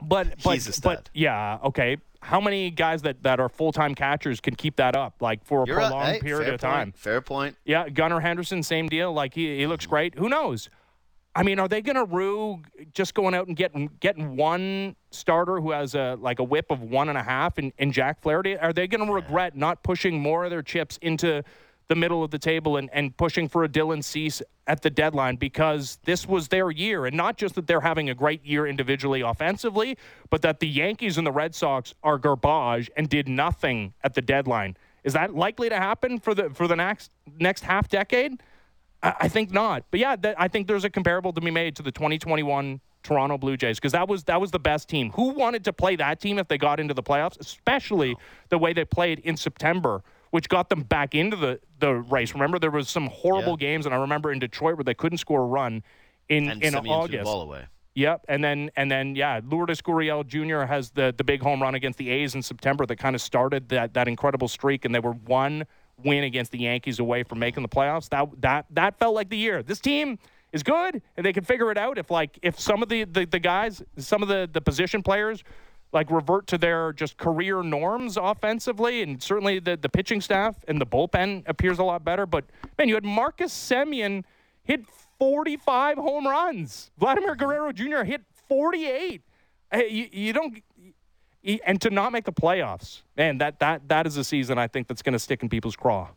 but 0.02 0.42
but, 0.42 0.52
He's 0.52 0.68
a 0.68 0.72
stud. 0.72 0.96
but 0.96 1.10
yeah, 1.14 1.58
okay. 1.64 1.96
How 2.20 2.40
many 2.40 2.70
guys 2.70 3.02
that, 3.02 3.22
that 3.22 3.38
are 3.38 3.48
full 3.48 3.72
time 3.72 3.94
catchers 3.94 4.40
can 4.40 4.54
keep 4.54 4.76
that 4.76 4.96
up 4.96 5.20
like 5.20 5.44
for 5.44 5.62
a 5.62 5.66
You're 5.66 5.76
prolonged 5.76 6.08
right. 6.08 6.20
period 6.20 6.46
fair 6.46 6.54
of 6.54 6.60
time? 6.60 6.86
Point. 6.88 6.98
Fair 6.98 7.20
point. 7.20 7.56
Yeah, 7.64 7.88
Gunnar 7.88 8.20
Henderson, 8.20 8.62
same 8.62 8.88
deal. 8.88 9.12
Like 9.12 9.34
he 9.34 9.58
he 9.58 9.66
looks 9.66 9.84
mm-hmm. 9.84 9.90
great. 9.90 10.18
Who 10.18 10.28
knows? 10.28 10.68
I 11.36 11.42
mean, 11.42 11.58
are 11.58 11.66
they 11.66 11.82
going 11.82 11.96
to 11.96 12.04
rue 12.04 12.62
just 12.92 13.14
going 13.14 13.34
out 13.34 13.48
and 13.48 13.56
getting 13.56 13.90
getting 13.98 14.36
one 14.36 14.94
starter 15.10 15.60
who 15.60 15.72
has 15.72 15.94
a 15.94 16.16
like 16.20 16.38
a 16.38 16.44
whip 16.44 16.70
of 16.70 16.82
one 16.82 17.08
and 17.08 17.18
a 17.18 17.22
half 17.22 17.58
in, 17.58 17.92
Jack 17.92 18.20
Flaherty? 18.20 18.56
Are 18.56 18.72
they 18.72 18.86
going 18.86 19.04
to 19.04 19.12
regret 19.12 19.56
not 19.56 19.82
pushing 19.82 20.20
more 20.20 20.44
of 20.44 20.50
their 20.50 20.62
chips 20.62 20.98
into 21.02 21.42
the 21.88 21.94
middle 21.94 22.24
of 22.24 22.30
the 22.30 22.38
table 22.38 22.76
and, 22.76 22.88
and 22.92 23.16
pushing 23.16 23.48
for 23.48 23.64
a 23.64 23.68
Dylan 23.68 24.02
Cease 24.02 24.40
at 24.66 24.82
the 24.82 24.90
deadline 24.90 25.36
because 25.36 25.98
this 26.04 26.26
was 26.26 26.48
their 26.48 26.70
year. 26.70 27.06
And 27.06 27.16
not 27.16 27.36
just 27.36 27.54
that 27.56 27.66
they're 27.66 27.82
having 27.82 28.08
a 28.08 28.14
great 28.14 28.44
year 28.44 28.66
individually 28.66 29.20
offensively, 29.20 29.98
but 30.30 30.40
that 30.42 30.60
the 30.60 30.68
Yankees 30.68 31.18
and 31.18 31.26
the 31.26 31.32
Red 31.32 31.54
Sox 31.54 31.94
are 32.02 32.16
garbage 32.16 32.90
and 32.96 33.08
did 33.08 33.28
nothing 33.28 33.92
at 34.02 34.14
the 34.14 34.22
deadline. 34.22 34.76
Is 35.02 35.12
that 35.12 35.34
likely 35.34 35.68
to 35.68 35.76
happen 35.76 36.18
for 36.18 36.34
the 36.34 36.48
for 36.50 36.66
the 36.66 36.76
next 36.76 37.10
next 37.38 37.64
half 37.64 37.88
decade? 37.88 38.42
I, 39.04 39.14
I 39.20 39.28
think 39.28 39.52
not. 39.52 39.84
But 39.90 40.00
yeah, 40.00 40.16
th- 40.16 40.34
I 40.38 40.48
think 40.48 40.66
there's 40.66 40.84
a 40.84 40.90
comparable 40.90 41.32
to 41.32 41.40
be 41.40 41.50
made 41.52 41.76
to 41.76 41.82
the 41.82 41.92
2021 41.92 42.80
Toronto 43.04 43.36
Blue 43.38 43.56
Jays 43.56 43.76
because 43.78 43.92
that 43.92 44.08
was 44.08 44.24
that 44.24 44.40
was 44.40 44.50
the 44.50 44.58
best 44.58 44.88
team. 44.88 45.10
Who 45.12 45.28
wanted 45.30 45.62
to 45.64 45.72
play 45.72 45.94
that 45.96 46.20
team 46.20 46.38
if 46.38 46.48
they 46.48 46.58
got 46.58 46.80
into 46.80 46.94
the 46.94 47.02
playoffs, 47.02 47.38
especially 47.38 48.16
the 48.48 48.58
way 48.58 48.72
they 48.72 48.84
played 48.84 49.18
in 49.20 49.36
September, 49.36 50.02
which 50.30 50.48
got 50.48 50.70
them 50.70 50.82
back 50.82 51.14
into 51.14 51.36
the 51.36 51.60
the 51.78 51.94
race. 51.94 52.32
Remember, 52.32 52.58
there 52.58 52.70
was 52.70 52.88
some 52.88 53.08
horrible 53.08 53.52
Yeah. 53.60 53.68
games, 53.68 53.84
and 53.86 53.94
I 53.94 53.98
remember 53.98 54.32
in 54.32 54.38
Detroit 54.38 54.76
where 54.76 54.84
they 54.84 54.94
couldn't 54.94 55.18
score 55.18 55.42
a 55.42 55.46
run 55.46 55.82
in 56.30 56.48
And 56.48 56.62
in 56.62 56.72
Simeon 56.72 56.94
August. 56.94 57.24
ball 57.24 57.42
away. 57.42 57.66
Yep, 57.96 58.24
and 58.28 58.42
then 58.42 58.70
and 58.74 58.90
then 58.90 59.14
yeah, 59.14 59.40
Lourdes 59.48 59.80
Gurriel 59.82 60.26
Jr. 60.26 60.66
has 60.66 60.90
the 60.90 61.14
the 61.16 61.22
big 61.22 61.42
home 61.42 61.62
run 61.62 61.74
against 61.76 61.98
the 61.98 62.08
A's 62.10 62.34
in 62.34 62.42
September 62.42 62.86
that 62.86 62.96
kind 62.96 63.14
of 63.14 63.20
started 63.20 63.68
that 63.68 63.94
that 63.94 64.08
incredible 64.08 64.48
streak, 64.48 64.84
and 64.84 64.92
they 64.94 64.98
were 64.98 65.12
one 65.12 65.64
win 66.02 66.24
against 66.24 66.52
the 66.52 66.58
Yankees 66.58 66.98
away 66.98 67.22
from 67.22 67.38
making 67.38 67.62
the 67.62 67.68
playoffs. 67.68 68.08
That 68.08 68.28
that 68.40 68.66
that 68.70 68.98
felt 68.98 69.14
like 69.14 69.28
the 69.28 69.36
year. 69.36 69.62
This 69.62 69.80
team 69.80 70.18
is 70.52 70.62
good, 70.62 71.02
and 71.16 71.24
they 71.24 71.32
can 71.32 71.44
figure 71.44 71.70
it 71.70 71.78
out 71.78 71.98
if 71.98 72.10
like 72.10 72.38
if 72.42 72.58
some 72.58 72.82
of 72.82 72.88
the 72.88 73.04
the, 73.04 73.24
the 73.26 73.38
guys, 73.38 73.82
some 73.98 74.22
of 74.22 74.28
the 74.28 74.48
the 74.52 74.60
position 74.60 75.02
players. 75.02 75.42
Like 75.92 76.10
revert 76.10 76.48
to 76.48 76.58
their 76.58 76.92
just 76.92 77.16
career 77.18 77.62
norms 77.62 78.16
offensively, 78.16 79.02
and 79.02 79.22
certainly 79.22 79.60
the, 79.60 79.76
the 79.76 79.88
pitching 79.88 80.20
staff 80.20 80.56
and 80.66 80.80
the 80.80 80.86
bullpen 80.86 81.44
appears 81.46 81.78
a 81.78 81.84
lot 81.84 82.04
better. 82.04 82.26
But 82.26 82.46
man, 82.76 82.88
you 82.88 82.96
had 82.96 83.04
Marcus 83.04 83.52
Semien 83.52 84.24
hit 84.64 84.84
45 85.20 85.98
home 85.98 86.26
runs. 86.26 86.90
Vladimir 86.98 87.36
Guerrero 87.36 87.70
Jr. 87.70 88.02
hit 88.02 88.22
48. 88.48 89.22
Uh, 89.72 89.76
You, 89.88 90.08
you 90.10 90.32
don't, 90.32 90.60
and 91.64 91.80
to 91.80 91.90
not 91.90 92.12
make 92.12 92.24
the 92.24 92.32
playoffs, 92.32 93.02
man, 93.16 93.38
that 93.38 93.60
that 93.60 93.88
that 93.88 94.06
is 94.06 94.16
a 94.16 94.24
season 94.24 94.58
I 94.58 94.68
think 94.68 94.88
that's 94.88 95.02
going 95.02 95.12
to 95.12 95.18
stick 95.18 95.42
in 95.42 95.48
people's 95.48 95.76
craw. 95.76 96.08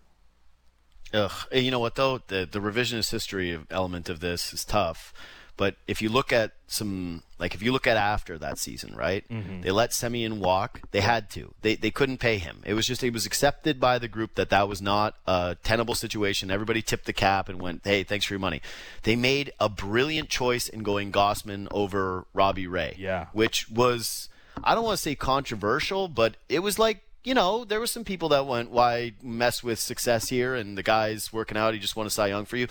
Ugh. 1.13 1.31
You 1.51 1.71
know 1.71 1.79
what 1.79 1.95
though? 1.95 2.19
The 2.27 2.47
the 2.49 2.59
revisionist 2.59 3.11
history 3.11 3.59
element 3.69 4.09
of 4.09 4.19
this 4.19 4.53
is 4.53 4.65
tough. 4.65 5.13
But 5.57 5.75
if 5.87 6.03
you 6.03 6.09
look 6.09 6.31
at 6.31 6.51
some, 6.67 7.23
like 7.39 7.55
if 7.55 7.63
you 7.63 7.71
look 7.71 7.87
at 7.87 7.97
after 7.97 8.37
that 8.37 8.59
season, 8.59 8.95
right? 8.95 9.27
Mm-hmm. 9.27 9.61
They 9.61 9.71
let 9.71 9.89
Semien 9.89 10.37
walk. 10.37 10.81
They 10.91 11.01
had 11.01 11.31
to. 11.31 11.55
They 11.61 11.75
they 11.75 11.89
couldn't 11.89 12.19
pay 12.19 12.37
him. 12.37 12.61
It 12.63 12.75
was 12.75 12.85
just 12.85 13.03
it 13.03 13.11
was 13.11 13.25
accepted 13.25 13.79
by 13.79 13.97
the 13.97 14.07
group 14.07 14.35
that 14.35 14.51
that 14.51 14.69
was 14.69 14.83
not 14.83 15.15
a 15.25 15.57
tenable 15.63 15.95
situation. 15.95 16.51
Everybody 16.51 16.83
tipped 16.83 17.05
the 17.05 17.13
cap 17.13 17.49
and 17.49 17.59
went, 17.59 17.81
"Hey, 17.83 18.03
thanks 18.03 18.25
for 18.25 18.33
your 18.35 18.39
money." 18.39 18.61
They 19.01 19.15
made 19.15 19.51
a 19.59 19.67
brilliant 19.67 20.29
choice 20.29 20.69
in 20.69 20.83
going 20.83 21.11
Gausman 21.11 21.67
over 21.71 22.27
Robbie 22.35 22.67
Ray. 22.67 22.95
Yeah. 22.99 23.27
Which 23.33 23.67
was 23.67 24.29
I 24.63 24.75
don't 24.75 24.83
want 24.83 24.97
to 24.97 25.01
say 25.01 25.15
controversial, 25.15 26.07
but 26.07 26.37
it 26.49 26.59
was 26.59 26.77
like 26.79 27.03
you 27.23 27.33
know, 27.33 27.65
there 27.65 27.81
were 27.81 27.87
some 27.87 28.05
people 28.05 28.29
that 28.29 28.47
went, 28.47 28.71
"Why 28.71 29.13
mess 29.21 29.61
with 29.61 29.79
success 29.79 30.29
here?" 30.29 30.55
And 30.55 30.77
the 30.77 30.83
guy's 30.83 31.33
working 31.33 31.57
out; 31.57 31.73
he 31.73 31.79
just 31.79 31.95
won 31.95 32.07
a 32.07 32.09
Cy 32.09 32.27
Young 32.27 32.45
for 32.45 32.55
you. 32.55 32.67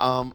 Um, 0.00 0.34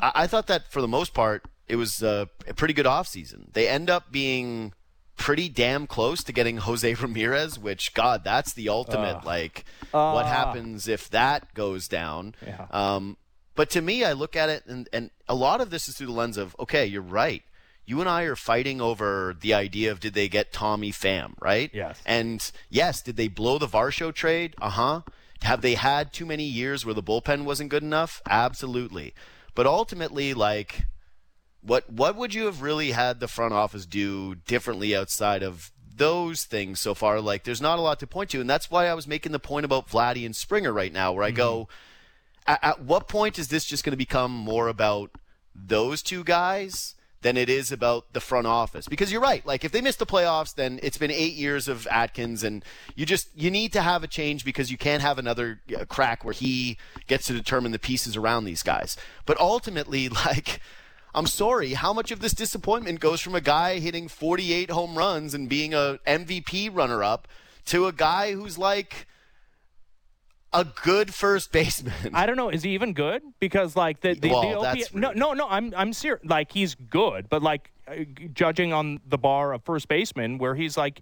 I, 0.00 0.12
I 0.14 0.26
thought 0.26 0.48
that 0.48 0.72
for 0.72 0.80
the 0.80 0.88
most 0.88 1.14
part, 1.14 1.44
it 1.68 1.76
was 1.76 2.02
uh, 2.02 2.26
a 2.48 2.54
pretty 2.54 2.74
good 2.74 2.86
offseason. 2.86 3.52
They 3.52 3.68
end 3.68 3.88
up 3.90 4.10
being 4.10 4.72
pretty 5.16 5.48
damn 5.48 5.86
close 5.86 6.22
to 6.24 6.32
getting 6.32 6.58
Jose 6.58 6.94
Ramirez, 6.94 7.58
which 7.58 7.94
God, 7.94 8.24
that's 8.24 8.52
the 8.52 8.68
ultimate. 8.68 9.24
like, 9.24 9.64
what 9.90 10.26
happens 10.26 10.88
if 10.88 11.08
that 11.10 11.54
goes 11.54 11.88
down? 11.88 12.34
Yeah. 12.44 12.66
Um, 12.70 13.16
but 13.54 13.70
to 13.70 13.80
me, 13.80 14.04
I 14.04 14.12
look 14.12 14.36
at 14.36 14.50
it, 14.50 14.64
and, 14.66 14.88
and 14.92 15.10
a 15.28 15.34
lot 15.34 15.60
of 15.60 15.70
this 15.70 15.88
is 15.88 15.96
through 15.96 16.08
the 16.08 16.12
lens 16.12 16.36
of, 16.36 16.54
okay, 16.60 16.84
you're 16.84 17.00
right. 17.02 17.42
You 17.86 18.00
and 18.00 18.08
I 18.08 18.22
are 18.22 18.36
fighting 18.36 18.80
over 18.80 19.36
the 19.40 19.54
idea 19.54 19.92
of 19.92 20.00
did 20.00 20.14
they 20.14 20.28
get 20.28 20.52
Tommy 20.52 20.90
Pham, 20.90 21.34
right? 21.40 21.70
Yes. 21.72 22.02
And 22.04 22.50
yes, 22.68 23.00
did 23.00 23.16
they 23.16 23.28
blow 23.28 23.58
the 23.58 23.68
Varsho 23.68 24.12
trade? 24.12 24.56
Uh 24.60 24.70
huh. 24.70 25.00
Have 25.42 25.60
they 25.60 25.74
had 25.74 26.12
too 26.12 26.26
many 26.26 26.44
years 26.44 26.84
where 26.84 26.94
the 26.94 27.02
bullpen 27.02 27.44
wasn't 27.44 27.70
good 27.70 27.84
enough? 27.84 28.20
Absolutely. 28.28 29.14
But 29.54 29.66
ultimately, 29.66 30.34
like, 30.34 30.86
what 31.60 31.88
what 31.88 32.16
would 32.16 32.34
you 32.34 32.46
have 32.46 32.60
really 32.60 32.90
had 32.90 33.20
the 33.20 33.28
front 33.28 33.54
office 33.54 33.86
do 33.86 34.34
differently 34.34 34.94
outside 34.96 35.44
of 35.44 35.70
those 35.94 36.42
things 36.44 36.80
so 36.80 36.92
far? 36.92 37.20
Like, 37.20 37.44
there's 37.44 37.62
not 37.62 37.78
a 37.78 37.82
lot 37.82 38.00
to 38.00 38.06
point 38.08 38.30
to, 38.30 38.40
and 38.40 38.50
that's 38.50 38.70
why 38.70 38.86
I 38.88 38.94
was 38.94 39.06
making 39.06 39.30
the 39.30 39.38
point 39.38 39.64
about 39.64 39.88
Vladdy 39.88 40.26
and 40.26 40.34
Springer 40.34 40.72
right 40.72 40.92
now, 40.92 41.12
where 41.12 41.24
I 41.24 41.30
go, 41.30 41.68
at, 42.46 42.58
at 42.62 42.82
what 42.82 43.06
point 43.06 43.38
is 43.38 43.48
this 43.48 43.64
just 43.64 43.84
going 43.84 43.92
to 43.92 43.96
become 43.96 44.32
more 44.32 44.66
about 44.66 45.12
those 45.54 46.02
two 46.02 46.24
guys 46.24 46.96
than 47.22 47.36
it 47.36 47.48
is 47.48 47.72
about 47.72 48.12
the 48.12 48.20
front 48.20 48.46
office? 48.46 48.88
Because 48.88 49.10
you're 49.10 49.20
right. 49.20 49.44
Like 49.46 49.64
if 49.64 49.72
they 49.72 49.80
miss 49.80 49.96
the 49.96 50.06
playoffs, 50.06 50.54
then 50.54 50.80
it's 50.82 50.98
been 50.98 51.10
eight 51.10 51.34
years 51.34 51.68
of 51.68 51.86
Atkins, 51.90 52.42
and 52.42 52.64
you 52.94 53.06
just 53.06 53.28
you 53.34 53.50
need 53.50 53.72
to 53.72 53.82
have 53.82 54.02
a 54.02 54.06
change 54.06 54.44
because 54.44 54.70
you 54.70 54.78
can't 54.78 55.02
have 55.02 55.18
another 55.18 55.60
uh, 55.76 55.84
crack 55.84 56.24
where 56.24 56.34
he 56.34 56.78
gets 57.06 57.26
to 57.26 57.32
determine 57.32 57.72
the 57.72 57.78
pieces 57.78 58.16
around 58.16 58.44
these 58.44 58.62
guys. 58.62 58.96
But 59.24 59.38
ultimately, 59.40 60.08
like. 60.26 60.60
I'm 61.14 61.26
sorry, 61.26 61.72
how 61.72 61.94
much 61.94 62.10
of 62.10 62.20
this 62.20 62.34
disappointment 62.34 63.00
goes 63.00 63.22
from 63.22 63.34
a 63.34 63.40
guy 63.40 63.78
hitting 63.78 64.06
48 64.06 64.68
home 64.68 64.98
runs 64.98 65.32
and 65.32 65.48
being 65.48 65.72
a 65.72 65.98
MVP 66.06 66.76
runner 66.76 67.02
up 67.02 67.26
to 67.66 67.86
a 67.86 67.92
guy 67.92 68.32
who's 68.32 68.58
like 68.58 69.06
a 70.52 70.64
good 70.64 71.14
first 71.14 71.52
baseman? 71.52 71.94
I 72.14 72.26
don't 72.26 72.36
know. 72.36 72.48
Is 72.48 72.62
he 72.62 72.70
even 72.70 72.92
good? 72.92 73.22
Because 73.40 73.76
like 73.76 74.00
the 74.00 74.14
the, 74.14 74.30
Well, 74.30 74.42
the 74.62 74.68
OPS, 74.68 74.94
no 74.94 75.12
no 75.12 75.32
no. 75.32 75.46
I'm 75.48 75.72
I'm 75.76 75.92
serious. 75.92 76.24
Like 76.24 76.52
he's 76.52 76.74
good, 76.74 77.28
but 77.28 77.42
like 77.42 77.70
uh, 77.88 77.96
judging 78.32 78.72
on 78.72 79.00
the 79.06 79.18
bar 79.18 79.52
of 79.52 79.62
first 79.64 79.88
baseman, 79.88 80.38
where 80.38 80.54
he's 80.54 80.76
like 80.76 81.00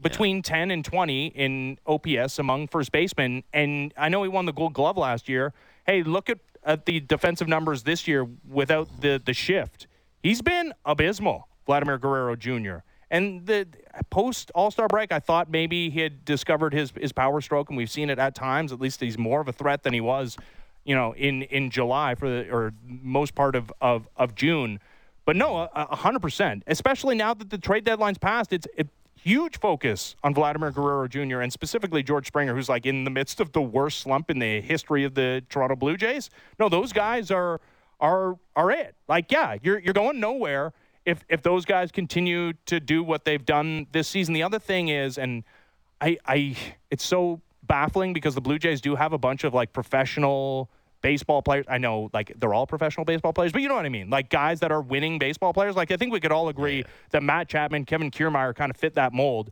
between 0.00 0.42
10 0.42 0.70
and 0.70 0.84
20 0.84 1.28
in 1.28 1.78
OPS 1.86 2.38
among 2.38 2.68
first 2.68 2.92
basemen, 2.92 3.42
and 3.52 3.94
I 3.96 4.08
know 4.08 4.22
he 4.22 4.28
won 4.28 4.44
the 4.44 4.52
Gold 4.52 4.74
Glove 4.74 4.96
last 4.98 5.28
year. 5.28 5.54
Hey, 5.86 6.02
look 6.02 6.28
at 6.28 6.38
at 6.64 6.84
the 6.84 7.00
defensive 7.00 7.48
numbers 7.48 7.84
this 7.84 8.08
year 8.08 8.26
without 8.48 9.00
the 9.00 9.20
the 9.24 9.32
shift. 9.32 9.86
He's 10.22 10.42
been 10.42 10.74
abysmal, 10.84 11.48
Vladimir 11.66 11.98
Guerrero 11.98 12.34
Jr. 12.36 12.78
And 13.10 13.46
the 13.46 13.68
post 14.10 14.50
All 14.54 14.70
Star 14.70 14.88
break, 14.88 15.12
I 15.12 15.20
thought 15.20 15.50
maybe 15.50 15.90
he 15.90 16.00
had 16.00 16.24
discovered 16.24 16.72
his 16.72 16.92
his 16.98 17.12
power 17.12 17.40
stroke, 17.40 17.68
and 17.68 17.76
we've 17.76 17.90
seen 17.90 18.10
it 18.10 18.18
at 18.18 18.34
times. 18.34 18.72
At 18.72 18.80
least 18.80 19.00
he's 19.00 19.16
more 19.16 19.40
of 19.40 19.48
a 19.48 19.52
threat 19.52 19.84
than 19.84 19.92
he 19.92 20.00
was, 20.00 20.36
you 20.84 20.94
know, 20.94 21.12
in 21.14 21.42
in 21.42 21.70
July 21.70 22.14
for 22.16 22.28
the 22.28 22.50
or 22.50 22.72
most 22.84 23.34
part 23.34 23.54
of 23.54 23.72
of, 23.80 24.08
of 24.16 24.34
June. 24.34 24.80
But 25.24 25.36
no, 25.36 25.68
hundred 25.74 26.20
percent. 26.20 26.64
Especially 26.66 27.14
now 27.14 27.32
that 27.34 27.50
the 27.50 27.58
trade 27.58 27.84
deadline's 27.84 28.18
passed, 28.18 28.52
it's 28.52 28.66
a 28.78 28.86
huge 29.20 29.58
focus 29.58 30.14
on 30.22 30.34
Vladimir 30.34 30.70
Guerrero 30.70 31.08
Jr. 31.08 31.40
and 31.40 31.52
specifically 31.52 32.02
George 32.02 32.28
Springer, 32.28 32.54
who's 32.54 32.68
like 32.68 32.86
in 32.86 33.04
the 33.04 33.10
midst 33.10 33.40
of 33.40 33.52
the 33.52 33.62
worst 33.62 34.00
slump 34.00 34.30
in 34.30 34.38
the 34.38 34.60
history 34.60 35.04
of 35.04 35.14
the 35.14 35.44
Toronto 35.48 35.74
Blue 35.76 35.96
Jays. 35.96 36.30
No, 36.58 36.68
those 36.68 36.92
guys 36.92 37.30
are 37.30 37.60
are 38.00 38.36
are 38.56 38.70
it. 38.70 38.94
Like, 39.08 39.30
yeah, 39.30 39.56
you're 39.62 39.78
you're 39.78 39.94
going 39.94 40.18
nowhere 40.18 40.72
if 41.06 41.24
if 41.28 41.42
those 41.42 41.64
guys 41.64 41.90
continue 41.90 42.52
to 42.66 42.80
do 42.80 43.02
what 43.02 43.24
they've 43.24 43.44
done 43.44 43.86
this 43.92 44.08
season. 44.08 44.34
The 44.34 44.42
other 44.42 44.58
thing 44.58 44.88
is, 44.88 45.16
and 45.16 45.44
I 46.00 46.18
I 46.26 46.56
it's 46.90 47.04
so 47.04 47.40
baffling 47.62 48.12
because 48.12 48.34
the 48.34 48.40
Blue 48.40 48.58
Jays 48.58 48.80
do 48.80 48.96
have 48.96 49.12
a 49.12 49.18
bunch 49.18 49.44
of 49.44 49.54
like 49.54 49.72
professional 49.72 50.68
baseball 51.00 51.40
players. 51.40 51.64
I 51.68 51.78
know 51.78 52.10
like 52.12 52.32
they're 52.36 52.52
all 52.52 52.66
professional 52.66 53.04
baseball 53.04 53.32
players, 53.32 53.52
but 53.52 53.62
you 53.62 53.68
know 53.68 53.76
what 53.76 53.86
I 53.86 53.90
mean? 53.90 54.10
Like 54.10 54.28
guys 54.28 54.60
that 54.60 54.72
are 54.72 54.82
winning 54.82 55.18
baseball 55.18 55.54
players. 55.54 55.76
Like 55.76 55.90
I 55.92 55.96
think 55.96 56.12
we 56.12 56.20
could 56.20 56.32
all 56.32 56.48
agree 56.48 56.84
that 57.10 57.22
Matt 57.22 57.48
Chapman, 57.48 57.84
Kevin 57.84 58.10
Kiermaier 58.10 58.54
kind 58.54 58.70
of 58.70 58.76
fit 58.76 58.94
that 58.94 59.12
mold. 59.12 59.50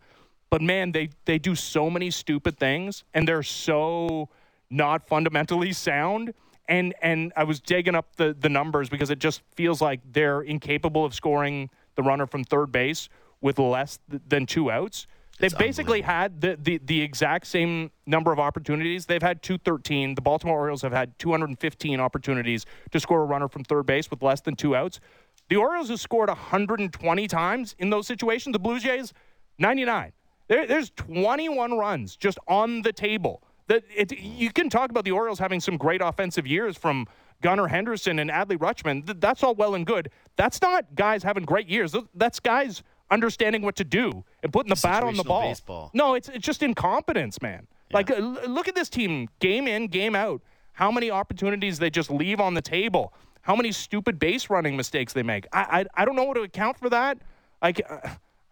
But 0.50 0.60
man, 0.60 0.92
they 0.92 1.10
they 1.24 1.38
do 1.38 1.54
so 1.54 1.88
many 1.88 2.10
stupid 2.10 2.58
things 2.58 3.04
and 3.14 3.26
they're 3.26 3.44
so 3.44 4.28
not 4.70 5.06
fundamentally 5.06 5.72
sound. 5.72 6.34
And 6.68 6.94
and 7.02 7.32
I 7.36 7.44
was 7.44 7.60
digging 7.60 7.94
up 7.94 8.16
the 8.16 8.34
the 8.38 8.48
numbers 8.48 8.88
because 8.88 9.10
it 9.10 9.18
just 9.18 9.42
feels 9.54 9.80
like 9.80 10.00
they're 10.12 10.40
incapable 10.40 11.04
of 11.04 11.14
scoring 11.14 11.70
the 11.94 12.02
runner 12.02 12.26
from 12.26 12.44
third 12.44 12.72
base 12.72 13.08
with 13.40 13.58
less 13.58 13.98
th- 14.10 14.22
than 14.26 14.46
two 14.46 14.70
outs. 14.70 15.06
They've 15.38 15.50
It's 15.50 15.58
basically 15.58 16.00
had 16.00 16.40
the, 16.40 16.56
the, 16.60 16.78
the 16.84 17.02
exact 17.02 17.48
same 17.48 17.90
number 18.06 18.32
of 18.32 18.38
opportunities. 18.38 19.06
They've 19.06 19.22
had 19.22 19.42
213. 19.42 20.14
The 20.14 20.20
Baltimore 20.20 20.58
Orioles 20.60 20.82
have 20.82 20.92
had 20.92 21.18
215 21.18 21.98
opportunities 21.98 22.64
to 22.92 23.00
score 23.00 23.22
a 23.22 23.24
runner 23.24 23.48
from 23.48 23.64
third 23.64 23.84
base 23.84 24.10
with 24.10 24.22
less 24.22 24.40
than 24.40 24.54
two 24.54 24.76
outs. 24.76 25.00
The 25.48 25.56
Orioles 25.56 25.88
have 25.88 26.00
scored 26.00 26.28
120 26.28 27.28
times 27.28 27.74
in 27.78 27.90
those 27.90 28.06
situations. 28.06 28.52
The 28.52 28.60
Blue 28.60 28.78
Jays, 28.78 29.12
99. 29.58 30.12
There, 30.46 30.66
there's 30.66 30.90
21 30.90 31.76
runs 31.76 32.16
just 32.16 32.38
on 32.46 32.82
the 32.82 32.92
table. 32.92 33.42
That 33.68 33.84
it, 33.94 34.12
you 34.18 34.50
can 34.52 34.68
talk 34.68 34.90
about 34.90 35.04
the 35.04 35.12
Orioles 35.12 35.38
having 35.38 35.60
some 35.60 35.76
great 35.76 36.02
offensive 36.02 36.46
years 36.46 36.76
from 36.76 37.06
Gunnar 37.42 37.68
Henderson 37.68 38.18
and 38.18 38.30
Adley 38.30 38.56
Rutschman. 38.58 39.06
Th- 39.06 39.18
That's 39.18 39.42
all 39.42 39.54
well 39.54 39.74
and 39.74 39.86
good. 39.86 40.10
That's 40.36 40.60
not 40.60 40.94
guys 40.94 41.22
having 41.22 41.44
great 41.44 41.68
years. 41.68 41.94
That's 42.14 42.40
guys 42.40 42.82
understanding 43.10 43.62
what 43.62 43.76
to 43.76 43.84
do 43.84 44.24
and 44.42 44.52
putting 44.52 44.70
the 44.70 44.80
bat 44.82 45.02
on 45.02 45.16
the 45.16 45.24
ball. 45.24 45.48
baseball. 45.48 45.90
No, 45.94 46.14
it's 46.14 46.28
it's 46.28 46.44
just 46.44 46.62
incompetence, 46.62 47.40
man. 47.40 47.66
Like, 47.92 48.10
uh, 48.10 48.16
look 48.48 48.66
at 48.66 48.74
this 48.74 48.88
team, 48.88 49.28
game 49.38 49.68
in, 49.68 49.86
game 49.88 50.16
out. 50.16 50.42
How 50.72 50.90
many 50.90 51.10
opportunities 51.10 51.78
they 51.78 51.90
just 51.90 52.10
leave 52.10 52.40
on 52.40 52.54
the 52.54 52.62
table? 52.62 53.12
How 53.42 53.54
many 53.54 53.72
stupid 53.72 54.18
base 54.18 54.50
running 54.50 54.76
mistakes 54.76 55.12
they 55.12 55.22
make? 55.22 55.46
I 55.52 55.80
I, 55.96 56.02
I 56.02 56.04
don't 56.04 56.16
know 56.16 56.24
what 56.24 56.34
to 56.34 56.42
account 56.42 56.78
for 56.78 56.90
that. 56.90 57.18
Like, 57.62 57.80
uh, 57.88 57.98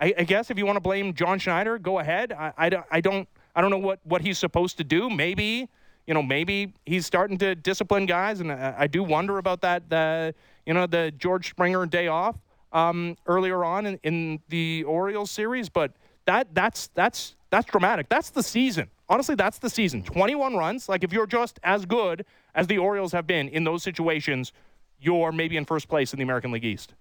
I, 0.00 0.14
I 0.18 0.24
guess 0.24 0.50
if 0.50 0.58
you 0.58 0.64
want 0.66 0.76
to 0.76 0.80
blame 0.80 1.12
John 1.14 1.38
Schneider, 1.38 1.78
go 1.78 1.98
ahead. 1.98 2.32
I, 2.32 2.52
I, 2.56 2.70
I 2.90 3.00
don't 3.00 3.28
I 3.54 3.60
don't 3.60 3.70
know 3.70 3.78
what 3.78 4.00
what 4.04 4.22
he's 4.22 4.38
supposed 4.38 4.78
to 4.78 4.84
do. 4.84 5.10
Maybe 5.10 5.68
you 6.06 6.14
know, 6.14 6.22
maybe 6.22 6.74
he's 6.84 7.06
starting 7.06 7.38
to 7.38 7.54
discipline 7.54 8.06
guys, 8.06 8.40
and 8.40 8.50
I, 8.50 8.74
I 8.78 8.86
do 8.86 9.02
wonder 9.02 9.38
about 9.38 9.60
that. 9.60 9.88
The 9.88 10.34
you 10.66 10.74
know 10.74 10.86
the 10.86 11.12
George 11.16 11.50
Springer 11.50 11.86
day 11.86 12.08
off 12.08 12.36
um, 12.72 13.16
earlier 13.26 13.64
on 13.64 13.86
in, 13.86 14.00
in 14.02 14.40
the 14.48 14.84
Orioles 14.84 15.30
series, 15.30 15.68
but 15.68 15.92
that 16.24 16.48
that's 16.54 16.88
that's 16.94 17.36
that's 17.50 17.66
dramatic. 17.66 18.08
That's 18.08 18.30
the 18.30 18.42
season. 18.42 18.88
Honestly, 19.08 19.34
that's 19.34 19.58
the 19.58 19.68
season. 19.68 20.02
21 20.02 20.56
runs. 20.56 20.88
Like 20.88 21.04
if 21.04 21.12
you're 21.12 21.26
just 21.26 21.60
as 21.62 21.84
good 21.84 22.24
as 22.54 22.66
the 22.66 22.78
Orioles 22.78 23.12
have 23.12 23.26
been 23.26 23.48
in 23.48 23.64
those 23.64 23.82
situations, 23.82 24.52
you're 24.98 25.32
maybe 25.32 25.56
in 25.56 25.66
first 25.66 25.88
place 25.88 26.12
in 26.12 26.18
the 26.18 26.22
American 26.22 26.50
League 26.50 26.64
East. 26.64 26.94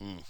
Mm. 0.00 0.22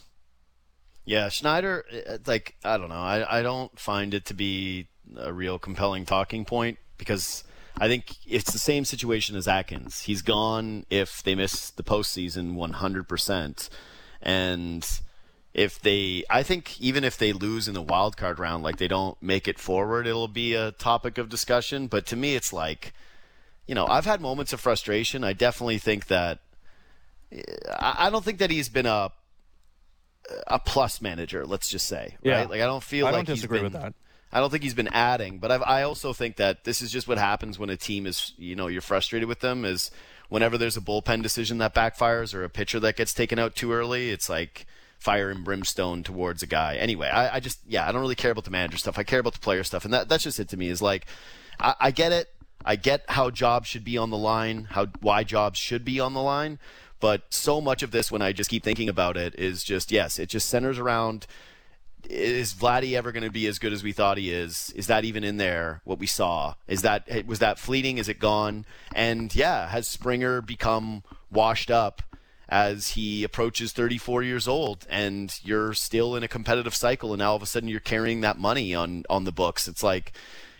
Yeah, 1.05 1.29
Schneider, 1.29 1.85
uh, 2.09 2.19
like 2.27 2.57
I 2.65 2.79
don't 2.79 2.89
know, 2.89 2.95
I 2.95 3.39
I 3.39 3.43
don't 3.43 3.79
find 3.79 4.15
it 4.15 4.25
to 4.27 4.35
be 4.35 4.89
a 5.17 5.33
real 5.33 5.59
compelling 5.59 6.05
talking 6.07 6.45
point 6.45 6.79
because 6.99 7.45
I 7.79 7.89
think 7.89 8.15
it's 8.27 8.53
the 8.53 8.59
same 8.59 8.85
situation 8.85 9.37
as 9.37 9.49
Atkins. 9.49 10.03
He's 10.03 10.23
gone 10.23 10.85
if 10.91 11.23
they 11.23 11.35
miss 11.35 11.71
the 11.71 11.83
postseason 11.83 12.55
100%. 12.55 13.69
And 14.21 15.01
if 15.55 15.81
they, 15.81 16.25
I 16.31 16.43
think 16.43 16.81
even 16.81 17.03
if 17.05 17.17
they 17.17 17.33
lose 17.33 17.69
in 17.69 17.75
the 17.75 17.83
wild 17.83 18.17
card 18.17 18.39
round, 18.39 18.63
like 18.63 18.77
they 18.77 18.89
don't 18.89 19.21
make 19.23 19.49
it 19.49 19.59
forward, 19.59 20.07
it'll 20.07 20.29
be 20.29 20.55
a 20.55 20.73
topic 20.73 21.19
of 21.19 21.29
discussion. 21.29 21.87
But 21.87 22.07
to 22.07 22.17
me, 22.17 22.35
it's 22.35 22.53
like, 22.53 22.93
you 23.67 23.75
know, 23.75 23.87
I've 23.87 24.05
had 24.05 24.21
moments 24.21 24.53
of 24.53 24.61
frustration. 24.61 25.25
I 25.25 25.33
definitely 25.33 25.79
think 25.79 26.07
that, 26.09 26.41
I 27.79 28.11
don't 28.11 28.25
think 28.25 28.39
that 28.39 28.51
he's 28.51 28.69
been 28.69 28.87
a, 28.87 29.11
a 30.47 30.59
plus 30.59 31.01
manager, 31.01 31.47
let's 31.47 31.69
just 31.69 31.87
say. 31.87 32.17
Right? 32.25 32.49
Like 32.49 32.61
I 32.61 32.67
don't 32.67 32.83
feel 32.83 33.07
I 33.07 33.11
like 33.11 33.27
don't 33.27 33.35
disagree 33.35 33.61
he's 33.61 33.71
been, 33.71 33.73
with 33.73 33.83
that. 33.83 33.95
I 34.33 34.41
don't 34.41 34.51
think 34.51 34.63
he's 34.63 34.75
been 34.75 34.89
adding, 34.89 35.39
but 35.39 35.51
I've, 35.51 35.63
I 35.63 35.83
also 35.83 36.13
think 36.13 36.37
that 36.37 36.65
this 36.65 36.81
is 36.81 36.91
just 36.91 37.07
what 37.07 37.19
happens 37.19 37.59
when 37.59 37.69
a 37.69 37.77
team 37.77 38.07
is, 38.07 38.33
you 38.39 38.57
know, 38.57 38.67
you're 38.67 38.81
frustrated 38.81 39.29
with 39.29 39.41
them. 39.41 39.65
Is 39.65 39.91
whenever 40.29 40.57
there's 40.57 40.77
a 40.77 40.81
bullpen 40.81 41.23
decision 41.23 41.59
that 41.59 41.75
backfires 41.75 42.35
or 42.35 42.43
a 42.43 42.49
pitcher 42.49 42.81
that 42.81 42.97
gets 42.97 43.13
taken 43.13 43.39
out 43.39 43.55
too 43.55 43.73
early, 43.73 44.11
it's 44.11 44.31
like 44.31 44.67
fire 44.99 45.31
and 45.31 45.45
brimstone 45.45 46.03
towards 46.03 46.43
a 46.43 46.47
guy. 46.47 46.77
Anyway, 46.77 47.09
I, 47.09 47.37
I 47.37 47.41
just, 47.41 47.61
yeah, 47.69 47.87
I 47.87 47.93
don't 47.93 48.01
really 48.01 48.15
care 48.15 48.31
about 48.31 48.45
the 48.45 48.51
manager 48.51 48.79
stuff. 48.79 48.99
I 48.99 49.03
care 49.03 49.21
about 49.21 49.35
the 49.35 49.41
player 49.41 49.65
stuff, 49.65 49.85
and 49.85 49.93
that, 49.93 50.09
that's 50.09 50.25
just 50.25 50.41
it 50.41 50.49
to 50.49 50.57
me. 50.57 50.69
Is 50.69 50.81
like, 50.81 51.07
I, 51.61 51.75
I 51.79 51.91
get 51.91 52.13
it. 52.13 52.29
I 52.65 52.77
get 52.77 53.05
how 53.09 53.29
jobs 53.31 53.69
should 53.69 53.85
be 53.85 53.99
on 53.99 54.11
the 54.11 54.17
line, 54.17 54.69
how 54.71 54.87
why 55.01 55.25
jobs 55.25 55.59
should 55.59 55.85
be 55.85 55.99
on 55.99 56.15
the 56.15 56.23
line, 56.23 56.59
but 57.01 57.23
so 57.31 57.61
much 57.61 57.83
of 57.83 57.91
this, 57.91 58.13
when 58.13 58.23
I 58.23 58.33
just 58.33 58.49
keep 58.49 58.63
thinking 58.63 58.89
about 58.89 59.17
it, 59.17 59.35
is 59.37 59.65
just 59.65 59.91
yes, 59.91 60.21
it 60.21 60.29
just 60.29 60.49
centers 60.49 60.79
around 60.79 61.27
is 62.09 62.55
Vladdy 62.55 62.95
ever 62.95 63.13
going 63.13 63.23
to 63.23 63.31
be 63.31 63.47
as 63.47 63.59
good 63.59 63.73
as 63.73 63.83
we 63.83 63.93
thought 63.93 64.19
he 64.19 64.31
is? 64.31 64.73
Is 64.77 64.87
that 64.87 65.05
even 65.05 65.25
in 65.25 65.37
there? 65.37 65.81
What 65.85 65.99
we 65.99 66.07
saw 66.07 66.55
is 66.67 66.83
that 66.83 67.09
was 67.27 67.39
that 67.41 67.59
fleeting? 67.59 67.99
Is 67.99 68.09
it 68.09 68.19
gone? 68.19 68.65
And 68.95 69.35
yeah, 69.35 69.69
has 69.69 69.89
Springer 69.89 70.41
become 70.41 71.03
washed 71.31 71.71
up 71.71 72.03
as 72.49 72.91
he 72.91 73.25
approaches 73.25 73.73
34 73.73 74.23
years 74.23 74.47
old? 74.49 74.87
And 74.91 75.39
you're 75.43 75.75
still 75.75 76.17
in 76.17 76.23
a 76.23 76.29
competitive 76.29 76.75
cycle, 76.75 77.13
and 77.13 77.21
now 77.21 77.31
all 77.31 77.37
of 77.37 77.43
a 77.43 77.47
sudden 77.47 77.69
you're 77.69 77.81
carrying 77.81 78.21
that 78.23 78.39
money 78.39 78.75
on 78.75 79.05
on 79.09 79.25
the 79.25 79.33
books. 79.33 79.69
It's 79.69 79.83
like 79.83 80.13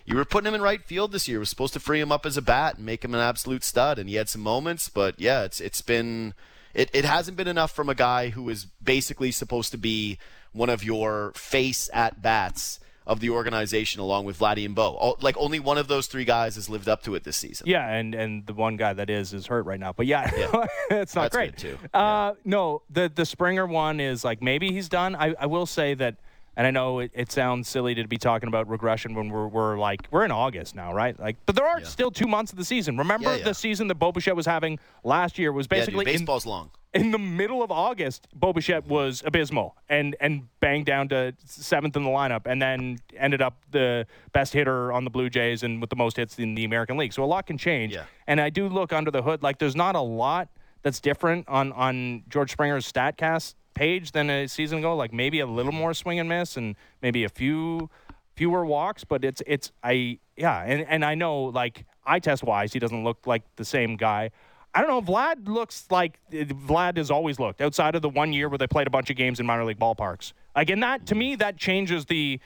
you 0.05 0.15
were 0.15 0.25
putting 0.25 0.47
him 0.47 0.55
in 0.55 0.61
right 0.61 0.83
field 0.83 1.11
this 1.11 1.27
year. 1.27 1.39
Was 1.39 1.49
supposed 1.49 1.73
to 1.73 1.79
free 1.79 1.99
him 1.99 2.11
up 2.11 2.25
as 2.25 2.37
a 2.37 2.41
bat 2.41 2.77
and 2.77 2.85
make 2.85 3.03
him 3.03 3.13
an 3.13 3.21
absolute 3.21 3.63
stud, 3.63 3.99
and 3.99 4.09
he 4.09 4.15
had 4.15 4.29
some 4.29 4.41
moments. 4.41 4.89
But 4.89 5.19
yeah, 5.19 5.43
it's 5.43 5.61
it's 5.61 5.81
been 5.81 6.33
it, 6.73 6.89
it 6.93 7.05
hasn't 7.05 7.37
been 7.37 7.47
enough 7.47 7.71
from 7.71 7.89
a 7.89 7.95
guy 7.95 8.29
who 8.29 8.49
is 8.49 8.65
basically 8.83 9.31
supposed 9.31 9.71
to 9.71 9.77
be 9.77 10.17
one 10.53 10.69
of 10.69 10.83
your 10.83 11.31
face 11.35 11.89
at 11.93 12.21
bats 12.21 12.79
of 13.05 13.19
the 13.19 13.29
organization 13.29 13.99
along 13.99 14.23
with 14.23 14.39
Vladdy 14.39 14.65
and 14.65 14.73
Bo. 14.75 15.17
Like 15.19 15.35
only 15.37 15.59
one 15.59 15.77
of 15.77 15.89
those 15.89 16.07
three 16.07 16.23
guys 16.23 16.55
has 16.55 16.69
lived 16.69 16.87
up 16.87 17.03
to 17.03 17.15
it 17.15 17.25
this 17.25 17.35
season. 17.35 17.67
Yeah, 17.67 17.85
and 17.89 18.15
and 18.15 18.45
the 18.45 18.53
one 18.53 18.77
guy 18.77 18.93
that 18.93 19.09
is 19.09 19.33
is 19.33 19.47
hurt 19.47 19.63
right 19.65 19.79
now. 19.79 19.91
But 19.91 20.05
yeah, 20.05 20.31
Yeah. 20.37 20.65
it's 20.89 21.13
not 21.13 21.23
That's 21.31 21.35
great. 21.35 21.57
too. 21.57 21.77
Uh, 21.93 22.33
no, 22.45 22.81
the 22.89 23.11
the 23.13 23.25
Springer 23.25 23.65
one 23.67 23.99
is 23.99 24.23
like 24.23 24.41
maybe 24.41 24.71
he's 24.71 24.87
done. 24.87 25.15
I, 25.17 25.35
I 25.37 25.47
will 25.47 25.65
say 25.65 25.95
that, 25.95 26.15
and 26.55 26.65
I 26.65 26.71
know 26.71 26.99
it, 26.99 27.11
it 27.13 27.29
sounds 27.29 27.67
silly 27.67 27.93
to 27.95 28.07
be 28.07 28.17
talking 28.17 28.47
about 28.47 28.69
regression 28.69 29.15
when 29.15 29.27
we're 29.27 29.47
we're 29.47 29.77
like 29.77 30.07
we're 30.09 30.23
in 30.23 30.31
August 30.31 30.73
now, 30.73 30.93
right? 30.93 31.19
Like, 31.19 31.35
but 31.45 31.55
there 31.57 31.65
are 31.67 31.81
Yeah. 31.81 31.87
still 31.87 32.09
two 32.11 32.27
months 32.27 32.53
of 32.53 32.57
the 32.57 32.63
season. 32.65 32.95
Remember 32.97 33.31
Yeah, 33.31 33.37
yeah. 33.39 33.43
the 33.43 33.53
season 33.53 33.87
that 33.89 33.95
Bo 33.95 34.13
Bichette 34.13 34.35
was 34.37 34.45
having 34.45 34.79
last 35.03 35.37
year 35.37 35.51
was 35.51 35.65
Yeah, 35.69 35.79
basically 35.79 36.05
in, 36.05 36.11
baseball's 36.19 36.45
long. 36.45 36.71
In 36.93 37.09
the 37.09 37.17
middle 37.17 37.63
of 37.63 37.71
August, 37.71 38.27
Bo 38.35 38.53
Bichette 38.53 38.85
was 38.85 39.23
abysmal 39.25 39.75
and 39.89 40.15
and 40.19 40.47
banged 40.59 40.85
down 40.85 41.09
to 41.09 41.33
seventh 41.43 41.95
in 41.95 42.03
the 42.03 42.09
lineup, 42.09 42.45
and 42.45 42.61
then 42.61 42.99
ended 43.17 43.41
up 43.41 43.57
the 43.71 44.05
best 44.31 44.53
hitter 44.53 44.91
on 44.91 45.03
the 45.03 45.09
Blue 45.09 45.29
Jays 45.29 45.63
and 45.63 45.81
with 45.81 45.89
the 45.89 45.95
most 45.95 46.17
hits 46.17 46.37
in 46.37 46.53
the 46.53 46.65
American 46.65 46.97
League. 46.97 47.13
So 47.13 47.23
a 47.23 47.25
lot 47.25 47.47
can 47.47 47.57
change. 47.57 47.93
Yeah. 47.93 48.05
And 48.27 48.39
I 48.39 48.49
do 48.51 48.67
look 48.67 48.93
under 48.93 49.09
the 49.09 49.23
hood, 49.23 49.41
like 49.41 49.57
there's 49.57 49.75
not 49.75 49.95
a 49.95 50.01
lot 50.01 50.49
that's 50.83 50.99
different 50.99 51.47
on 51.49 51.71
on 51.71 52.23
George 52.29 52.51
Springer's 52.51 52.91
Statcast 52.91 53.55
page 53.73 54.11
than 54.11 54.29
a 54.29 54.47
season 54.47 54.79
ago. 54.79 54.95
Like 54.95 55.13
maybe 55.13 55.39
a 55.39 55.47
little 55.47 55.71
more 55.71 55.95
swing 55.95 56.19
and 56.19 56.29
miss, 56.29 56.57
and 56.57 56.75
maybe 57.01 57.23
a 57.23 57.29
few 57.29 57.89
fewer 58.35 58.65
walks, 58.65 59.03
but 59.03 59.23
it's 59.23 59.41
it's 59.47 59.71
I 59.83 60.19
yeah, 60.37 60.63
and 60.63 60.85
and 60.87 61.03
I 61.03 61.15
know 61.15 61.45
like 61.45 61.85
eye 62.05 62.19
test 62.19 62.43
wise, 62.43 62.73
he 62.73 62.79
doesn't 62.79 63.03
look 63.03 63.25
like 63.25 63.43
the 63.55 63.65
same 63.65 63.95
guy. 63.95 64.31
I 64.75 64.81
don't 64.81 64.89
know. 64.89 65.13
Vlad 65.13 65.47
looks 65.47 65.85
like 65.91 66.19
Vlad 66.31 66.97
has 66.97 67.11
always 67.11 67.39
looked 67.39 67.61
outside 67.61 67.95
of 67.95 68.01
the 68.01 68.09
one 68.09 68.33
year 68.33 68.49
where 68.49 68.57
they 68.57 68.67
played 68.67 68.87
a 68.87 68.89
bunch 68.89 69.09
of 69.09 69.15
games 69.15 69.39
in 69.39 69.45
minor 69.45 69.65
league 69.65 69.79
ballparks. 69.79 70.33
Like, 70.55 70.69
and 70.69 70.81
that 70.81 71.05
to 71.07 71.15
me, 71.15 71.35
that 71.35 71.57
changes 71.57 72.05
the 72.05 72.39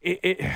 it 0.00 0.18
it 0.22 0.52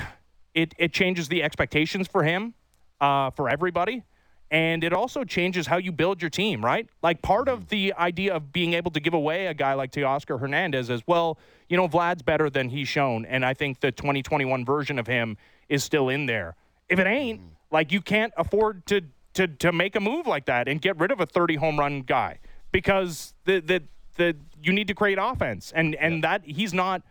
it, 0.55 0.75
it 0.79 0.93
changes 0.93 1.29
the 1.29 1.43
expectations 1.43 2.09
for 2.09 2.23
him, 2.23 2.55
uh, 3.01 3.31
for 3.31 3.49
everybody, 3.49 4.03
and 4.51 4.85
it 4.85 4.93
also 4.93 5.25
changes 5.25 5.67
how 5.67 5.77
you 5.77 5.93
build 5.93 6.21
your 6.21 6.31
team. 6.31 6.65
Right? 6.65 6.89
Like 7.01 7.23
part 7.23 7.49
of 7.49 7.69
the 7.69 7.93
idea 7.95 8.35
of 8.35 8.53
being 8.53 8.75
able 8.75 8.91
to 8.91 9.01
give 9.01 9.15
away 9.15 9.47
a 9.47 9.55
guy 9.55 9.75
like 9.75 9.93
Teoscar 9.93 10.41
Hernandez 10.41 10.91
is 10.91 11.03
well, 11.07 11.39
you 11.69 11.77
know, 11.77 11.87
Vlad's 11.89 12.23
better 12.23 12.51
than 12.51 12.69
he's 12.69 12.89
shown, 12.89 13.25
and 13.27 13.45
I 13.45 13.55
think 13.55 13.79
the 13.79 13.93
2021 13.93 14.65
version 14.65 14.99
of 14.99 15.07
him 15.07 15.37
is 15.69 15.85
still 15.85 16.09
in 16.09 16.27
there. 16.27 16.57
If 16.89 16.99
it 16.99 17.07
ain't, 17.07 17.41
like 17.71 17.93
you 17.93 18.01
can't 18.01 18.33
afford 18.37 18.85
to 18.87 19.03
to 19.35 19.47
to 19.49 19.72
make 19.72 19.95
a 19.97 20.01
move 20.01 20.26
like 20.26 20.47
that 20.47 20.68
and 20.68 20.80
get 20.80 20.99
rid 20.99 21.11
of 21.11 21.20
a 21.20 21.26
30 21.26 21.57
home 21.57 21.78
run 21.78 22.03
guy 22.03 22.39
because 22.72 23.35
the 23.45 23.61
the 23.61 23.82
the 24.16 24.37
you 24.62 24.72
need 24.72 24.89
to 24.89 24.95
create 24.95 25.18
offense 25.20 25.72
and 25.74 25.95
and 25.97 26.22
that 26.24 26.43
he's 26.45 26.72
not 26.72 27.03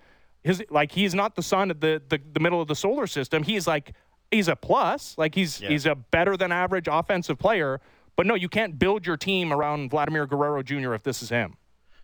his 0.44 0.64
like 0.70 0.92
he's 0.92 1.14
not 1.14 1.36
the 1.36 1.44
sun 1.44 1.72
of 1.72 1.80
the, 1.80 2.02
the 2.10 2.20
the 2.34 2.40
middle 2.40 2.62
of 2.62 2.68
the 2.68 2.76
solar 2.76 3.08
system. 3.08 3.44
He's 3.44 3.68
like 3.68 3.94
he's 4.32 4.48
a 4.48 4.56
plus, 4.56 5.18
like 5.18 5.36
he's 5.36 5.62
Yeah. 5.62 5.70
he's 5.70 5.86
a 5.86 5.96
better 5.96 6.36
than 6.36 6.52
average 6.52 6.88
offensive 6.90 7.38
player. 7.38 7.80
But 8.16 8.26
no, 8.28 8.36
you 8.36 8.48
can't 8.50 8.78
build 8.78 9.06
your 9.08 9.18
team 9.18 9.52
around 9.52 9.90
Vladimir 9.90 10.28
Guerrero 10.28 10.62
Jr. 10.64 10.94
if 10.94 11.04
this 11.04 11.22
is 11.24 11.30
him. 11.30 11.56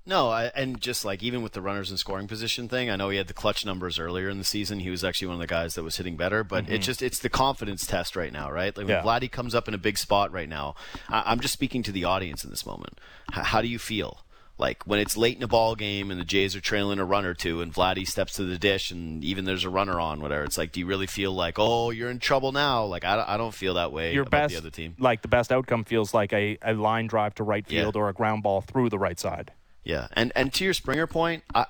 No, 0.10 0.30
I, 0.30 0.46
and 0.56 0.82
just 0.82 1.06
like 1.06 1.22
even 1.22 1.44
with 1.44 1.54
the 1.54 1.62
runners 1.62 1.92
in 1.92 1.98
scoring 1.98 2.28
position 2.28 2.68
thing, 2.68 2.90
I 2.90 2.96
know 2.96 3.10
he 3.10 3.18
had 3.18 3.28
the 3.28 3.34
clutch 3.34 3.66
numbers 3.66 4.00
earlier 4.00 4.28
in 4.28 4.40
the 4.40 4.44
season. 4.44 4.80
He 4.80 4.90
was 4.90 5.04
actually 5.04 5.28
one 5.28 5.36
of 5.36 5.40
the 5.42 5.48
guys 5.48 5.76
that 5.76 5.84
was 5.84 5.98
hitting 5.98 6.18
better, 6.18 6.44
but 6.44 6.68
it 6.68 6.80
just 6.80 7.02
it's 7.02 7.20
the 7.20 7.30
confidence 7.30 7.86
test 7.86 8.16
right 8.16 8.34
now, 8.34 8.52
right? 8.52 8.76
Like 8.76 8.88
when 8.88 8.96
Mm-hmm. 8.98 9.08
Yeah. 9.08 9.20
Vladdy 9.20 9.32
comes 9.32 9.54
up 9.54 9.68
in 9.68 9.74
a 9.74 9.78
big 9.78 9.98
spot 10.00 10.32
right 10.32 10.50
now, 10.50 10.74
I, 11.10 11.24
I'm 11.28 11.40
just 11.40 11.54
speaking 11.54 11.84
to 11.84 11.92
the 11.92 12.06
audience 12.06 12.44
in 12.44 12.50
this 12.50 12.66
moment. 12.66 13.00
H- 13.32 13.46
how 13.46 13.62
do 13.62 13.68
you 13.68 13.78
feel? 13.80 14.22
Like 14.58 14.84
when 14.86 15.00
it's 15.00 15.16
late 15.16 15.38
in 15.38 15.44
a 15.44 15.48
ball 15.48 15.76
game 15.76 16.12
and 16.12 16.20
the 16.20 16.26
Jays 16.26 16.54
are 16.56 16.60
trailing 16.60 17.00
a 17.00 17.06
run 17.06 17.24
or 17.24 17.34
two, 17.34 17.62
and 17.62 17.74
Vladdy 17.74 18.06
steps 18.06 18.34
to 18.34 18.44
the 18.44 18.58
dish, 18.58 18.92
and 18.92 19.24
even 19.24 19.46
there's 19.46 19.64
a 19.64 19.70
runner 19.70 20.00
on, 20.02 20.20
whatever. 20.22 20.44
It's 20.44 20.58
like, 20.58 20.72
do 20.74 20.80
you 20.82 20.86
really 20.86 21.08
feel 21.08 21.32
like, 21.32 21.56
oh, 21.58 21.92
you're 21.92 22.10
in 22.10 22.20
trouble 22.20 22.52
now? 22.52 22.84
Like 22.84 23.06
I, 23.06 23.16
don't- 23.16 23.30
I 23.30 23.38
don't 23.38 23.54
feel 23.54 23.76
that 23.76 23.92
way 23.94 24.14
Your 24.14 24.24
about 24.24 24.32
best 24.32 24.52
the 24.54 24.58
other 24.58 24.70
team. 24.72 24.96
like 25.00 25.22
the 25.22 25.30
best 25.30 25.52
outcome 25.52 25.84
feels 25.86 26.14
like 26.16 26.34
a, 26.34 26.58
a 26.64 26.74
line 26.74 27.06
drive 27.08 27.36
to 27.36 27.44
right 27.44 27.64
Yeah. 27.70 27.84
field 27.84 27.96
or 27.96 28.10
a 28.10 28.14
ground 28.14 28.42
ball 28.44 28.60
through 28.62 28.90
the 28.90 29.00
right 29.00 29.20
side. 29.20 29.52
Yeah, 29.84 30.08
and 30.14 30.32
and 30.36 30.54
to 30.54 30.64
your 30.64 30.74
Springer 30.74 31.08
point, 31.08 31.44
I, 31.54 31.66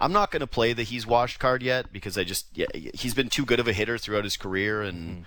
I'm 0.00 0.12
not 0.12 0.30
going 0.30 0.40
to 0.40 0.46
play 0.46 0.72
the 0.72 0.82
he's 0.82 1.06
washed 1.06 1.38
card 1.38 1.62
yet 1.62 1.92
because 1.92 2.18
I 2.18 2.24
just 2.24 2.46
yeah, 2.54 2.66
he's 2.74 3.14
been 3.14 3.28
too 3.28 3.44
good 3.44 3.60
of 3.60 3.68
a 3.68 3.72
hitter 3.72 3.98
throughout 3.98 4.24
his 4.24 4.36
career, 4.36 4.82
and 4.82 5.08
mm-hmm. 5.08 5.22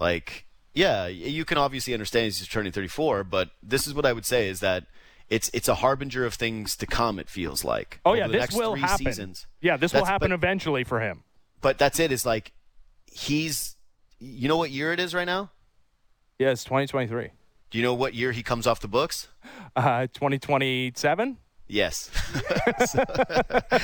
like 0.00 0.46
yeah, 0.74 1.06
you 1.06 1.44
can 1.44 1.58
obviously 1.58 1.92
understand 1.92 2.26
he's 2.26 2.46
turning 2.46 2.70
34, 2.70 3.24
but 3.24 3.50
this 3.62 3.86
is 3.86 3.94
what 3.94 4.06
I 4.06 4.12
would 4.12 4.24
say 4.24 4.48
is 4.48 4.60
that 4.60 4.84
it's 5.28 5.50
it's 5.52 5.68
a 5.68 5.76
harbinger 5.76 6.24
of 6.24 6.34
things 6.34 6.76
to 6.76 6.86
come. 6.86 7.18
It 7.18 7.28
feels 7.28 7.64
like 7.64 8.00
Oh 8.04 8.10
over 8.10 8.18
yeah, 8.18 8.26
the 8.26 8.32
this 8.34 8.40
next 8.40 8.54
will 8.56 8.72
three 8.72 8.80
happen. 8.80 9.06
Seasons. 9.06 9.46
Yeah, 9.60 9.76
this 9.76 9.92
will 9.92 10.04
happen 10.04 10.30
but- 10.30 10.36
eventually 10.36 10.84
for 10.84 11.00
him. 11.00 11.24
But 11.60 11.78
that's 11.78 11.98
it. 11.98 12.12
Is 12.12 12.24
like 12.24 12.52
he's 13.06 13.76
you 14.20 14.48
know 14.48 14.56
what 14.56 14.70
year 14.70 14.92
it 14.92 15.00
is 15.00 15.14
right 15.14 15.26
now? 15.26 15.50
Yeah, 16.38 16.50
it's 16.50 16.62
2023. 16.62 17.30
Do 17.70 17.78
you 17.78 17.84
know 17.84 17.94
what 17.94 18.14
year 18.14 18.32
he 18.32 18.42
comes 18.42 18.66
off 18.66 18.80
the 18.80 18.88
books? 18.88 19.28
Uh, 19.76 20.06
2027. 20.12 21.36
Yes. 21.70 22.10
So- 22.86 23.04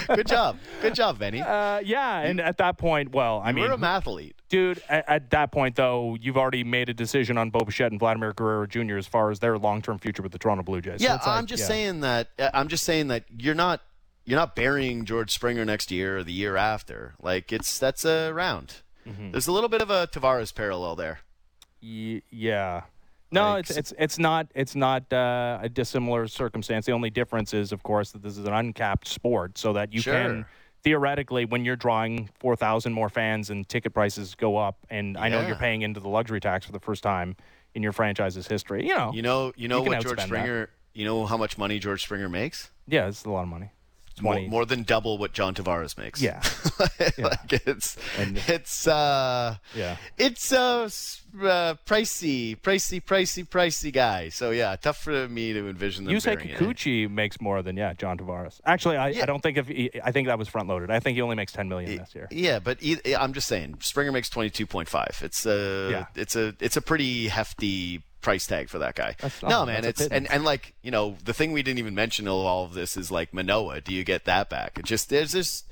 good 0.14 0.26
job. 0.26 0.56
Good 0.80 0.94
job, 0.94 1.18
Benny. 1.18 1.42
Uh, 1.42 1.80
yeah, 1.80 2.20
and 2.20 2.40
at 2.40 2.56
that 2.56 2.78
point, 2.78 3.12
well, 3.12 3.42
I 3.44 3.50
you 3.50 3.56
mean, 3.56 3.64
were 3.66 3.72
a 3.72 3.76
mathlete. 3.76 4.32
dude, 4.48 4.82
at, 4.88 5.06
at 5.06 5.30
that 5.30 5.52
point 5.52 5.76
though, 5.76 6.16
you've 6.18 6.38
already 6.38 6.64
made 6.64 6.88
a 6.88 6.94
decision 6.94 7.36
on 7.36 7.50
Bo 7.50 7.60
Bichette 7.60 7.90
and 7.90 8.00
Vladimir 8.00 8.32
Guerrero 8.32 8.66
Jr. 8.66 8.96
as 8.96 9.06
far 9.06 9.30
as 9.30 9.40
their 9.40 9.58
long-term 9.58 9.98
future 9.98 10.22
with 10.22 10.32
the 10.32 10.38
Toronto 10.38 10.62
Blue 10.62 10.80
Jays. 10.80 11.02
Yeah, 11.02 11.14
like, 11.14 11.26
I'm 11.26 11.44
just 11.44 11.60
yeah. 11.62 11.66
saying 11.66 12.00
that. 12.00 12.28
uh, 12.38 12.50
I'm 12.54 12.68
just 12.68 12.84
saying 12.84 13.08
that 13.08 13.24
you're 13.36 13.54
not 13.54 13.82
you're 14.24 14.38
not 14.38 14.56
burying 14.56 15.04
George 15.04 15.30
Springer 15.30 15.66
next 15.66 15.90
year 15.90 16.16
or 16.18 16.24
the 16.24 16.32
year 16.32 16.56
after. 16.56 17.14
Like 17.20 17.52
it's 17.52 17.78
that's 17.78 18.06
a 18.06 18.32
round. 18.32 18.76
Mm-hmm. 19.06 19.32
There's 19.32 19.46
a 19.46 19.52
little 19.52 19.68
bit 19.68 19.82
of 19.82 19.90
a 19.90 20.06
Tavares 20.06 20.54
parallel 20.54 20.96
there. 20.96 21.18
Y- 21.82 22.22
yeah. 22.30 22.84
No, 23.34 23.56
it's 23.56 23.70
it's 23.70 23.92
it's 23.98 24.18
not 24.18 24.46
it's 24.54 24.74
not 24.74 25.12
uh, 25.12 25.58
a 25.62 25.68
dissimilar 25.68 26.26
circumstance. 26.28 26.86
The 26.86 26.92
only 26.92 27.10
difference 27.10 27.52
is, 27.52 27.72
of 27.72 27.82
course, 27.82 28.12
that 28.12 28.22
this 28.22 28.38
is 28.38 28.46
an 28.46 28.52
uncapped 28.54 29.06
sport, 29.08 29.58
so 29.58 29.72
that 29.74 29.92
you 29.92 30.00
Sure. 30.00 30.14
can 30.14 30.46
theoretically, 30.82 31.44
when 31.46 31.64
you're 31.64 31.76
drawing 31.76 32.28
four 32.38 32.56
thousand 32.56 32.92
more 32.92 33.08
fans 33.08 33.50
and 33.50 33.68
ticket 33.68 33.92
prices 33.94 34.34
go 34.34 34.56
up, 34.56 34.76
and 34.90 35.16
I 35.16 35.28
know 35.28 35.46
you're 35.46 35.56
paying 35.56 35.82
into 35.82 36.00
the 36.00 36.08
luxury 36.08 36.40
tax 36.40 36.66
for 36.66 36.72
the 36.72 36.80
first 36.80 37.02
time 37.02 37.36
in 37.74 37.82
your 37.82 37.92
franchise's 37.92 38.46
history. 38.46 38.86
You 38.86 38.94
know, 38.94 39.10
You 39.12 39.22
know, 39.22 39.52
you 39.56 39.66
know 39.68 39.82
You 39.82 39.90
what 39.90 40.00
George 40.02 40.14
outspend 40.16 40.16
that. 40.18 40.26
Springer. 40.28 40.68
You 40.92 41.04
know 41.04 41.26
how 41.26 41.36
much 41.36 41.58
money 41.58 41.78
George 41.80 42.02
Springer 42.04 42.28
makes? 42.28 42.70
yeah, 42.86 43.08
it's 43.08 43.24
a 43.24 43.30
lot 43.30 43.42
of 43.42 43.48
money. 43.48 43.70
More, 44.22 44.40
more 44.42 44.64
than 44.64 44.82
double 44.84 45.18
what 45.18 45.32
John 45.32 45.54
Tavares 45.54 45.96
makes. 45.98 46.22
Yeah. 46.22 46.40
like 47.18 47.52
it's 47.66 47.96
And- 48.18 48.40
it's 48.48 48.86
uh 48.86 49.56
Yeah. 49.74 49.96
it's 50.18 50.52
uh, 50.52 50.84
uh 50.84 51.74
pricey, 51.86 52.56
pricey, 52.60 53.02
pricey, 53.02 53.48
pricey 53.48 53.92
guy. 53.92 54.28
So 54.28 54.50
yeah, 54.50 54.76
tough 54.76 55.02
for 55.02 55.28
me 55.28 55.52
to 55.52 55.68
envision 55.68 56.04
them. 56.04 56.18
say 56.20 56.36
bearing 56.36 56.50
it. 56.50 56.58
Kikuchi 56.58 57.10
makes 57.10 57.40
more 57.40 57.62
than 57.62 57.76
yeah 57.76 57.92
John 57.94 58.16
Tavares. 58.18 58.60
Actually, 58.64 58.96
I, 58.96 59.08
Yeah. 59.10 59.22
I 59.24 59.26
don't 59.26 59.42
think 59.42 59.58
if 59.58 59.68
he, 59.68 59.90
I 60.02 60.12
think 60.12 60.28
that 60.28 60.38
was 60.38 60.48
front 60.48 60.68
loaded. 60.68 60.90
I 60.90 61.00
think 61.00 61.16
he 61.16 61.22
only 61.22 61.36
makes 61.36 61.52
ten 61.52 61.68
million 61.68 61.96
this 61.98 62.14
year. 62.14 62.28
Yeah, 62.30 62.58
but 62.60 62.78
I'm 63.18 63.32
just 63.32 63.48
saying, 63.48 63.76
Springer 63.80 64.12
makes 64.12 64.28
22.5. 64.30 65.22
It's 65.22 65.44
a 65.46 65.88
Yeah. 65.90 66.06
it's 66.14 66.36
a 66.36 66.54
it's 66.60 66.76
a 66.76 66.82
pretty 66.82 67.28
hefty 67.28 68.02
price 68.24 68.46
tag 68.46 68.68
for 68.68 68.78
that 68.78 68.96
guy. 68.96 69.14
No, 69.42 69.64
man, 69.64 69.84
it's 69.84 70.00
and 70.00 70.28
and 70.32 70.44
like 70.44 70.74
you 70.82 70.90
know 70.90 71.16
the 71.24 71.34
thing 71.34 71.52
we 71.52 71.62
didn't 71.62 71.78
even 71.78 71.94
mention 71.94 72.26
in 72.26 72.32
all 72.32 72.64
of 72.64 72.74
this 72.74 72.96
is 72.96 73.10
like 73.10 73.32
Manoah. 73.32 73.82
Do 73.82 73.94
you 73.94 74.02
get 74.02 74.24
that 74.24 74.50
back? 74.50 74.78
It 74.78 74.86
just 74.86 75.10
there's 75.10 75.32
just 75.32 75.66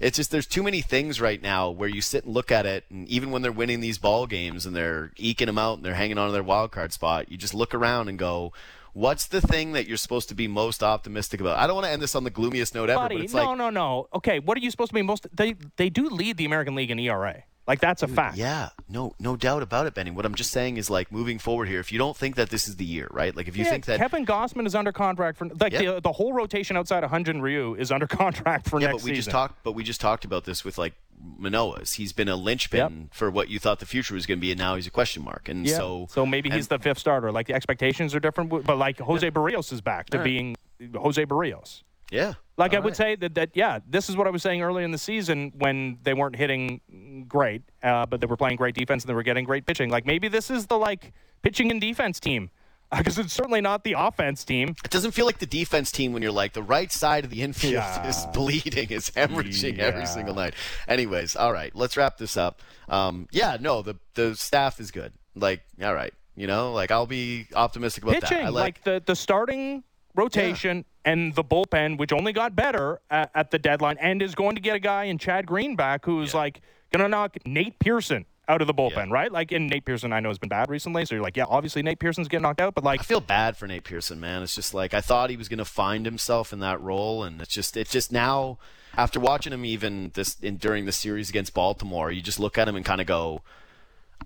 it's 0.00 0.16
just 0.16 0.30
there's 0.30 0.46
too 0.46 0.62
many 0.62 0.80
things 0.80 1.20
right 1.20 1.42
now 1.42 1.68
where 1.68 1.88
you 1.88 2.00
sit 2.00 2.24
and 2.24 2.32
look 2.32 2.52
at 2.52 2.64
it, 2.64 2.84
and 2.88 3.08
even 3.08 3.30
when 3.30 3.42
they're 3.42 3.52
winning 3.52 3.80
these 3.80 3.98
ball 3.98 4.26
games 4.26 4.64
and 4.64 4.74
they're 4.74 5.12
eking 5.16 5.46
them 5.46 5.58
out 5.58 5.78
and 5.78 5.84
they're 5.84 5.94
hanging 5.94 6.16
on 6.16 6.28
to 6.28 6.32
their 6.32 6.42
wild 6.42 6.70
card 6.70 6.92
spot, 6.92 7.30
you 7.30 7.36
just 7.36 7.52
look 7.52 7.74
around 7.74 8.08
and 8.08 8.18
go. 8.18 8.52
What's 8.92 9.26
the 9.26 9.42
thing 9.42 9.72
that 9.72 9.86
you're 9.86 9.98
supposed 9.98 10.30
to 10.30 10.34
be 10.34 10.48
most 10.48 10.82
optimistic 10.82 11.42
about? 11.42 11.58
I 11.58 11.66
don't 11.66 11.74
want 11.74 11.84
to 11.84 11.90
end 11.90 12.00
this 12.00 12.14
on 12.14 12.24
the 12.24 12.30
gloomiest 12.30 12.74
note 12.74 12.88
ever, 12.88 13.10
but 13.10 13.12
it's 13.12 13.34
no, 13.34 13.44
like, 13.44 13.58
no, 13.58 13.68
no. 13.68 14.08
Okay, 14.14 14.38
what 14.38 14.56
are 14.56 14.60
you 14.62 14.70
supposed 14.70 14.88
to 14.88 14.94
be 14.94 15.02
most? 15.02 15.26
They 15.36 15.54
they 15.76 15.90
do 15.90 16.08
lead 16.08 16.38
the 16.38 16.46
American 16.46 16.74
League 16.74 16.90
in 16.90 16.98
ERA. 16.98 17.42
Like 17.66 17.80
that's 17.80 18.02
a 18.02 18.08
fact. 18.08 18.36
Yeah, 18.36 18.68
no, 18.88 19.14
no 19.18 19.34
doubt 19.36 19.62
about 19.62 19.86
it, 19.86 19.94
Benny. 19.94 20.12
What 20.12 20.24
I'm 20.24 20.34
just 20.36 20.52
saying 20.52 20.76
is 20.76 20.88
like 20.88 21.10
moving 21.10 21.38
forward 21.38 21.66
here. 21.68 21.80
If 21.80 21.90
you 21.90 21.98
don't 21.98 22.16
think 22.16 22.36
that 22.36 22.50
this 22.50 22.68
is 22.68 22.76
the 22.76 22.84
year, 22.84 23.08
right? 23.10 23.34
Like 23.36 23.48
if 23.48 23.56
you 23.56 23.64
Yeah, 23.64 23.70
think 23.70 23.86
that, 23.86 23.98
Kevin 23.98 24.24
Gausman 24.24 24.66
is 24.66 24.74
under 24.74 24.92
contract 24.92 25.38
for 25.38 25.46
like 25.60 25.72
Yeah. 25.72 25.94
the, 25.94 26.00
the 26.00 26.12
whole 26.12 26.32
rotation 26.32 26.76
outside 26.76 27.02
of 27.02 27.10
Hyun 27.10 27.24
Jin 27.26 27.42
Ryu 27.42 27.74
is 27.74 27.90
under 27.90 28.06
contract 28.06 28.68
for 28.68 28.80
yeah, 28.80 28.88
next 28.88 29.02
but 29.02 29.04
we 29.04 29.10
season. 29.10 29.16
just 29.16 29.30
talked, 29.30 29.62
but 29.64 29.72
we 29.72 29.82
just 29.82 30.00
talked 30.00 30.24
about 30.24 30.44
this 30.44 30.64
with 30.64 30.78
like 30.78 30.94
Manoah's. 31.38 31.94
He's 31.94 32.12
been 32.12 32.28
a 32.28 32.36
linchpin 32.36 33.08
for 33.12 33.30
what 33.30 33.48
you 33.48 33.58
thought 33.58 33.80
the 33.80 33.86
future 33.86 34.14
was 34.14 34.26
going 34.26 34.38
to 34.38 34.40
be, 34.40 34.52
and 34.52 34.58
now 34.58 34.76
he's 34.76 34.86
a 34.86 34.90
question 34.90 35.24
mark. 35.24 35.48
And 35.48 35.66
yeah. 35.66 35.76
so, 35.76 36.26
maybe 36.26 36.50
he's 36.50 36.68
the 36.68 36.78
fifth 36.78 36.98
starter. 36.98 37.32
Like 37.32 37.46
the 37.46 37.54
expectations 37.54 38.14
are 38.14 38.20
different, 38.20 38.50
but 38.50 38.78
like 38.78 38.98
Jose 39.00 39.28
Berrios 39.30 39.72
is 39.72 39.80
back 39.80 40.10
to 40.10 40.18
right. 40.18 40.24
being 40.24 40.56
Jose 40.94 41.24
Berrios. 41.24 41.82
Yeah, 42.10 42.34
Like 42.56 42.74
I 42.74 42.78
would 42.78 42.90
right. 42.90 42.96
say 42.96 43.16
that 43.16 43.34
that 43.34 43.50
yeah, 43.54 43.80
this 43.88 44.08
is 44.08 44.16
what 44.16 44.26
I 44.26 44.30
was 44.30 44.42
saying 44.42 44.62
earlier 44.62 44.84
in 44.84 44.90
the 44.92 44.98
season 44.98 45.52
when 45.58 45.98
they 46.02 46.14
weren't 46.14 46.36
hitting 46.36 47.26
great, 47.28 47.62
uh, 47.82 48.06
but 48.06 48.20
they 48.20 48.26
were 48.26 48.36
playing 48.36 48.56
great 48.56 48.74
defense 48.74 49.02
and 49.02 49.08
they 49.10 49.14
were 49.14 49.22
getting 49.22 49.44
great 49.44 49.66
pitching. 49.66 49.90
Like 49.90 50.06
maybe 50.06 50.28
this 50.28 50.50
is 50.50 50.66
the 50.66 50.78
like 50.78 51.12
pitching 51.42 51.70
and 51.70 51.80
defense 51.80 52.20
team 52.20 52.50
because 52.96 53.18
it's 53.18 53.32
certainly 53.32 53.60
not 53.60 53.82
the 53.82 53.94
offense 53.98 54.44
team. 54.44 54.68
it 54.84 54.90
doesn't 54.90 55.10
feel 55.10 55.26
like 55.26 55.38
the 55.38 55.46
defense 55.46 55.90
team 55.90 56.12
when 56.12 56.22
you're 56.22 56.30
like 56.30 56.52
the 56.52 56.62
right 56.62 56.92
side 56.92 57.24
of 57.24 57.30
the 57.30 57.42
infield 57.42 57.74
Yeah. 57.74 58.06
is 58.08 58.24
bleeding, 58.32 58.90
is 58.90 59.10
hemorrhaging 59.10 59.78
Yeah. 59.78 59.84
every 59.84 60.06
single 60.06 60.34
night. 60.34 60.54
Anyways, 60.86 61.34
all 61.34 61.52
right, 61.52 61.74
let's 61.74 61.96
wrap 61.96 62.16
this 62.18 62.36
up. 62.36 62.62
Um, 62.88 63.26
yeah, 63.32 63.56
no, 63.60 63.82
the 63.82 63.96
the 64.14 64.36
staff 64.36 64.78
is 64.80 64.92
good. 64.92 65.12
Like, 65.34 65.62
all 65.82 65.92
right, 65.94 66.14
you 66.36 66.46
know, 66.46 66.72
like 66.72 66.92
I'll 66.92 67.06
be 67.06 67.46
optimistic 67.54 68.04
about 68.04 68.14
pitching, 68.20 68.38
that. 68.38 68.46
I 68.46 68.48
like, 68.50 68.84
the 68.84 69.02
the 69.04 69.16
starting 69.16 69.82
rotation 70.16 70.84
and 71.04 71.34
the 71.34 71.44
bullpen, 71.44 71.98
which 71.98 72.12
only 72.12 72.32
got 72.32 72.56
better 72.56 73.00
at, 73.10 73.30
at 73.34 73.50
the 73.50 73.58
deadline, 73.58 73.96
and 74.00 74.22
is 74.22 74.34
going 74.34 74.56
to 74.56 74.60
get 74.62 74.74
a 74.76 74.80
guy 74.80 75.04
in 75.04 75.18
Chad 75.18 75.46
Green 75.46 75.76
back 75.76 76.04
who's 76.04 76.34
like 76.34 76.60
going 76.92 77.02
to 77.02 77.08
knock 77.08 77.36
Nate 77.44 77.78
Pearson 77.78 78.24
out 78.48 78.60
of 78.60 78.66
the 78.68 78.74
bullpen, 78.74 79.08
Yeah. 79.08 79.12
right? 79.12 79.32
Like, 79.32 79.50
and 79.50 79.68
Nate 79.68 79.84
Pearson, 79.84 80.12
I 80.12 80.20
know 80.20 80.28
has 80.28 80.38
been 80.38 80.48
bad 80.48 80.70
recently, 80.70 81.04
so 81.04 81.16
you're 81.16 81.22
like, 81.24 81.36
yeah, 81.36 81.46
obviously 81.48 81.82
Nate 81.82 81.98
Pearson's 81.98 82.28
getting 82.28 82.42
knocked 82.42 82.60
out, 82.60 82.74
but 82.76 82.84
like, 82.84 83.00
I 83.00 83.02
feel 83.02 83.20
bad 83.20 83.56
for 83.56 83.66
Nate 83.66 83.82
Pearson, 83.82 84.20
man. 84.20 84.42
It's 84.44 84.54
just 84.54 84.72
like 84.72 84.94
I 84.94 85.00
thought 85.00 85.30
he 85.30 85.36
was 85.36 85.48
going 85.48 85.58
to 85.58 85.64
find 85.64 86.06
himself 86.06 86.52
in 86.52 86.60
that 86.60 86.80
role, 86.80 87.24
and 87.24 87.40
it's 87.42 87.52
just 87.52 87.76
it's 87.76 87.90
just 87.90 88.12
now 88.12 88.58
after 88.96 89.18
watching 89.18 89.52
him 89.52 89.64
even 89.64 90.12
this 90.14 90.36
in, 90.40 90.56
during 90.58 90.86
the 90.86 90.92
series 90.92 91.28
against 91.28 91.54
Baltimore, 91.54 92.10
you 92.12 92.22
just 92.22 92.38
look 92.38 92.56
at 92.56 92.68
him 92.68 92.76
and 92.76 92.84
kind 92.84 93.00
of 93.00 93.06
go, 93.08 93.42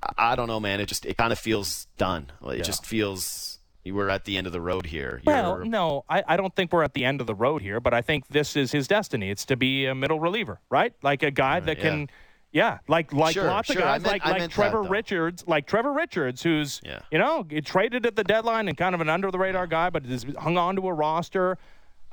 I, 0.02 0.32
I 0.32 0.36
don't 0.36 0.48
know, 0.48 0.60
man. 0.60 0.80
It 0.80 0.86
just 0.86 1.06
it 1.06 1.16
kind 1.16 1.32
of 1.32 1.38
feels 1.38 1.86
done. 1.96 2.30
It 2.44 2.58
Yeah. 2.58 2.62
just 2.62 2.84
feels 2.84 3.49
you 3.84 3.94
were 3.94 4.10
at 4.10 4.24
the 4.24 4.36
end 4.36 4.46
of 4.46 4.52
the 4.52 4.60
road 4.60 4.86
here. 4.86 5.22
Well, 5.24 5.56
You're- 5.58 5.68
no, 5.68 6.04
I, 6.08 6.22
I 6.28 6.36
don't 6.36 6.54
think 6.54 6.72
we're 6.72 6.82
at 6.82 6.94
the 6.94 7.04
end 7.04 7.20
of 7.20 7.26
the 7.26 7.34
road 7.34 7.62
here, 7.62 7.80
but 7.80 7.94
I 7.94 8.02
think 8.02 8.28
this 8.28 8.56
is 8.56 8.72
his 8.72 8.86
destiny. 8.86 9.30
It's 9.30 9.44
to 9.46 9.56
be 9.56 9.86
a 9.86 9.94
middle 9.94 10.20
reliever, 10.20 10.60
right? 10.70 10.92
Like 11.02 11.22
a 11.22 11.30
guy 11.30 11.60
that 11.60 11.78
can, 11.80 12.08
yeah, 12.52 12.78
like 12.88 13.12
like 13.12 13.34
Sure, 13.34 13.44
lots 13.46 13.68
sure. 13.68 13.76
of 13.76 13.82
guys, 13.82 14.02
meant- 14.02 14.12
like 14.12 14.24
I 14.26 14.30
like 14.32 14.38
meant 14.40 14.50
that, 14.52 14.54
Trevor. 14.54 14.82
Richards, 14.82 15.44
like 15.46 15.66
Trevor 15.66 15.92
Richards, 15.92 16.42
who's 16.42 16.80
Yeah. 16.84 17.00
you 17.10 17.18
know 17.18 17.46
traded 17.64 18.04
at 18.06 18.16
the 18.16 18.24
deadline 18.24 18.68
and 18.68 18.76
kind 18.76 18.94
of 18.94 19.00
an 19.00 19.08
under 19.08 19.30
the 19.30 19.38
radar 19.38 19.66
guy, 19.66 19.88
but 19.90 20.04
has 20.04 20.26
hung 20.38 20.58
on 20.58 20.76
to 20.76 20.86
a 20.88 20.92
roster. 20.92 21.58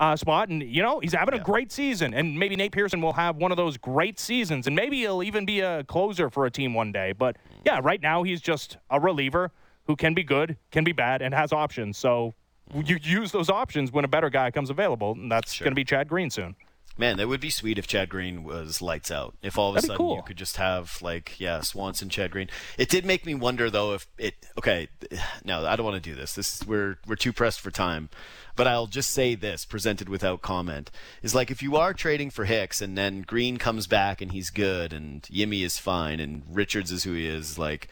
Uh, 0.00 0.14
spot 0.14 0.48
and 0.48 0.62
you 0.62 0.80
know 0.80 1.00
he's 1.00 1.12
having 1.12 1.34
a 1.34 1.42
great 1.42 1.72
season 1.72 2.14
and 2.14 2.38
maybe 2.38 2.54
Nate 2.54 2.70
Pearson 2.70 3.00
will 3.00 3.14
have 3.14 3.34
one 3.34 3.50
of 3.50 3.56
those 3.56 3.76
great 3.76 4.20
seasons 4.20 4.68
and 4.68 4.76
maybe 4.76 4.98
he'll 4.98 5.24
even 5.24 5.44
be 5.44 5.58
a 5.58 5.82
closer 5.82 6.30
for 6.30 6.46
a 6.46 6.52
team 6.52 6.72
one 6.72 6.92
day 6.92 7.10
but 7.10 7.34
yeah 7.66 7.80
right 7.82 8.00
now 8.00 8.22
he's 8.22 8.40
just 8.40 8.76
a 8.90 9.00
reliever 9.00 9.50
who 9.88 9.96
can 9.96 10.14
be 10.14 10.22
good 10.22 10.56
can 10.70 10.84
be 10.84 10.92
bad 10.92 11.20
and 11.20 11.34
has 11.34 11.52
options 11.52 11.98
so 11.98 12.32
you 12.74 12.98
use 13.02 13.32
those 13.32 13.50
options 13.50 13.92
when 13.92 14.04
a 14.04 14.08
better 14.08 14.30
guy 14.30 14.50
comes 14.50 14.70
available, 14.70 15.12
and 15.12 15.30
that's 15.30 15.58
going 15.58 15.70
to 15.70 15.76
be 15.76 15.84
Chad 15.84 16.08
Green 16.08 16.30
soon. 16.30 16.54
Man, 16.96 17.16
that 17.18 17.28
would 17.28 17.40
be 17.40 17.50
sweet 17.50 17.78
if 17.78 17.86
Chad 17.86 18.08
Green 18.08 18.42
was 18.42 18.82
lights 18.82 19.12
out. 19.12 19.36
If 19.40 19.56
all 19.56 19.70
of 19.70 19.76
a 19.76 19.76
That'd 19.76 19.90
be 19.90 19.94
sudden 19.94 20.16
you 20.16 20.22
could 20.22 20.36
just 20.36 20.56
have 20.56 20.98
like 21.00 21.38
yeah, 21.38 21.60
Swanson, 21.60 22.08
Chad 22.08 22.32
Green. 22.32 22.48
It 22.76 22.88
did 22.88 23.04
make 23.04 23.24
me 23.24 23.36
wonder 23.36 23.70
though 23.70 23.94
if 23.94 24.08
it 24.18 24.34
okay, 24.58 24.88
no, 25.44 25.64
I 25.64 25.76
don't 25.76 25.86
want 25.86 26.02
to 26.02 26.10
do 26.10 26.16
this. 26.16 26.34
This 26.34 26.64
we're 26.66 26.98
we're 27.06 27.14
too 27.14 27.32
pressed 27.32 27.60
for 27.60 27.70
time. 27.70 28.08
But 28.56 28.66
I'll 28.66 28.88
just 28.88 29.10
say 29.10 29.36
this, 29.36 29.64
presented 29.64 30.08
without 30.08 30.42
comment, 30.42 30.90
is 31.22 31.36
like 31.36 31.52
if 31.52 31.62
you 31.62 31.76
are 31.76 31.94
trading 31.94 32.30
for 32.30 32.44
Hicks 32.44 32.82
and 32.82 32.98
then 32.98 33.22
Green 33.22 33.56
comes 33.56 33.86
back 33.86 34.20
and 34.20 34.32
he's 34.32 34.50
good 34.50 34.92
and 34.92 35.22
Yimi 35.22 35.62
is 35.64 35.78
fine 35.78 36.18
and 36.18 36.42
Richards 36.50 36.90
is 36.90 37.04
who 37.04 37.12
he 37.12 37.28
is, 37.28 37.56
like 37.56 37.88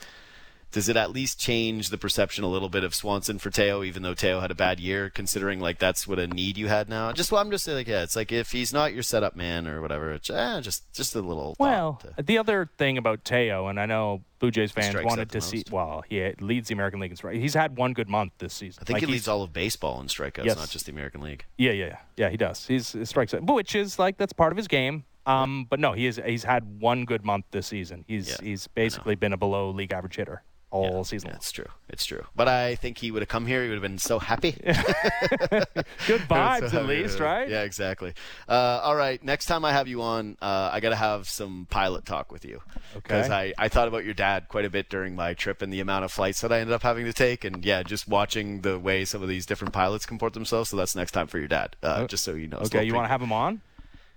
does 0.72 0.88
it 0.88 0.96
at 0.96 1.10
least 1.10 1.40
change 1.40 1.88
the 1.88 1.96
perception 1.98 2.44
a 2.44 2.48
little 2.48 2.68
bit 2.68 2.84
of 2.84 2.94
Swanson 2.94 3.38
for 3.38 3.50
Teo, 3.50 3.82
even 3.82 4.02
though 4.02 4.14
Teo 4.14 4.40
had 4.40 4.50
a 4.50 4.54
bad 4.54 4.78
year, 4.78 5.08
considering 5.08 5.58
like 5.60 5.78
that's 5.78 6.06
what 6.06 6.18
a 6.18 6.26
need 6.26 6.58
you 6.58 6.68
had 6.68 6.88
now? 6.88 7.12
Just 7.12 7.32
well, 7.32 7.40
I'm 7.40 7.50
just 7.50 7.64
saying, 7.64 7.78
like, 7.78 7.88
yeah, 7.88 8.02
it's 8.02 8.16
like 8.16 8.30
if 8.32 8.52
he's 8.52 8.72
not 8.72 8.92
your 8.92 9.02
setup 9.02 9.36
man 9.36 9.66
or 9.66 9.80
whatever, 9.80 10.12
it's 10.12 10.28
eh, 10.28 10.60
just 10.60 10.92
just 10.92 11.14
a 11.14 11.20
little. 11.20 11.56
Well, 11.58 12.00
to- 12.16 12.22
the 12.22 12.38
other 12.38 12.68
thing 12.78 12.98
about 12.98 13.24
Teo, 13.24 13.68
and 13.68 13.80
I 13.80 13.86
know 13.86 14.22
Blue 14.38 14.50
Jays 14.50 14.70
fans 14.72 14.88
strikes 14.88 15.06
wanted 15.06 15.30
to 15.30 15.38
the 15.38 15.42
see. 15.42 15.56
most. 15.58 15.72
Well, 15.72 16.04
he 16.08 16.32
leads 16.40 16.68
the 16.68 16.74
American 16.74 17.00
League 17.00 17.10
in 17.12 17.16
strike. 17.16 17.36
He's 17.36 17.54
had 17.54 17.76
one 17.78 17.92
good 17.94 18.08
month 18.08 18.32
this 18.38 18.52
season. 18.52 18.80
I 18.82 18.84
think 18.84 18.96
Like, 18.96 19.06
he 19.06 19.12
leads 19.12 19.28
all 19.28 19.42
of 19.42 19.52
baseball 19.52 20.00
in 20.00 20.08
strikeouts, 20.08 20.44
Yes. 20.44 20.56
not 20.56 20.68
just 20.68 20.86
the 20.86 20.92
American 20.92 21.22
League. 21.22 21.44
Yeah, 21.56 21.72
yeah, 21.72 21.86
yeah. 21.86 21.98
yeah. 22.16 22.28
He 22.30 22.36
does. 22.36 22.66
He's 22.66 22.92
he 22.92 23.04
strikes 23.06 23.32
out, 23.32 23.44
which 23.46 23.74
is 23.74 23.98
like 23.98 24.18
that's 24.18 24.32
part 24.34 24.52
of 24.52 24.56
his 24.56 24.68
game. 24.68 25.04
Um, 25.24 25.66
but 25.68 25.80
no, 25.80 25.92
he 25.92 26.06
is. 26.06 26.20
He's 26.24 26.44
had 26.44 26.80
one 26.80 27.04
good 27.04 27.24
month 27.24 27.46
this 27.50 27.66
season. 27.66 28.04
He's 28.06 28.28
Yeah, 28.28 28.36
he's 28.42 28.66
basically 28.68 29.14
been 29.16 29.32
a 29.32 29.36
below 29.36 29.70
league 29.70 29.92
average 29.92 30.16
hitter 30.16 30.42
all 30.84 31.04
season. 31.04 31.30
Yeah, 31.30 31.36
it's 31.36 31.52
true. 31.52 31.66
It's 31.88 32.04
true. 32.04 32.24
But 32.34 32.48
I 32.48 32.74
think 32.74 32.98
he 32.98 33.10
would 33.10 33.22
have 33.22 33.28
come 33.28 33.46
here. 33.46 33.62
He 33.62 33.68
would 33.68 33.76
have 33.76 33.82
been 33.82 33.98
so 33.98 34.18
happy. 34.18 34.52
Good 34.62 36.22
vibes 36.28 36.70
So, 36.70 36.80
at 36.80 36.86
least, 36.86 37.20
right? 37.20 37.48
Yeah, 37.48 37.62
exactly. 37.62 38.14
Uh, 38.48 38.80
all 38.82 38.96
right. 38.96 39.22
Next 39.22 39.46
time 39.46 39.64
I 39.64 39.72
have 39.72 39.88
you 39.88 40.02
on, 40.02 40.36
uh, 40.42 40.70
I 40.72 40.80
got 40.80 40.90
to 40.90 40.96
have 40.96 41.28
some 41.28 41.66
pilot 41.70 42.04
talk 42.04 42.32
with 42.32 42.44
you. 42.44 42.62
Because 42.94 43.30
I, 43.30 43.52
I 43.58 43.68
thought 43.68 43.88
about 43.88 44.04
your 44.04 44.14
dad 44.14 44.48
quite 44.48 44.64
a 44.64 44.70
bit 44.70 44.88
during 44.88 45.14
my 45.14 45.34
trip 45.34 45.62
and 45.62 45.72
the 45.72 45.80
amount 45.80 46.04
of 46.04 46.12
flights 46.12 46.40
that 46.40 46.52
I 46.52 46.60
ended 46.60 46.74
up 46.74 46.82
having 46.82 47.04
to 47.04 47.12
take. 47.12 47.44
And 47.44 47.64
yeah, 47.64 47.82
just 47.82 48.08
watching 48.08 48.62
the 48.62 48.78
way 48.78 49.04
some 49.04 49.22
of 49.22 49.28
these 49.28 49.46
different 49.46 49.72
pilots 49.72 50.06
comport 50.06 50.32
themselves. 50.32 50.70
So 50.70 50.76
that's 50.76 50.96
next 50.96 51.12
time 51.12 51.26
for 51.26 51.38
your 51.38 51.48
dad, 51.48 51.76
uh, 51.82 52.06
just 52.06 52.24
so 52.24 52.34
you 52.34 52.48
know. 52.48 52.58
Okay, 52.58 52.84
you 52.84 52.94
want 52.94 53.04
to 53.04 53.10
have 53.10 53.22
him 53.22 53.32
on? 53.32 53.60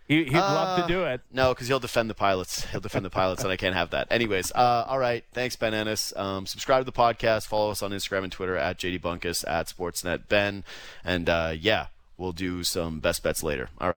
He, 0.09 0.23
he'd 0.23 0.33
love 0.33 0.79
Uh, 0.79 0.81
to 0.81 0.87
do 0.91 1.03
it. 1.03 1.21
No, 1.31 1.53
because 1.53 1.67
he'll 1.67 1.79
defend 1.79 2.09
the 2.09 2.15
pilots. 2.15 2.65
He'll 2.71 2.81
defend 2.81 3.05
the 3.05 3.11
pilots, 3.11 3.43
and 3.43 3.51
I 3.51 3.57
can't 3.57 3.75
have 3.75 3.91
that. 3.91 4.07
Anyways, 4.09 4.51
uh, 4.53 4.85
all 4.87 4.97
right. 4.97 5.23
Thanks, 5.33 5.55
Ben 5.55 5.75
Ennis. 5.75 6.11
Um, 6.17 6.47
subscribe 6.47 6.81
to 6.81 6.85
the 6.85 6.91
podcast. 6.91 7.45
Follow 7.45 7.69
us 7.69 7.83
on 7.83 7.91
Instagram 7.91 8.23
and 8.23 8.31
Twitter 8.31 8.57
at 8.57 8.79
JD 8.79 9.01
Bunkis, 9.01 9.47
at 9.47 9.67
Sportsnet 9.67 10.27
Ben. 10.27 10.63
And 11.05 11.29
uh, 11.29 11.53
yeah, 11.57 11.87
we'll 12.17 12.31
do 12.31 12.63
some 12.63 12.99
best 12.99 13.21
bets 13.21 13.43
later. 13.43 13.69
All 13.79 13.89
right. 13.89 13.95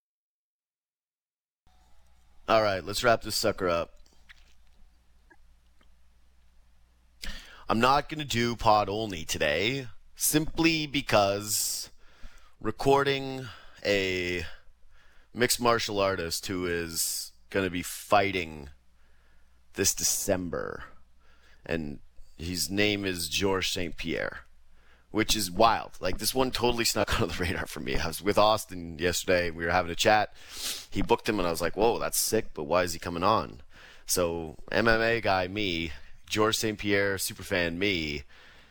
All 2.46 2.62
right, 2.62 2.84
let's 2.84 3.02
wrap 3.02 3.22
this 3.22 3.36
sucker 3.36 3.68
up. 3.68 3.92
I'm 7.70 7.80
not 7.80 8.10
going 8.10 8.18
to 8.18 8.26
do 8.26 8.54
pod 8.54 8.90
only 8.90 9.24
today, 9.24 9.86
simply 10.14 10.86
because 10.86 11.88
recording 12.60 13.46
a 13.86 14.44
mixed 15.34 15.60
martial 15.60 15.98
artist 15.98 16.46
who 16.46 16.66
is 16.66 17.32
going 17.50 17.64
to 17.64 17.70
be 17.70 17.82
fighting 17.82 18.70
this 19.74 19.94
December. 19.94 20.84
And 21.64 22.00
His 22.38 22.70
name 22.70 23.04
is 23.04 23.28
Georges 23.28 23.72
St. 23.72 23.96
Pierre, 23.96 24.40
which 25.10 25.36
is 25.36 25.50
wild. 25.50 25.92
Like 26.00 26.18
this 26.18 26.34
one 26.34 26.50
totally 26.50 26.84
snuck 26.84 27.14
under 27.20 27.32
the 27.32 27.42
radar 27.42 27.66
for 27.66 27.80
me. 27.80 27.96
I 27.96 28.08
was 28.08 28.22
with 28.22 28.38
Austin 28.38 28.98
yesterday. 28.98 29.50
We 29.50 29.64
were 29.64 29.70
having 29.70 29.92
a 29.92 29.96
chat. 29.96 30.32
He 30.90 31.02
booked 31.02 31.28
him, 31.28 31.38
and 31.38 31.46
I 31.46 31.50
was 31.50 31.60
like, 31.60 31.76
"Whoa, 31.76 31.98
that's 31.98 32.18
sick!" 32.18 32.48
But 32.54 32.64
why 32.64 32.82
is 32.82 32.92
he 32.92 32.98
coming 32.98 33.22
on? 33.22 33.62
So 34.06 34.56
MMA 34.70 35.22
guy, 35.22 35.48
me, 35.48 35.92
Georges 36.28 36.58
St. 36.58 36.78
Pierre, 36.78 37.16
superfan, 37.16 37.76
me, 37.76 38.24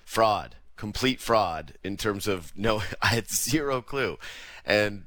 fraud, 0.03 0.55
complete 0.75 1.19
fraud 1.19 1.73
in 1.83 1.95
terms 1.95 2.27
of 2.27 2.51
no, 2.57 2.81
I 3.01 3.07
had 3.07 3.29
zero 3.29 3.81
clue, 3.81 4.17
and 4.65 5.05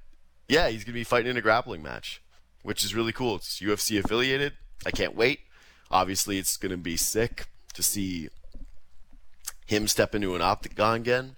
yeah, 0.54 0.68
he's 0.68 0.84
gonna 0.84 0.94
be 0.94 1.04
fighting 1.04 1.30
in 1.30 1.36
a 1.36 1.42
grappling 1.42 1.82
match, 1.82 2.22
which 2.62 2.84
is 2.84 2.94
really 2.94 3.12
cool. 3.12 3.36
It's 3.36 3.60
UFC 3.60 3.98
affiliated. 4.02 4.54
I 4.86 4.90
can't 4.90 5.14
wait. 5.14 5.40
Obviously, 5.90 6.38
it's 6.38 6.56
gonna 6.56 6.76
be 6.76 6.96
sick 6.96 7.46
to 7.74 7.82
see 7.82 8.28
him 9.66 9.88
step 9.88 10.14
into 10.14 10.34
an 10.34 10.42
octagon 10.42 10.96
again. 10.96 11.36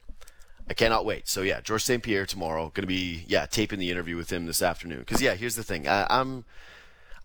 I 0.68 0.74
cannot 0.74 1.04
wait. 1.04 1.28
So 1.28 1.42
yeah, 1.42 1.60
Georges 1.60 1.84
St. 1.84 2.02
Pierre 2.02 2.26
tomorrow. 2.26 2.70
Going 2.74 2.82
to 2.82 2.86
be 2.86 3.24
yeah 3.26 3.46
taping 3.46 3.78
the 3.78 3.90
interview 3.90 4.16
with 4.16 4.32
him 4.32 4.46
this 4.46 4.62
afternoon. 4.62 5.00
Because 5.00 5.22
yeah, 5.22 5.34
here's 5.34 5.54
the 5.54 5.62
thing. 5.62 5.86
I, 5.86 6.06
I'm 6.10 6.44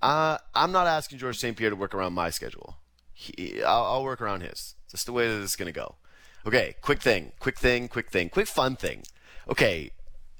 uh, 0.01 0.37
I'm 0.53 0.71
not 0.71 0.87
asking 0.87 1.19
Georges 1.19 1.41
St. 1.41 1.57
Pierre 1.57 1.71
to 1.71 1.75
work 1.75 1.93
around 1.93 2.13
my 2.13 2.29
schedule. 2.29 2.77
He, 3.13 3.63
I'll, 3.63 3.85
I'll 3.85 4.03
work 4.03 4.21
around 4.21 4.41
his. 4.41 4.75
Just 4.89 5.05
the 5.05 5.11
way 5.11 5.27
that 5.27 5.41
it's 5.41 5.55
going 5.55 5.67
to 5.67 5.79
go. 5.79 5.95
Okay, 6.45 6.75
quick 6.81 7.01
thing, 7.01 7.33
quick 7.39 7.59
thing, 7.59 7.87
quick 7.87 8.09
thing, 8.09 8.29
quick 8.29 8.47
fun 8.47 8.75
thing. 8.75 9.03
Okay, 9.47 9.91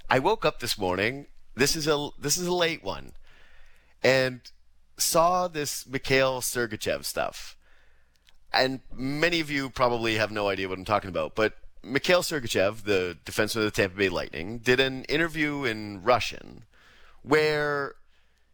I 0.10 0.18
woke 0.18 0.46
up 0.46 0.60
this 0.60 0.78
morning. 0.78 1.28
This 1.56 1.76
is 1.76 1.88
a 1.88 2.10
this 2.20 2.38
is 2.38 2.48
a 2.48 2.54
late 2.54 2.84
one, 2.84 3.12
and 4.04 4.42
saw 4.98 5.48
this 5.48 5.88
Mikhail 5.88 6.42
Sergachev 6.42 7.06
stuff 7.06 7.58
and 8.54 8.82
many 8.94 9.40
of 9.40 9.50
you 9.50 9.70
probably 9.70 10.16
have 10.16 10.32
no 10.32 10.50
idea 10.50 10.68
what 10.68 10.78
I'm 10.78 10.86
talking 10.86 11.10
about, 11.10 11.36
but 11.36 11.54
Mikhail 11.84 12.22
Sergachev, 12.22 12.84
the 12.84 13.18
defenseman 13.26 13.58
of 13.58 13.64
the 13.64 13.72
Tampa 13.72 13.98
Bay 13.98 14.10
Lightning, 14.10 14.60
did 14.60 14.80
an 14.80 15.04
interview 15.06 15.64
in 15.64 16.04
Russian 16.04 16.66
where 17.24 17.96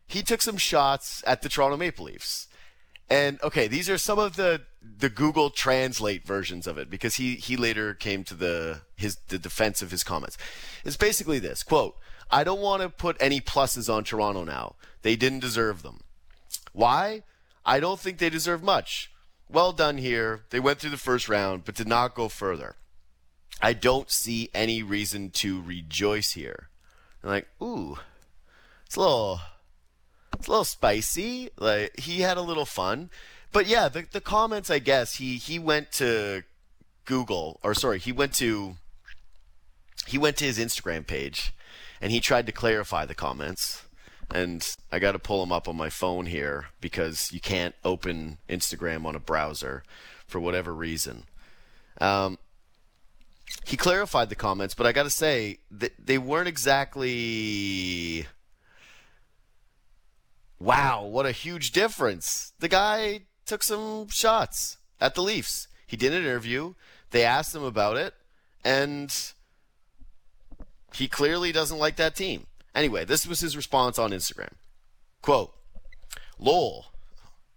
he 0.07 0.21
took 0.21 0.41
some 0.41 0.57
shots 0.57 1.23
at 1.25 1.41
the 1.41 1.49
Toronto 1.49 1.77
Maple 1.77 2.05
Leafs. 2.05 2.47
And 3.09 3.41
okay, 3.41 3.67
these 3.67 3.89
are 3.89 3.97
some 3.97 4.19
of 4.19 4.35
the 4.35 4.61
the 4.81 5.09
Google 5.09 5.49
Translate 5.49 6.25
versions 6.25 6.67
of 6.67 6.77
it 6.77 6.89
because 6.89 7.15
he 7.15 7.35
he 7.35 7.57
later 7.57 7.93
came 7.93 8.23
to 8.25 8.33
the 8.33 8.81
his 8.95 9.17
the 9.29 9.39
defense 9.39 9.81
of 9.81 9.91
his 9.91 10.03
comments. 10.03 10.37
It's 10.83 10.97
basically 10.97 11.39
this 11.39 11.63
quote: 11.63 11.95
"I 12.30 12.43
don't 12.43 12.61
want 12.61 12.82
to 12.82 12.89
put 12.89 13.17
any 13.19 13.41
pluses 13.41 13.93
on 13.93 14.03
Toronto 14.03 14.43
now. 14.43 14.75
They 15.01 15.15
didn't 15.15 15.39
deserve 15.39 15.84
them. 15.84 16.01
Why? 16.73 17.23
I 17.65 17.80
don't 17.80 17.99
think 17.99 18.17
they 18.17 18.30
deserve 18.30 18.63
much 18.63 19.11
well 19.49 19.71
done 19.71 19.97
here. 19.97 20.43
They 20.49 20.59
went 20.59 20.80
through 20.80 20.91
the 20.91 20.97
first 20.97 21.30
round, 21.30 21.65
but 21.65 21.75
did 21.75 21.88
not 21.88 22.15
go 22.15 22.30
further. 22.30 22.75
I 23.61 23.73
don't 23.73 24.11
see 24.11 24.49
any 24.53 24.84
reason 24.84 25.32
to 25.32 25.61
rejoice 25.61 26.32
here. 26.32 26.69
I'm 27.23 27.30
like, 27.30 27.47
ooh, 27.61 27.97
it's 28.86 28.95
a 28.95 28.99
little, 28.99 29.39
it's 30.34 30.47
a 30.47 30.51
little 30.51 30.63
spicy. 30.63 31.49
Like 31.57 31.99
he 31.99 32.21
had 32.21 32.38
a 32.38 32.41
little 32.41 32.65
fun, 32.65 33.09
but 33.51 33.65
yeah, 33.67 33.89
the 33.89 34.05
the 34.11 34.21
comments. 34.21 34.69
I 34.69 34.80
guess 34.80 35.15
he 35.15 35.38
he 35.38 35.57
went 35.57 35.91
to 35.93 36.43
Google, 37.05 37.59
or 37.63 37.73
sorry, 37.73 37.99
he 37.99 38.11
went 38.11 38.34
to 38.36 38.75
he 40.05 40.17
went 40.17 40.38
to 40.38 40.45
his 40.45 40.59
Instagram 40.59 41.07
page, 41.07 41.53
and 42.01 42.11
he 42.11 42.19
tried 42.19 42.45
to 42.45 42.51
clarify 42.51 43.05
the 43.05 43.15
comments 43.15 43.83
and 44.33 44.75
I 44.91 44.99
got 44.99 45.13
to 45.13 45.19
pull 45.19 45.39
them 45.39 45.51
up 45.51 45.67
on 45.67 45.75
my 45.75 45.89
phone 45.89 46.25
here 46.25 46.67
because 46.81 47.31
you 47.31 47.39
can't 47.39 47.75
open 47.83 48.37
Instagram 48.49 49.05
on 49.05 49.15
a 49.15 49.19
browser 49.19 49.83
for 50.25 50.39
whatever 50.39 50.73
reason. 50.73 51.23
Um, 52.01 52.37
he 53.65 53.77
clarified 53.77 54.29
the 54.29 54.35
comments, 54.35 54.73
but 54.73 54.85
I 54.85 54.91
got 54.91 55.03
to 55.03 55.09
say 55.09 55.59
that 55.71 55.93
they 56.03 56.17
weren't 56.17 56.49
exactly. 56.49 58.27
Wow, 60.59 61.05
what 61.05 61.25
a 61.25 61.31
huge 61.31 61.71
difference! 61.71 62.51
The 62.59 62.67
guy 62.67 63.21
took 63.45 63.63
some 63.63 64.09
shots 64.09 64.77
at 64.99 65.15
the 65.15 65.21
Leafs. 65.21 65.67
He 65.85 65.95
did 65.95 66.13
an 66.13 66.23
interview. 66.23 66.73
They 67.11 67.23
asked 67.23 67.55
him 67.55 67.63
about 67.63 67.95
it, 67.95 68.13
and 68.65 69.15
he 70.97 71.07
clearly 71.07 71.51
doesn't 71.51 71.77
like 71.77 71.95
that 71.97 72.15
team. 72.15 72.47
Anyway, 72.73 73.05
this 73.05 73.27
was 73.27 73.39
his 73.39 73.55
response 73.55 73.99
on 73.99 74.11
Instagram. 74.11 74.53
Quote, 75.21 75.53
lol. 76.39 76.87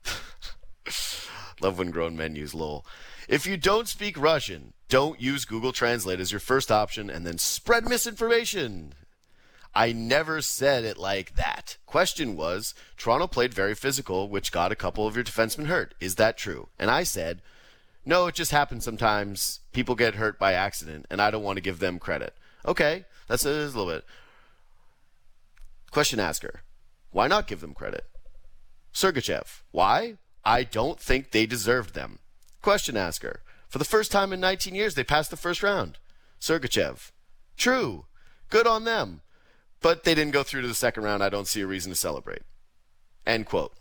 Love 1.60 1.78
when 1.78 1.90
grown 1.90 2.16
men 2.16 2.36
use 2.36 2.54
lol. 2.54 2.84
If 3.28 3.46
you 3.46 3.56
don't 3.56 3.88
speak 3.88 4.18
Russian, 4.18 4.74
don't 4.88 5.20
use 5.20 5.44
Google 5.44 5.72
Translate 5.72 6.20
as 6.20 6.32
your 6.32 6.40
first 6.40 6.70
option 6.70 7.08
and 7.08 7.26
then 7.26 7.38
spread 7.38 7.88
misinformation. 7.88 8.94
I 9.74 9.92
never 9.92 10.42
said 10.42 10.84
it 10.84 10.98
like 10.98 11.36
that. 11.36 11.76
Question 11.86 12.36
was, 12.36 12.74
Toronto 12.96 13.26
played 13.26 13.54
very 13.54 13.74
physical, 13.74 14.28
which 14.28 14.52
got 14.52 14.72
a 14.72 14.76
couple 14.76 15.06
of 15.06 15.14
your 15.14 15.24
defensemen 15.24 15.66
hurt. 15.66 15.94
Is 16.00 16.16
that 16.16 16.36
true? 16.36 16.68
And 16.78 16.90
I 16.90 17.04
said, 17.04 17.40
no, 18.04 18.26
it 18.26 18.34
just 18.34 18.50
happens 18.50 18.84
sometimes. 18.84 19.60
People 19.72 19.94
get 19.94 20.16
hurt 20.16 20.38
by 20.38 20.54
accident, 20.54 21.06
and 21.08 21.22
I 21.22 21.30
don't 21.30 21.44
want 21.44 21.56
to 21.56 21.62
give 21.62 21.78
them 21.78 21.98
credit. 21.98 22.34
Okay, 22.66 23.04
that's 23.30 23.46
a, 23.46 23.50
a 23.50 23.70
little 23.70 23.86
bit. 23.86 24.04
Question 25.92 26.18
asker. 26.18 26.62
Why 27.12 27.28
not 27.28 27.46
give 27.46 27.60
them 27.60 27.74
credit? 27.74 28.04
Sergachev. 28.92 29.62
Why? 29.70 30.16
I 30.44 30.64
don't 30.64 30.98
think 30.98 31.30
they 31.30 31.46
deserved 31.46 31.94
them. 31.94 32.18
Question 32.60 32.96
asker. 32.96 33.42
For 33.68 33.78
the 33.78 33.84
first 33.84 34.10
time 34.10 34.32
in 34.32 34.40
19 34.40 34.74
years, 34.74 34.96
they 34.96 35.04
passed 35.04 35.30
the 35.30 35.36
first 35.36 35.62
round. 35.62 35.98
Sergachev. 36.40 37.12
True. 37.56 38.06
Good 38.48 38.66
on 38.66 38.82
them. 38.82 39.20
But 39.80 40.02
they 40.02 40.16
didn't 40.16 40.32
go 40.32 40.42
through 40.42 40.62
to 40.62 40.68
the 40.68 40.74
second 40.74 41.04
round. 41.04 41.22
I 41.22 41.28
don't 41.28 41.46
see 41.46 41.60
a 41.60 41.66
reason 41.68 41.92
to 41.92 41.96
celebrate. 41.96 42.42
End 43.24 43.46
quote. 43.46 43.74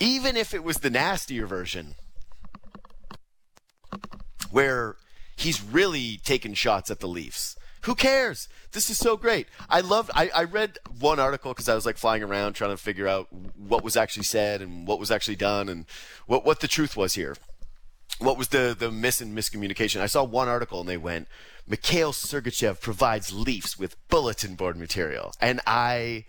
Even 0.00 0.36
if 0.36 0.52
it 0.52 0.64
was 0.64 0.78
the 0.78 0.90
nastier 0.90 1.46
version, 1.46 1.94
where 4.50 4.96
he's 5.38 5.62
really 5.62 6.20
taking 6.24 6.54
shots 6.54 6.90
at 6.90 7.00
the 7.00 7.08
Leafs. 7.08 7.56
Who 7.82 7.94
cares? 7.94 8.48
This 8.72 8.90
is 8.90 8.98
so 8.98 9.16
great. 9.16 9.46
I 9.70 9.80
loved. 9.80 10.10
I, 10.14 10.30
I 10.34 10.44
read 10.44 10.78
one 10.98 11.20
article 11.20 11.52
because 11.52 11.68
I 11.68 11.74
was 11.74 11.86
like 11.86 11.96
flying 11.96 12.22
around 12.22 12.54
trying 12.54 12.72
to 12.72 12.76
figure 12.76 13.06
out 13.06 13.28
what 13.56 13.84
was 13.84 13.96
actually 13.96 14.24
said 14.24 14.60
and 14.60 14.86
what 14.86 14.98
was 14.98 15.10
actually 15.10 15.36
done 15.36 15.68
and 15.68 15.86
what 16.26 16.44
what 16.44 16.60
the 16.60 16.68
truth 16.68 16.96
was 16.96 17.14
here. 17.14 17.36
What 18.18 18.36
was 18.36 18.48
the 18.48 18.76
the 18.78 18.90
miss 18.90 19.20
and 19.20 19.36
miscommunication? 19.36 20.00
I 20.00 20.06
saw 20.06 20.24
one 20.24 20.48
article 20.48 20.80
and 20.80 20.88
they 20.88 20.96
went, 20.96 21.28
Mikhail 21.66 22.12
Sergachev 22.12 22.80
provides 22.80 23.32
Leafs 23.32 23.78
with 23.78 23.96
bulletin 24.08 24.54
board 24.54 24.76
material, 24.76 25.32
and 25.40 25.60
I. 25.66 26.24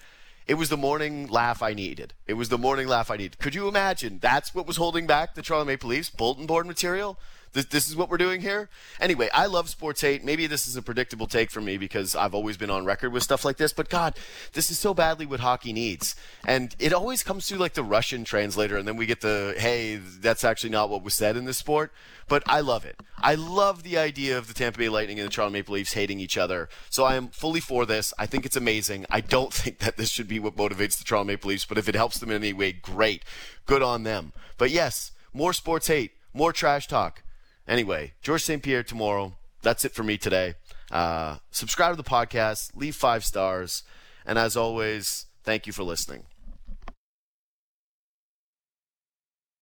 It 0.47 0.57
was 0.57 0.69
the 0.69 0.77
morning 0.77 1.27
laugh 1.27 1.61
I 1.61 1.75
needed. 1.75 2.15
It 2.25 2.33
was 2.33 2.49
the 2.49 2.57
morning 2.57 2.87
laugh 2.87 3.11
I 3.11 3.17
needed. 3.17 3.37
Could 3.37 3.53
you 3.53 3.67
imagine? 3.67 4.17
That's 4.19 4.55
what 4.55 4.65
was 4.65 4.77
holding 4.77 5.05
back 5.05 5.35
the 5.35 5.43
Toronto 5.43 5.65
Maple 5.65 5.89
Leafs 5.89 6.09
bulletin 6.09 6.47
board 6.47 6.65
material. 6.65 7.19
This, 7.53 7.65
this 7.65 7.89
is 7.89 7.95
what 7.95 8.09
we're 8.09 8.17
doing 8.17 8.41
here. 8.41 8.69
Anyway, 8.99 9.29
I 9.33 9.47
love 9.47 9.69
sports 9.69 10.01
hate. 10.01 10.23
Maybe 10.23 10.45
this 10.47 10.67
is 10.67 10.75
a 10.75 10.81
predictable 10.81 11.27
take 11.27 11.49
for 11.49 11.61
me 11.61 11.77
because 11.77 12.15
I've 12.15 12.35
always 12.35 12.57
been 12.57 12.69
on 12.69 12.85
record 12.85 13.11
with 13.11 13.23
stuff 13.23 13.43
like 13.43 13.57
this. 13.57 13.73
But 13.73 13.89
God, 13.89 14.15
this 14.53 14.69
is 14.69 14.77
so 14.77 14.93
badly 14.93 15.25
what 15.25 15.39
hockey 15.39 15.73
needs, 15.73 16.15
and 16.45 16.75
it 16.79 16.93
always 16.93 17.23
comes 17.23 17.47
through 17.47 17.57
like 17.57 17.73
the 17.73 17.83
Russian 17.83 18.23
translator, 18.23 18.77
and 18.77 18.87
then 18.87 18.97
we 18.97 19.05
get 19.05 19.21
the 19.21 19.55
hey, 19.57 19.95
that's 19.95 20.43
actually 20.43 20.69
not 20.69 20.89
what 20.89 21.03
was 21.03 21.15
said 21.15 21.35
in 21.35 21.45
this 21.45 21.57
sport. 21.57 21.91
But 22.27 22.43
I 22.45 22.59
love 22.59 22.85
it. 22.85 22.95
I 23.17 23.33
love 23.33 23.81
the 23.81 23.97
idea 23.97 24.37
of 24.37 24.47
the 24.47 24.53
Tampa 24.53 24.77
Bay 24.77 24.87
Lightning 24.87 25.19
and 25.19 25.27
the 25.27 25.31
Toronto 25.31 25.51
Maple 25.51 25.73
Leafs 25.73 25.93
hating 25.93 26.19
each 26.19 26.37
other. 26.37 26.69
So 26.91 27.03
I 27.03 27.15
am 27.15 27.29
fully 27.29 27.59
for 27.59 27.87
this. 27.87 28.13
I 28.19 28.27
think 28.27 28.45
it's 28.45 28.55
amazing. 28.55 29.07
I 29.09 29.21
don't 29.21 29.51
think 29.59 29.79
that 29.79 29.97
this 29.97 30.09
should 30.09 30.27
be 30.27 30.39
what 30.39 30.55
motivates 30.55 30.99
the 30.99 31.03
Toronto 31.03 31.25
Maple 31.25 31.49
Leafs, 31.49 31.65
but 31.65 31.79
if 31.79 31.89
it 31.89 31.95
helps 31.95 32.19
them 32.19 32.29
in 32.29 32.35
any 32.35 32.53
way, 32.53 32.71
great. 32.71 33.25
Good 33.65 33.81
on 33.81 34.03
them. 34.03 34.31
But 34.59 34.69
yes, 34.69 35.11
more 35.33 35.53
sports 35.53 35.87
hate, 35.87 36.11
more 36.33 36.53
trash 36.53 36.87
talk. 36.87 37.23
Anyway, 37.69 38.13
Georges 38.23 38.45
St. 38.45 38.63
Pierre 38.63 38.81
tomorrow. 38.81 39.33
That's 39.61 39.85
it 39.85 39.93
for 39.93 40.01
me 40.01 40.17
today. 40.17 40.55
Uh, 40.91 41.37
subscribe 41.51 41.95
to 41.95 42.01
the 42.01 42.09
podcast, 42.09 42.71
leave 42.75 42.95
five 42.95 43.23
stars, 43.23 43.83
and 44.25 44.39
as 44.39 44.57
always, 44.57 45.27
thank 45.43 45.67
you 45.67 45.73
for 45.73 45.83
listening. 45.83 46.23